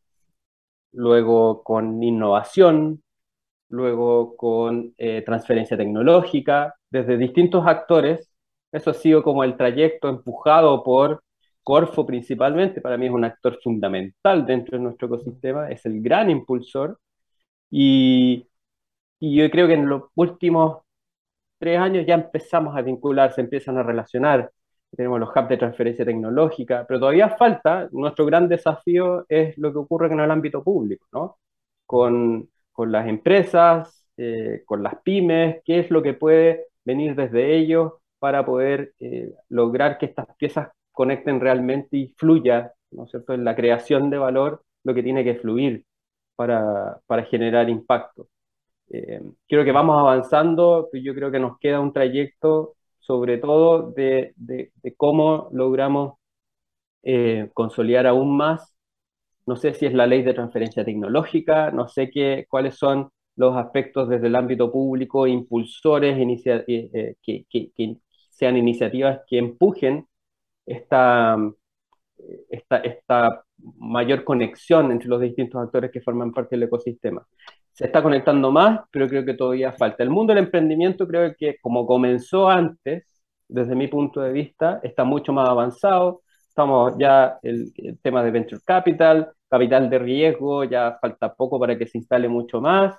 luego 0.93 1.63
con 1.63 2.01
innovación, 2.03 3.03
luego 3.69 4.35
con 4.37 4.93
eh, 4.97 5.21
transferencia 5.23 5.77
tecnológica, 5.77 6.75
desde 6.89 7.17
distintos 7.17 7.67
actores. 7.67 8.31
Eso 8.71 8.91
ha 8.91 8.93
sido 8.95 9.23
como 9.23 9.43
el 9.43 9.57
trayecto 9.57 10.09
empujado 10.09 10.83
por 10.83 11.23
Corfo 11.63 12.05
principalmente. 12.05 12.81
Para 12.81 12.97
mí 12.97 13.07
es 13.07 13.11
un 13.11 13.25
actor 13.25 13.59
fundamental 13.63 14.45
dentro 14.45 14.77
de 14.77 14.83
nuestro 14.83 15.07
ecosistema, 15.07 15.69
es 15.69 15.85
el 15.85 16.01
gran 16.01 16.29
impulsor. 16.29 16.99
Y, 17.71 18.47
y 19.19 19.35
yo 19.37 19.49
creo 19.51 19.67
que 19.67 19.73
en 19.73 19.89
los 19.89 20.03
últimos 20.15 20.84
tres 21.59 21.79
años 21.79 22.05
ya 22.05 22.15
empezamos 22.15 22.75
a 22.75 22.81
vincular, 22.81 23.33
se 23.33 23.41
empiezan 23.41 23.77
a 23.77 23.83
relacionar. 23.83 24.51
Tenemos 24.95 25.19
los 25.19 25.29
hubs 25.29 25.49
de 25.49 25.57
transferencia 25.57 26.05
tecnológica, 26.05 26.85
pero 26.87 26.99
todavía 26.99 27.29
falta. 27.29 27.89
Nuestro 27.91 28.25
gran 28.25 28.47
desafío 28.47 29.25
es 29.29 29.57
lo 29.57 29.71
que 29.71 29.79
ocurre 29.79 30.07
en 30.11 30.19
el 30.19 30.31
ámbito 30.31 30.63
público, 30.63 31.05
¿no? 31.11 31.37
Con, 31.85 32.49
con 32.71 32.91
las 32.91 33.07
empresas, 33.07 34.05
eh, 34.17 34.63
con 34.65 34.83
las 34.83 34.95
pymes, 35.03 35.61
qué 35.65 35.79
es 35.79 35.91
lo 35.91 36.01
que 36.01 36.13
puede 36.13 36.67
venir 36.85 37.15
desde 37.15 37.55
ellos 37.55 37.93
para 38.19 38.45
poder 38.45 38.93
eh, 38.99 39.33
lograr 39.49 39.97
que 39.97 40.07
estas 40.07 40.27
piezas 40.37 40.69
conecten 40.91 41.39
realmente 41.41 41.97
y 41.97 42.13
fluya, 42.17 42.73
¿no 42.91 43.03
es 43.05 43.11
cierto?, 43.11 43.33
en 43.33 43.43
la 43.43 43.55
creación 43.55 44.09
de 44.09 44.17
valor, 44.17 44.63
lo 44.83 44.93
que 44.93 45.03
tiene 45.03 45.23
que 45.23 45.35
fluir 45.35 45.85
para, 46.35 46.99
para 47.07 47.23
generar 47.23 47.69
impacto. 47.69 48.27
Eh, 48.89 49.21
creo 49.47 49.65
que 49.65 49.71
vamos 49.71 49.97
avanzando, 49.99 50.89
pero 50.91 51.03
yo 51.03 51.15
creo 51.15 51.31
que 51.31 51.39
nos 51.39 51.57
queda 51.59 51.79
un 51.79 51.93
trayecto, 51.93 52.75
sobre 52.99 53.37
todo 53.37 53.91
de, 53.91 54.33
de, 54.37 54.71
cómo 54.97 55.49
logramos 55.53 56.15
eh, 57.03 57.49
consolidar 57.53 58.07
aún 58.07 58.35
más. 58.37 58.73
No 59.45 59.55
sé 59.55 59.73
si 59.73 59.85
es 59.85 59.93
la 59.93 60.07
ley 60.07 60.23
de 60.23 60.33
transferencia 60.33 60.85
tecnológica, 60.85 61.71
no 61.71 61.87
sé 61.87 62.09
qué, 62.11 62.45
cuáles 62.49 62.75
son 62.77 63.09
los 63.35 63.55
aspectos 63.57 64.09
desde 64.09 64.27
el 64.27 64.35
ámbito 64.35 64.71
público, 64.71 65.27
impulsores, 65.27 66.17
eh, 66.17 66.63
eh, 66.67 67.15
que, 67.21 67.45
que, 67.49 67.97
sean 68.31 68.57
iniciativas 68.57 69.21
que 69.27 69.37
empujen 69.37 70.07
esta, 70.65 71.37
esta, 72.49 72.77
esta 72.79 73.43
mayor 73.77 74.23
conexión 74.23 74.91
entre 74.91 75.07
los 75.09 75.21
distintos 75.21 75.61
actores 75.63 75.91
que 75.91 76.01
forman 76.01 76.33
parte 76.33 76.55
del 76.55 76.63
ecosistema. 76.63 77.25
Se 77.75 77.85
está 77.85 78.01
conectando 78.03 78.51
más, 78.51 78.81
pero 78.91 79.07
creo 79.09 79.25
que 79.25 79.33
todavía 79.35 79.73
falta. 79.73 80.03
El 80.03 80.09
mundo 80.09 80.33
del 80.33 80.45
emprendimiento 80.45 81.07
creo 81.07 81.35
que 81.37 81.57
como 81.61 81.85
comenzó 81.85 82.49
antes, 82.49 83.05
desde 83.47 83.75
mi 83.75 83.87
punto 83.87 84.21
de 84.21 84.31
vista, 84.31 84.79
está 84.83 85.03
mucho 85.03 85.33
más 85.33 85.49
avanzado. 85.49 86.21
Estamos 86.49 86.93
ya 86.97 87.37
el, 87.43 87.71
el 87.77 87.99
tema 88.01 88.23
de 88.23 88.31
venture 88.31 88.61
capital, 88.65 89.31
capital 89.49 89.89
de 89.89 89.99
riesgo, 89.99 90.63
ya 90.63 90.97
falta 91.01 91.33
poco 91.33 91.59
para 91.59 91.77
que 91.77 91.87
se 91.87 91.97
instale 91.97 92.29
mucho 92.29 92.61
más 92.61 92.95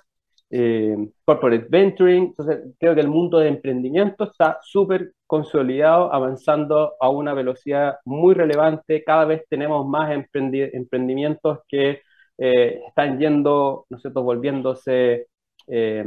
eh, 0.49 0.95
corporate 1.25 1.67
venturing. 1.69 2.25
Entonces, 2.25 2.59
creo 2.79 2.95
que 2.95 3.01
el 3.01 3.07
mundo 3.07 3.39
de 3.39 3.49
emprendimiento 3.49 4.25
está 4.25 4.59
súper 4.61 5.13
consolidado, 5.25 6.13
avanzando 6.13 6.95
a 6.99 7.09
una 7.09 7.33
velocidad 7.33 7.97
muy 8.05 8.33
relevante. 8.33 9.03
Cada 9.03 9.25
vez 9.25 9.43
tenemos 9.49 9.87
más 9.87 10.11
emprendimientos 10.11 11.59
que 11.67 12.01
eh, 12.37 12.81
están 12.87 13.19
yendo, 13.19 13.85
¿no 13.89 13.99
sé, 13.99 14.09
volviéndose 14.09 15.27
eh, 15.67 16.05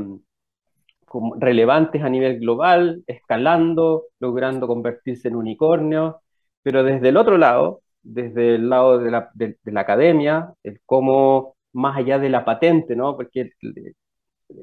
relevantes 1.38 2.02
a 2.02 2.08
nivel 2.08 2.38
global, 2.40 3.02
escalando, 3.06 4.04
logrando 4.20 4.66
convertirse 4.66 5.28
en 5.28 5.36
unicornios. 5.36 6.16
Pero 6.62 6.84
desde 6.84 7.08
el 7.08 7.16
otro 7.16 7.38
lado, 7.38 7.82
desde 8.02 8.56
el 8.56 8.68
lado 8.68 8.98
de 8.98 9.10
la, 9.10 9.30
de, 9.34 9.56
de 9.62 9.72
la 9.72 9.80
academia, 9.80 10.52
el 10.62 10.80
cómo 10.86 11.56
más 11.72 11.96
allá 11.96 12.18
de 12.18 12.28
la 12.28 12.44
patente, 12.44 12.96
¿no? 12.96 13.16
Porque 13.16 13.52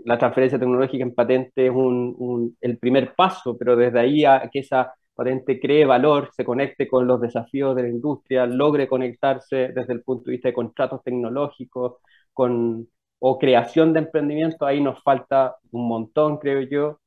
la 0.05 0.17
transferencia 0.17 0.59
tecnológica 0.59 1.03
en 1.03 1.13
patente 1.15 1.67
es 1.67 1.71
un, 1.71 2.57
el 2.61 2.77
primer 2.77 3.15
paso, 3.15 3.57
pero 3.57 3.75
desde 3.75 3.99
ahí 3.99 4.25
a 4.25 4.49
que 4.51 4.59
esa 4.59 4.93
patente 5.17 5.59
cree 5.59 5.85
valor, 5.85 6.29
se 6.33 6.45
conecte 6.45 6.87
con 6.87 7.07
los 7.07 7.19
desafíos 7.19 7.75
de 7.75 7.83
la 7.83 7.89
industria, 7.89 8.45
logre 8.45 8.87
conectarse 8.87 9.69
desde 9.69 9.93
el 9.93 10.03
punto 10.03 10.25
de 10.25 10.31
vista 10.33 10.49
de 10.49 10.53
contratos 10.53 11.03
tecnológicos 11.03 11.97
con, 12.33 12.87
o 13.19 13.39
creación 13.39 13.93
de 13.93 13.99
emprendimiento, 13.99 14.65
ahí 14.65 14.81
nos 14.81 15.01
falta 15.03 15.57
un 15.71 15.87
montón, 15.87 16.37
creo 16.37 16.61
yo. 16.61 16.99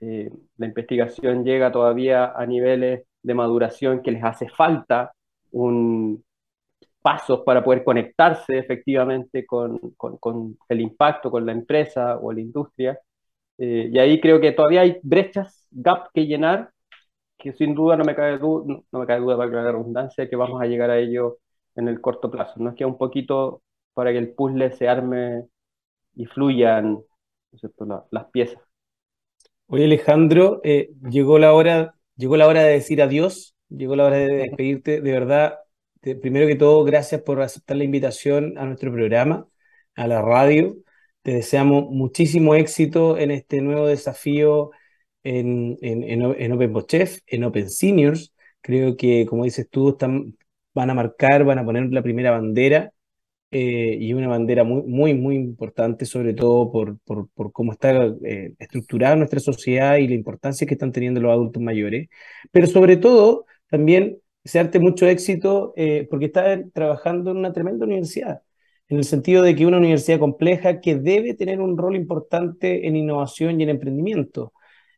Eh, 0.00 0.30
la 0.56 0.66
investigación 0.66 1.44
llega 1.44 1.70
todavía 1.70 2.32
a 2.34 2.46
niveles 2.46 3.04
de 3.22 3.34
maduración 3.34 4.02
que 4.02 4.12
les 4.12 4.24
hace 4.24 4.48
falta 4.48 5.12
un, 5.52 6.24
pasos 7.02 7.40
para 7.44 7.64
poder 7.64 7.84
conectarse 7.84 8.58
efectivamente 8.58 9.46
con, 9.46 9.78
con, 9.96 10.58
el 10.68 10.80
impacto, 10.80 11.30
con 11.30 11.46
la 11.46 11.52
empresa 11.52 12.18
o 12.18 12.32
la 12.32 12.40
industria. 12.40 12.98
Eh, 13.58 13.90
y 13.92 13.98
ahí 13.98 14.20
creo 14.20 14.40
que 14.40 14.52
todavía 14.52 14.82
hay 14.82 14.98
brechas, 15.02 15.66
gap 15.70 16.08
que 16.14 16.26
llenar, 16.26 16.70
que 17.40 17.52
sin 17.54 17.74
duda 17.74 17.96
no 17.96 18.04
me 18.04 18.14
cae, 18.14 18.38
no, 18.38 18.84
me 18.92 19.06
cae 19.06 19.18
duda 19.18 19.36
para 19.36 19.50
la 19.50 19.72
redundancia 19.72 20.28
que 20.28 20.36
vamos 20.36 20.60
a 20.62 20.66
llegar 20.66 20.90
a 20.90 20.98
ello 20.98 21.38
en 21.74 21.88
el 21.88 22.00
corto 22.00 22.30
plazo. 22.30 22.60
Nos 22.60 22.74
queda 22.74 22.88
un 22.88 22.98
poquito 22.98 23.62
para 23.94 24.12
que 24.12 24.18
el 24.18 24.34
puzzle 24.34 24.70
se 24.72 24.88
arme 24.88 25.44
y 26.14 26.26
fluyan 26.26 26.98
las 28.10 28.26
piezas. 28.26 28.62
Oye 29.66 29.84
Alejandro, 29.84 30.60
eh, 30.64 30.90
llegó 31.08 31.38
la 31.38 31.54
hora, 31.54 31.94
llegó 32.16 32.36
la 32.36 32.46
hora 32.46 32.62
de 32.62 32.72
decir 32.72 33.00
adiós, 33.02 33.54
llegó 33.68 33.96
la 33.96 34.06
hora 34.06 34.16
de 34.16 34.26
despedirte. 34.26 35.00
De 35.00 35.12
verdad, 35.12 35.58
primero 36.00 36.46
que 36.46 36.56
todo, 36.56 36.84
gracias 36.84 37.22
por 37.22 37.40
aceptar 37.40 37.76
la 37.76 37.84
invitación 37.84 38.58
a 38.58 38.64
nuestro 38.66 38.92
programa, 38.92 39.48
a 39.94 40.06
la 40.06 40.22
radio. 40.22 40.76
Te 41.22 41.32
deseamos 41.32 41.90
muchísimo 41.90 42.54
éxito 42.54 43.18
en 43.18 43.30
este 43.30 43.60
nuevo 43.60 43.86
desafío 43.86 44.70
en, 45.24 45.78
en, 45.82 46.02
en, 46.04 46.52
Open 46.52 46.72
en 47.26 47.44
Open 47.44 47.70
Seniors. 47.70 48.32
Creo 48.60 48.96
que, 48.96 49.26
como 49.26 49.44
dices 49.44 49.68
tú, 49.70 49.90
están, 49.90 50.36
van 50.74 50.90
a 50.90 50.94
marcar, 50.94 51.44
van 51.44 51.58
a 51.58 51.64
poner 51.64 51.90
la 51.92 52.02
primera 52.02 52.30
bandera 52.30 52.92
eh, 53.52 53.96
y 54.00 54.12
una 54.12 54.28
bandera 54.28 54.62
muy, 54.62 54.82
muy, 54.82 55.14
muy 55.14 55.34
importante, 55.36 56.06
sobre 56.06 56.34
todo 56.34 56.70
por, 56.70 56.98
por, 57.00 57.28
por 57.30 57.52
cómo 57.52 57.72
está 57.72 58.06
eh, 58.24 58.54
estructurada 58.58 59.16
nuestra 59.16 59.40
sociedad 59.40 59.96
y 59.96 60.06
la 60.06 60.14
importancia 60.14 60.66
que 60.66 60.74
están 60.74 60.92
teniendo 60.92 61.20
los 61.20 61.32
adultos 61.32 61.60
mayores, 61.60 62.08
pero 62.52 62.68
sobre 62.68 62.96
todo 62.96 63.46
también 63.68 64.18
desearte 64.44 64.78
mucho 64.78 65.06
éxito 65.08 65.72
eh, 65.76 66.06
porque 66.08 66.26
estás 66.26 66.60
trabajando 66.72 67.32
en 67.32 67.38
una 67.38 67.52
tremenda 67.52 67.86
universidad, 67.86 68.42
en 68.88 68.98
el 68.98 69.04
sentido 69.04 69.42
de 69.42 69.56
que 69.56 69.66
una 69.66 69.78
universidad 69.78 70.20
compleja 70.20 70.80
que 70.80 70.94
debe 70.96 71.34
tener 71.34 71.60
un 71.60 71.76
rol 71.76 71.96
importante 71.96 72.86
en 72.86 72.96
innovación 72.96 73.60
y 73.60 73.64
en 73.64 73.70
emprendimiento, 73.70 74.52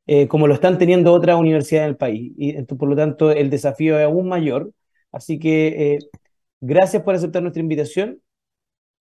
eh, 0.07 0.29
como 0.29 0.47
lo 0.47 0.55
están 0.55 0.79
teniendo 0.79 1.13
otras 1.13 1.37
universidades 1.37 1.87
en 1.87 1.91
el 1.91 1.97
país. 1.97 2.33
Y 2.37 2.63
por 2.63 2.89
lo 2.89 2.97
tanto, 2.97 3.31
el 3.31 3.51
desafío 3.51 3.99
es 3.99 4.05
aún 4.07 4.29
mayor. 4.29 4.73
Así 5.13 5.39
que 5.39 5.95
eh, 5.95 5.99
gracias 6.61 7.03
por 7.03 7.15
aceptar 7.15 7.43
nuestra 7.43 7.63
invitación. 7.63 8.21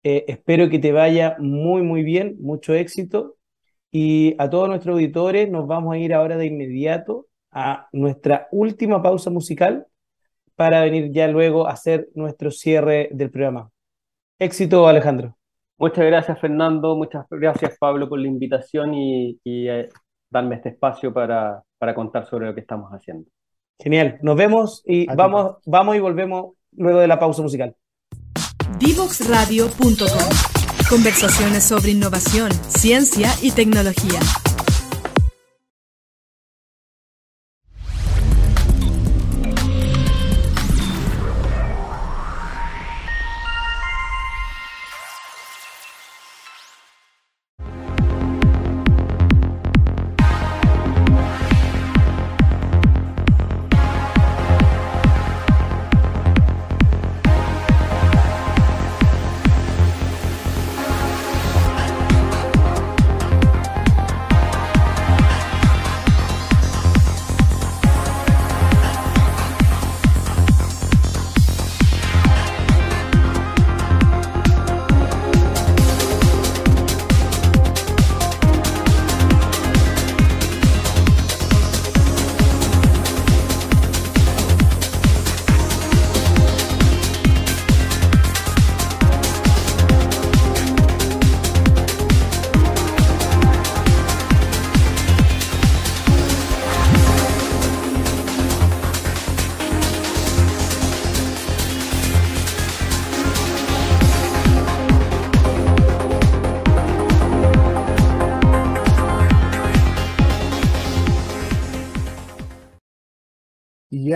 espero 0.03 0.69
que 0.69 0.79
te 0.79 0.91
vaya 0.91 1.35
muy, 1.39 1.81
muy 1.83 2.03
bien, 2.03 2.37
mucho 2.39 2.73
éxito. 2.73 3.37
Y 3.91 4.35
a 4.37 4.49
todos 4.49 4.69
nuestros 4.69 4.93
auditores 4.93 5.49
nos 5.49 5.67
vamos 5.67 5.93
a 5.95 5.97
ir 5.97 6.13
ahora 6.13 6.37
de 6.37 6.45
inmediato 6.45 7.27
a 7.51 7.87
nuestra 7.91 8.47
última 8.51 9.01
pausa 9.01 9.29
musical 9.29 9.87
para 10.55 10.81
venir 10.81 11.11
ya 11.11 11.27
luego 11.27 11.67
a 11.67 11.71
hacer 11.71 12.09
nuestro 12.15 12.51
cierre 12.51 13.09
del 13.11 13.31
programa. 13.31 13.71
Éxito, 14.37 14.87
Alejandro. 14.87 15.37
Muchas 15.77 16.05
gracias, 16.05 16.39
Fernando. 16.39 16.97
Muchas 16.97 17.25
gracias, 17.29 17.77
Pablo, 17.79 18.09
por 18.09 18.19
la 18.19 18.27
invitación 18.27 18.93
y, 18.93 19.39
eh, 19.45 19.89
darme 20.29 20.55
este 20.55 20.69
espacio 20.69 21.13
para, 21.13 21.63
para, 21.77 21.93
contar 21.95 22.27
sobre 22.27 22.47
lo 22.47 22.53
que 22.53 22.61
estamos 22.61 22.91
haciendo. 22.91 23.29
Genial. 23.79 24.19
Nos 24.21 24.35
vemos 24.35 24.83
y 24.85 25.05
vamos, 25.07 25.57
vamos 25.65 25.95
y 25.95 25.99
volvemos 25.99 26.53
luego 26.75 26.99
de 26.99 27.07
la 27.07 27.19
pausa 27.19 27.41
musical. 27.41 27.75
Divoxradio.com 28.79 30.59
Conversaciones 30.89 31.65
sobre 31.65 31.91
innovación, 31.91 32.51
ciencia 32.51 33.29
y 33.43 33.51
tecnología. 33.51 34.19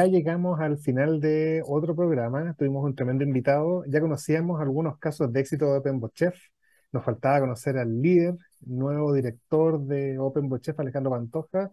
Ya 0.04 0.12
llegamos 0.12 0.60
al 0.60 0.78
final 0.78 1.20
de 1.20 1.64
otro 1.66 1.96
programa. 1.96 2.54
Tuvimos 2.58 2.84
un 2.84 2.96
tremendo 2.96 3.24
invitado. 3.24 3.84
Ya 3.88 4.02
conocíamos 4.02 4.62
algunos 4.62 4.98
casos 4.98 5.32
de 5.32 5.40
éxito 5.42 5.72
de 5.72 5.78
OpenBotChef. 5.80 6.36
Nos 6.92 7.06
faltaba 7.06 7.40
conocer 7.40 7.78
al 7.78 8.02
líder, 8.02 8.36
nuevo 8.62 9.14
director 9.14 9.80
de 9.82 10.20
OpenBotChef, 10.20 10.80
Alejandro 10.80 11.12
Pantoja. 11.12 11.72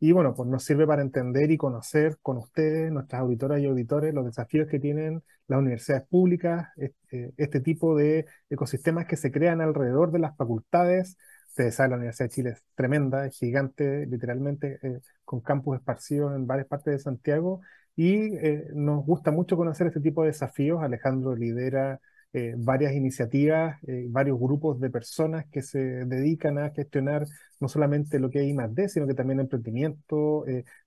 Y 0.00 0.12
bueno, 0.12 0.34
pues 0.34 0.48
nos 0.48 0.64
sirve 0.64 0.86
para 0.86 1.02
entender 1.02 1.50
y 1.50 1.56
conocer 1.56 2.18
con 2.22 2.36
ustedes, 2.38 2.90
nuestras 2.92 3.20
auditoras 3.22 3.60
y 3.60 3.66
auditores, 3.66 4.14
los 4.14 4.24
desafíos 4.24 4.68
que 4.68 4.80
tienen 4.80 5.22
las 5.46 5.58
universidades 5.60 6.06
públicas, 6.08 6.68
este, 6.76 7.34
este 7.36 7.60
tipo 7.60 7.96
de 7.96 8.26
ecosistemas 8.50 9.06
que 9.06 9.16
se 9.16 9.30
crean 9.30 9.60
alrededor 9.60 10.10
de 10.10 10.18
las 10.20 10.36
facultades, 10.36 11.16
Saben, 11.54 11.90
la 11.90 11.96
Universidad 11.96 12.28
de 12.28 12.34
Chile 12.34 12.50
es 12.50 12.62
tremenda, 12.74 13.26
es 13.26 13.38
gigante, 13.38 14.06
literalmente, 14.06 14.78
eh, 14.82 15.00
con 15.24 15.40
campus 15.40 15.76
esparcidos 15.78 16.34
en 16.34 16.46
varias 16.46 16.66
partes 16.66 16.92
de 16.94 16.98
Santiago, 16.98 17.60
y 17.94 18.34
eh, 18.36 18.68
nos 18.74 19.04
gusta 19.04 19.30
mucho 19.30 19.56
conocer 19.56 19.86
este 19.88 20.00
tipo 20.00 20.22
de 20.22 20.28
desafíos. 20.28 20.82
Alejandro 20.82 21.36
lidera 21.36 22.00
eh, 22.32 22.54
varias 22.56 22.94
iniciativas, 22.94 23.78
varios 24.08 24.38
grupos 24.40 24.80
de 24.80 24.88
personas 24.90 25.44
que 25.50 25.60
se 25.62 25.78
dedican 26.06 26.56
a 26.58 26.70
gestionar 26.70 27.26
no 27.60 27.68
solamente 27.68 28.18
lo 28.18 28.30
que 28.30 28.52
más 28.54 28.74
de, 28.74 28.88
sino 28.88 29.06
que 29.06 29.14
también 29.14 29.40
emprendimiento, 29.40 30.44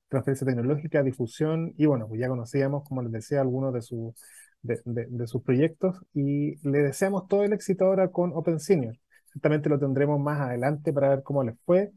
transferencia 0.08 0.48
tecnológica, 0.48 1.04
difusión, 1.04 1.74
y 1.78 1.86
bueno, 1.86 2.08
pues 2.08 2.20
ya 2.20 2.28
conocíamos, 2.28 2.88
como 2.88 3.02
les 3.04 3.12
decía, 3.12 3.42
algunos 3.42 3.74
de, 3.74 4.82
de, 4.86 5.06
de, 5.10 5.28
sus 5.28 5.44
proyectos 5.44 5.98
y 6.14 6.58
le 6.68 6.80
deseamos 6.80 7.28
todo 7.28 7.44
el 7.44 7.54
éxito 7.54 7.86
ahora 7.86 8.10
con 8.10 8.32
Open 8.34 8.60
Senior. 8.60 8.98
Certamente 9.36 9.68
lo 9.70 9.78
tendremos 9.78 10.18
más 10.18 10.40
adelante 10.40 10.94
para 10.94 11.10
ver 11.10 11.22
cómo 11.22 11.44
les 11.44 11.56
fue. 11.66 11.92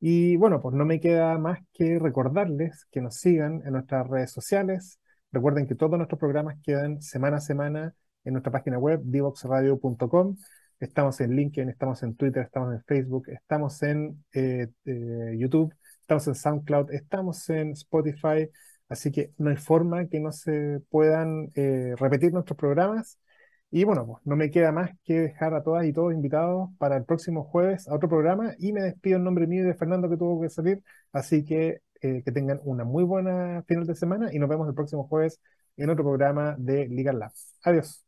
Y 0.00 0.34
bueno, 0.36 0.60
pues 0.60 0.74
no 0.74 0.84
me 0.84 0.98
queda 0.98 1.38
más 1.38 1.60
que 1.72 2.00
recordarles 2.00 2.86
que 2.90 3.00
nos 3.00 3.14
sigan 3.16 3.62
en 3.64 3.74
nuestras 3.74 4.08
redes 4.08 4.32
sociales. 4.32 4.98
Recuerden 5.30 5.68
que 5.68 5.76
todos 5.76 5.96
nuestros 5.96 6.18
programas 6.18 6.56
quedan 6.64 7.00
semana 7.00 7.36
a 7.36 7.40
semana 7.40 7.94
en 8.24 8.32
nuestra 8.32 8.50
página 8.50 8.76
web, 8.78 9.00
divoxradio.com. 9.04 10.36
Estamos 10.80 11.20
en 11.20 11.36
LinkedIn, 11.36 11.68
estamos 11.68 12.02
en 12.02 12.16
Twitter, 12.16 12.42
estamos 12.42 12.74
en 12.74 12.82
Facebook, 12.82 13.28
estamos 13.28 13.80
en 13.84 14.24
eh, 14.32 14.66
eh, 14.84 15.36
YouTube, 15.38 15.72
estamos 16.00 16.26
en 16.26 16.34
SoundCloud, 16.34 16.92
estamos 16.92 17.48
en 17.50 17.70
Spotify. 17.72 18.50
Así 18.88 19.12
que 19.12 19.32
no 19.38 19.50
hay 19.50 19.56
forma 19.56 20.08
que 20.08 20.18
no 20.18 20.32
se 20.32 20.80
puedan 20.90 21.52
eh, 21.54 21.94
repetir 21.98 22.32
nuestros 22.32 22.58
programas. 22.58 23.20
Y 23.70 23.84
bueno, 23.84 24.06
pues 24.06 24.18
no 24.24 24.36
me 24.36 24.50
queda 24.50 24.72
más 24.72 24.90
que 25.04 25.20
dejar 25.20 25.54
a 25.54 25.62
todas 25.62 25.84
y 25.86 25.92
todos 25.92 26.12
invitados 26.12 26.70
para 26.78 26.96
el 26.96 27.04
próximo 27.04 27.44
jueves 27.44 27.88
a 27.88 27.94
otro 27.94 28.08
programa 28.08 28.54
y 28.58 28.72
me 28.72 28.82
despido 28.82 29.16
en 29.18 29.24
nombre 29.24 29.46
mío 29.46 29.62
y 29.62 29.66
de 29.66 29.74
Fernando 29.74 30.08
que 30.10 30.16
tuvo 30.16 30.40
que 30.40 30.48
salir. 30.48 30.82
Así 31.12 31.44
que 31.44 31.82
que 32.00 32.32
tengan 32.32 32.60
una 32.64 32.84
muy 32.84 33.04
buena 33.04 33.62
final 33.68 33.86
de 33.86 33.94
semana 33.94 34.32
y 34.32 34.38
nos 34.38 34.48
vemos 34.48 34.66
el 34.68 34.74
próximo 34.74 35.06
jueves 35.06 35.40
en 35.76 35.90
otro 35.90 36.04
programa 36.04 36.56
de 36.58 36.88
Legal 36.88 37.18
Labs. 37.18 37.54
Adiós. 37.62 38.04